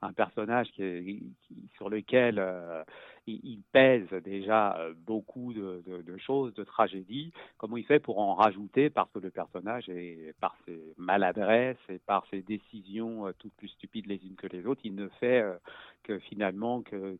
[0.00, 1.32] un personnage qui
[1.76, 2.82] sur lequel euh,
[3.26, 5.82] il, pèse déjà euh, beaucoup de,
[6.18, 10.56] choses, de tragédies, comment il fait pour en rajouter parce que le personnage, est, par
[10.66, 14.80] ses maladresses et par ses décisions euh, toutes plus stupides les unes que les autres,
[14.84, 15.54] il ne fait euh,
[16.02, 17.16] que finalement euh,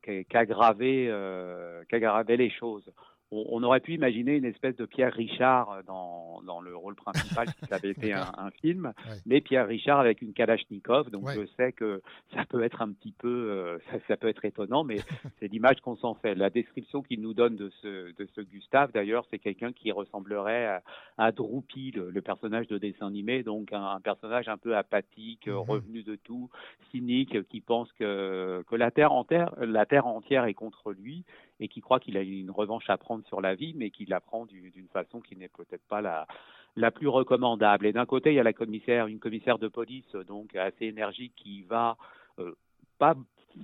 [1.89, 2.90] qu'aggraver les choses.
[3.33, 6.95] On, on aurait pu imaginer une espèce de Pierre Richard euh, dans, dans le rôle
[6.95, 8.93] principal si ça avait été un, un film,
[9.27, 12.03] mais Pierre Richard avec une Kalachnikov, donc je sais que
[12.35, 14.97] ça peut être un petit peu, euh, ça, ça peut être étonnant, mais
[15.41, 16.35] c'est l'image qu'on s'en fait.
[16.35, 20.67] La description qu'il nous donne de ce, de ce Gustave, d'ailleurs, c'est quelqu'un qui ressemblerait
[20.67, 20.83] à,
[21.19, 25.47] à Droopy, le, le personnage de dessin animé, donc un, un personnage un peu apathique,
[25.47, 25.57] Mhm.
[25.57, 26.51] revenu de tout,
[26.91, 31.25] cynique, qui pense que, que la, terre entière, la terre entière est contre lui
[31.62, 34.20] et qui croit qu'il a une revanche à prendre sur la vie, mais qu'il la
[34.20, 36.26] prend du- d'une façon qui n'est peut-être pas la,
[36.74, 37.86] la plus recommandable.
[37.86, 41.34] Et d'un côté, il y a la commissaire, une commissaire de police, donc assez énergique,
[41.36, 41.97] qui va
[42.40, 42.52] euh,
[42.98, 43.14] pas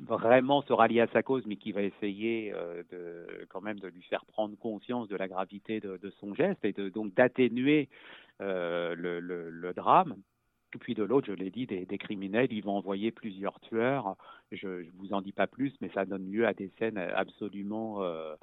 [0.06, 3.88] vraiment se rallier à sa cause, mais qui va essayer euh, de, quand même de
[3.88, 7.88] lui faire prendre conscience de la gravité de, son geste et de, donc d'atténuer
[8.40, 10.14] euh, le drame.
[10.80, 14.16] Puis de l'autre, je l'ai dit, des, criminels, ils vont envoyer plusieurs tueurs.
[14.52, 18.02] Je ne vous en dis pas plus, mais ça donne lieu à des scènes absolument
[18.02, 18.34] euh,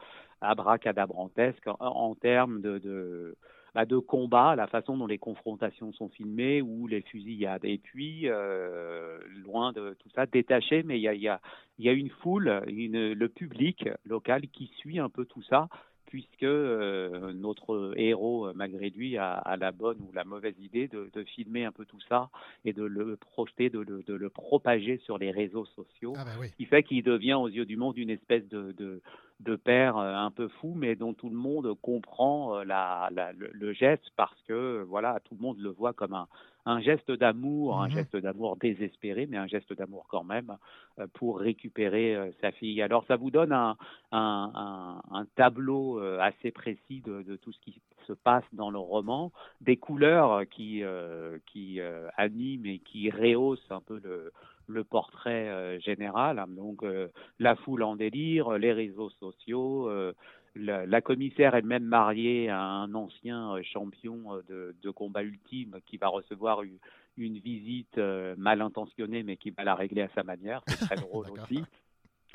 [0.41, 3.35] abracadabrantesques en, termes de,
[3.75, 7.65] bah, de combat, la façon dont les confrontations sont filmées ou les fusillades.
[7.65, 11.39] Et puis, euh, loin de tout ça, détaché, mais il y a, y, a,
[11.77, 15.69] y a une foule, une, le public local qui suit un peu tout ça
[16.07, 20.87] puisque euh, notre héros, euh, malgré lui, a, a la bonne ou la mauvaise idée
[20.87, 22.29] de, de filmer un peu tout ça
[22.63, 26.13] et de le projeter, de le, de le propager sur les réseaux sociaux,
[26.51, 29.01] ce qui fait qu'il devient aux yeux du monde une espèce de, de,
[29.41, 33.49] de père euh, un peu fou, mais dont tout le monde comprend la, la- le,
[33.53, 36.27] le geste parce que voilà, tout le monde le voit comme un,
[36.65, 37.91] un geste d'amour, un Mhm.
[37.91, 40.57] geste d'amour désespéré, mais un geste d'amour quand même
[40.99, 42.81] euh, pour récupérer euh, sa fille.
[42.81, 43.77] Alors ça vous donne un,
[44.11, 48.69] un, un- un tableau euh, assez précis de, de tout ce qui se passe dans
[48.71, 49.31] le roman,
[49.61, 54.31] des couleurs qui, euh, qui euh, animent et qui rehaussent un peu le,
[54.67, 56.43] le portrait euh, général.
[56.49, 57.07] Donc euh,
[57.39, 60.13] la foule en délire, les réseaux sociaux, euh,
[60.55, 65.77] la, la commissaire elle-même mariée à un ancien euh, champion euh, de, de combat ultime
[65.85, 66.77] qui va recevoir une,
[67.17, 70.61] une visite euh, mal intentionnée mais qui va la régler à sa manière.
[70.67, 71.63] C'est très drôle aussi.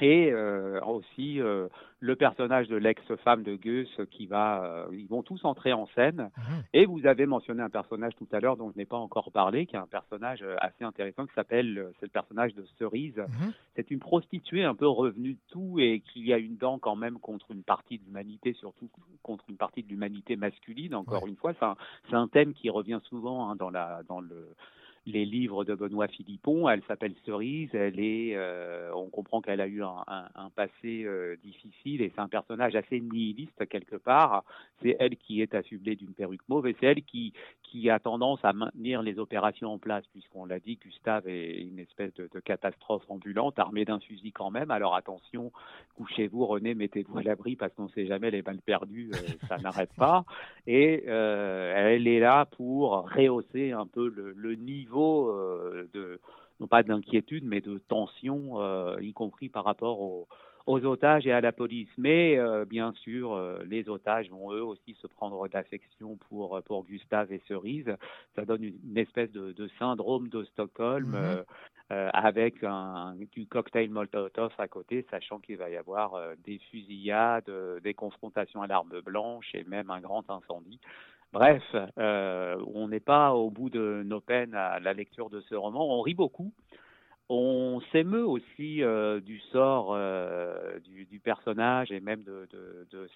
[0.01, 1.69] Et euh, aussi euh,
[2.01, 6.31] le personnage de l'ex-femme de Gus qui va, euh, ils vont tous entrer en scène.
[6.73, 9.67] Et vous avez mentionné un personnage tout à l'heure dont je n'ai pas encore parlé,
[9.67, 13.23] qui est un personnage assez intéressant qui s'appelle, c'est le personnage de Cerise.
[13.77, 17.19] C'est une prostituée un peu revenue de tout et qui a une dent quand même
[17.19, 18.89] contre une partie de l'humanité, surtout
[19.23, 20.95] contre une partie de l'humanité masculine.
[20.95, 21.77] Encore une fois, c'est un,
[22.09, 24.55] c'est un thème qui revient souvent hein, dans la, dans le
[25.07, 26.69] les livres de Benoît Philippon.
[26.69, 27.71] Elle s'appelle Cerise.
[27.75, 32.13] Elle est, euh, on comprend qu'elle a eu un, un- un passé euh, difficile et
[32.15, 34.45] c'est un personnage assez nihiliste quelque part.
[34.83, 37.33] C'est elle qui est affublée d'une perruque mauve et c'est elle qui
[37.63, 41.79] qui a tendance à maintenir les opérations en place puisqu'on l'a dit, Gustave est une
[41.79, 44.73] espèce de, de catastrophe ambulante armée d'un fusil quand même.
[44.73, 45.53] Alors attention,
[45.97, 49.19] couchez-vous, René, mettez-vous à l'abri parce qu'on ne sait jamais les balles perdues, euh,
[49.49, 50.25] ça n'arrête pas.
[50.67, 56.21] Et euh, elle est là pour rehausser un peu le, le niveau euh, de,
[56.61, 60.29] non pas d'inquiétude, mais de tension, euh, y compris par rapport aux,
[60.67, 61.89] aux otages et à la police.
[61.97, 66.85] Mais euh, bien sûr, euh, les otages vont eux aussi se prendre d'affection pour, pour
[66.85, 67.97] Gustave et Cerise.
[68.37, 71.09] Ça donne une, une espèce de, de syndrome de Stockholm.
[71.09, 71.45] Mhm.
[71.93, 76.13] euh, avec un, du cocktail Molotov à côté, sachant qu'il va y avoir
[76.45, 77.51] des fusillades,
[77.83, 80.79] des confrontations à l'arme blanche et même un grand incendie.
[81.33, 81.63] Bref,
[81.99, 85.87] euh, on n'est pas au bout de nos peines à la lecture de ce roman.
[85.87, 86.53] On rit beaucoup.
[87.33, 92.49] On s'émeut aussi euh, du sort euh, du, personnage et même de,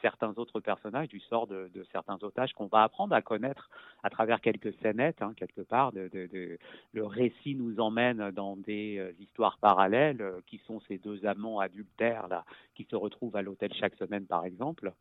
[0.01, 3.69] certains autres personnages, du sort de, certains otages qu'on va apprendre à connaître
[4.05, 5.91] à travers quelques scénettes, hein, quelque part.
[5.93, 12.45] Le récit nous emmène dans des histoires parallèles qui sont ces deux amants adultères là
[12.77, 14.93] qui se retrouvent à l'hôtel chaque semaine, par exemple.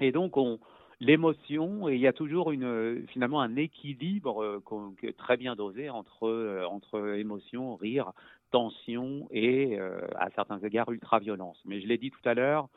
[0.00, 0.58] Et donc, on,
[1.00, 5.90] l'émotion, et il y a toujours une, euh, finalement un équilibre euh, très bien dosé
[5.90, 8.12] entre, euh, entre émotion, rire,
[8.50, 11.60] tension et, à certains égards, ultra-violence.
[11.66, 12.70] Mais je l'ai dit tout à l'heure,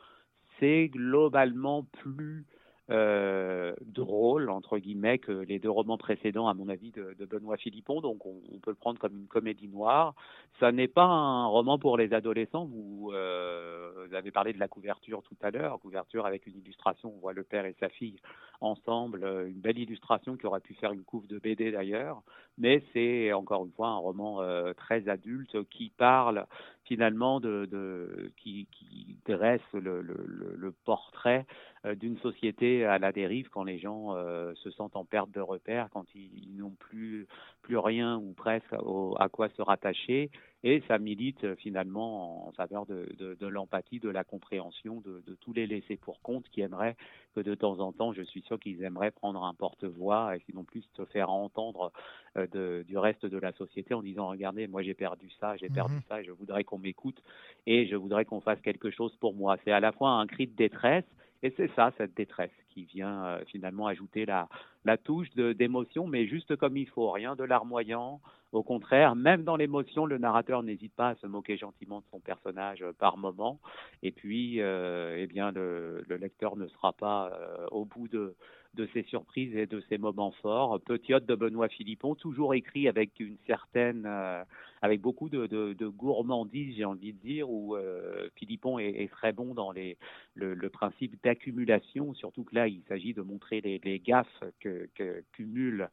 [0.60, 2.44] c'est globalement plus
[2.92, 8.00] euh, drôle, entre guillemets, que les deux romans précédents, à mon avis, de, Benoît Philippon.
[8.00, 10.14] Donc, on, peut le prendre comme une comédie noire.
[10.60, 12.66] Ça n'est pas un roman pour les adolescents.
[12.66, 15.80] Vous, euh, vous avez parlé de la couverture tout à l'heure.
[15.80, 17.12] Couverture avec une illustration.
[17.16, 18.16] On voit le père et sa fille
[18.60, 19.24] ensemble.
[19.46, 22.22] Une belle illustration qui aurait pu faire une couve de BD d'ailleurs.
[22.58, 26.46] Mais c'est, encore une fois, un roman euh, très adulte qui parle
[26.84, 31.46] finalement de, de qui, qui, dresse le, le, le portrait
[31.84, 35.40] euh, d'une société à la dérive quand les gens euh, se sentent en perte de
[35.40, 37.26] repère, quand ils, ils n'ont plus
[37.62, 40.30] plus rien ou presque au, à quoi se rattacher
[40.64, 45.22] et ça milite euh, finalement en faveur de, de, de l'empathie, de la compréhension de,
[45.26, 46.96] de, tous les laissés pour compte qui aimeraient
[47.34, 50.64] que de temps en temps, je suis sûr qu'ils aimeraient prendre un porte-voix et sinon
[50.64, 51.92] plus se faire entendre
[52.36, 55.68] euh, de, du reste de la société en disant regardez, moi j'ai perdu ça, j'ai
[55.68, 56.02] perdu Mhm.
[56.08, 57.22] ça et je voudrais qu'on m'écoute
[57.66, 59.56] et je voudrais qu'on fasse quelque chose pour moi.
[59.64, 61.04] C'est à la fois un cri de détresse
[61.42, 64.48] et c'est ça, cette détresse qui vient euh, finalement ajouter la,
[64.84, 68.20] la touche d'émotion, mais juste comme il faut, rien de larmoyant.
[68.52, 72.20] Au contraire, même dans l'émotion, le narrateur n'hésite pas à se moquer gentiment de son
[72.20, 73.60] personnage euh, par moment.
[74.02, 78.34] Et puis, euh, eh bien, le, le lecteur ne sera pas euh, au bout de,
[78.74, 80.78] de ses surprises et de ses moments forts.
[80.80, 84.42] Petit hôte de Benoît Philippon, toujours écrit avec une certaine, euh,
[84.82, 89.10] avec beaucoup de, de, de gourmandise, j'ai envie de dire, où euh, Philippon est, est
[89.10, 89.96] très bon dans les,
[90.34, 94.71] le, le principe d'accumulation, surtout que là, il s'agit de montrer les, les gaffes que,
[94.94, 95.88] que cumule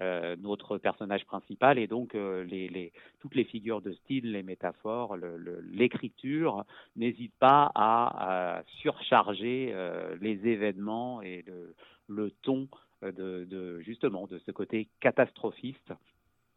[0.00, 2.44] euh, notre personnage principal et donc euh,
[3.20, 6.64] toutes les figures de style, les métaphores, le- le- l'écriture
[6.96, 11.74] n'hésitent pas à, surcharger euh, les événements et le,
[12.08, 12.68] le ton
[13.02, 15.92] de, de justement de ce côté catastrophiste.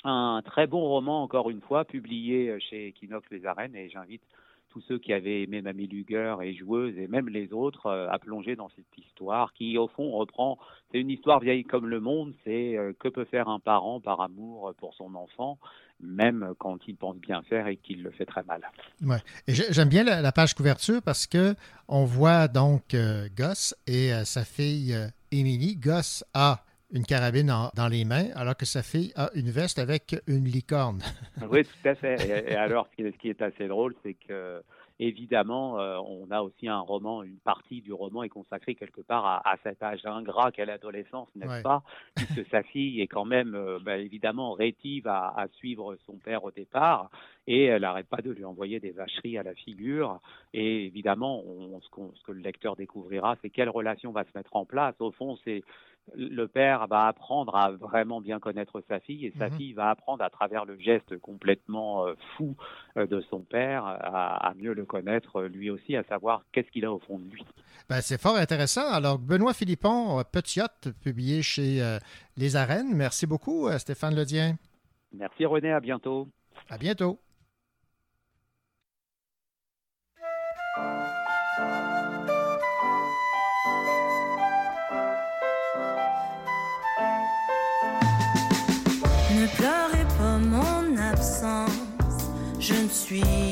[0.04, 4.24] Un très bon roman, encore une fois, publié chez Equinox Les Arènes et j'invite
[4.76, 8.20] tous ceux qui avaient aimé Mamie Luger et Joueuse et même les autres euh, à
[8.20, 10.60] plonger dans cette histoire qui, au fond, reprend.
[10.92, 12.34] C'est une histoire vieille comme le monde.
[12.44, 15.58] C'est euh, que peut faire un parent par amour pour son enfant,
[16.02, 18.70] même quand il pense bien faire et qu'il le fait très mal.
[19.02, 19.20] Ouais.
[19.48, 21.56] Et j'ai- j'aime bien la, page couverture parce que
[21.88, 24.94] on voit donc euh, Gus et euh, sa fille
[25.32, 25.78] Émilie.
[25.78, 29.80] Gus a une carabine en- dans les mains, alors que sa fille a une veste
[29.80, 31.00] avec une licorne.
[31.50, 32.16] Oui, tout à fait.
[32.48, 34.62] Et, et alors, ce qui, est, assez drôle, c'est que
[34.98, 39.26] évidemment, euh, on a aussi un roman, une partie du roman est consacrée quelque part
[39.26, 41.62] à, à cet âge ingrat qu'est l'adolescence, n'est-ce Ouais.
[41.62, 41.84] pas?
[42.16, 46.46] Puisque sa fille est quand même, euh, bah, évidemment, rétive à, à suivre son père
[46.46, 47.10] au départ,
[47.46, 50.20] et elle n'arrête pas de lui envoyer des vacheries à la figure.
[50.54, 54.30] Et évidemment, on- ce, qu'on- ce que le lecteur découvrira, c'est quelle relation va se
[54.34, 54.96] mettre en place.
[55.00, 55.62] Au fond, c'est
[56.14, 59.58] le père va apprendre à vraiment bien connaître sa fille et sa Mhm.
[59.58, 62.56] fille va apprendre à travers le geste complètement euh, fou
[62.98, 66.70] euh, de son père à, à mieux le connaître euh, lui aussi, à savoir qu'est-ce
[66.70, 67.44] qu'il a au fond de lui.
[67.90, 68.88] Ben, c'est fort intéressant.
[68.92, 71.98] Alors, Benoît Philippon, Petit Hôte, publié chez euh,
[72.38, 72.94] Les Arènes.
[72.96, 74.58] Merci beaucoup, Stéphane Ledien.
[75.12, 76.28] Merci René, à bientôt.
[76.70, 77.20] À bientôt.
[93.16, 93.45] Je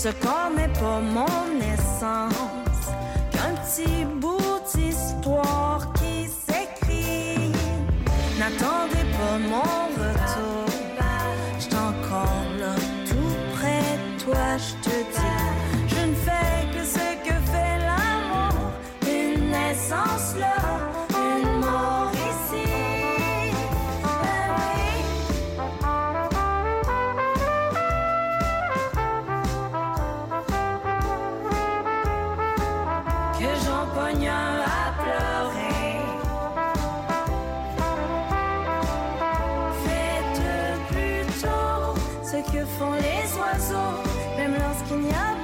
[0.00, 0.08] ici.
[0.08, 1.00] Ce corps n'est pas
[42.78, 44.02] font les oiseaux,
[44.36, 45.39] même lorsqu'il n'y a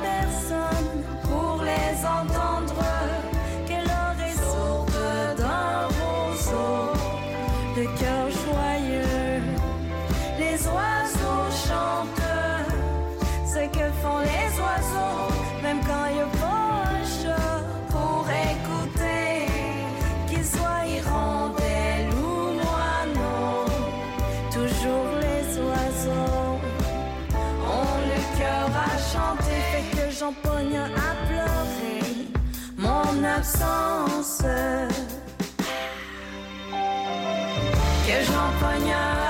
[33.60, 34.42] absence.
[38.06, 39.25] Que j'en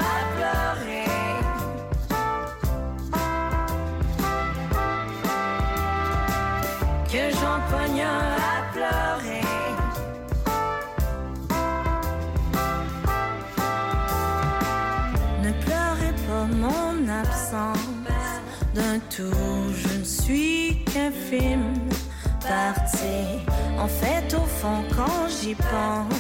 [23.87, 26.13] En au fond, quand j'y pense,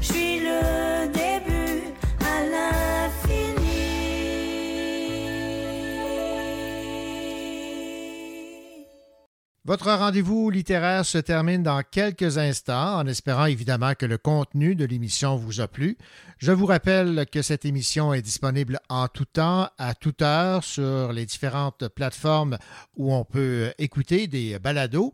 [0.00, 1.84] je suis le début
[2.20, 3.68] à l'infini.
[9.64, 14.84] Votre rendez-vous littéraire se termine dans quelques instants, en espérant évidemment que le contenu de
[14.84, 15.96] l'émission vous a plu.
[16.38, 21.12] Je vous rappelle que cette émission est disponible en tout temps, à toute heure, sur
[21.12, 22.58] les différentes plateformes
[22.96, 25.12] où on peut écouter des balados.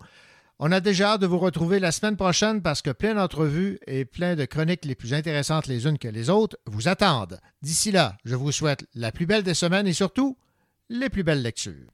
[0.60, 4.04] On a déjà hâte de vous retrouver la semaine prochaine parce que plein d'entrevues et
[4.04, 7.38] plein de chroniques les plus intéressantes les unes que les autres vous attendent.
[7.62, 10.36] D'ici là, je vous souhaite la plus belle des semaines et surtout
[10.88, 11.92] les plus belles lectures.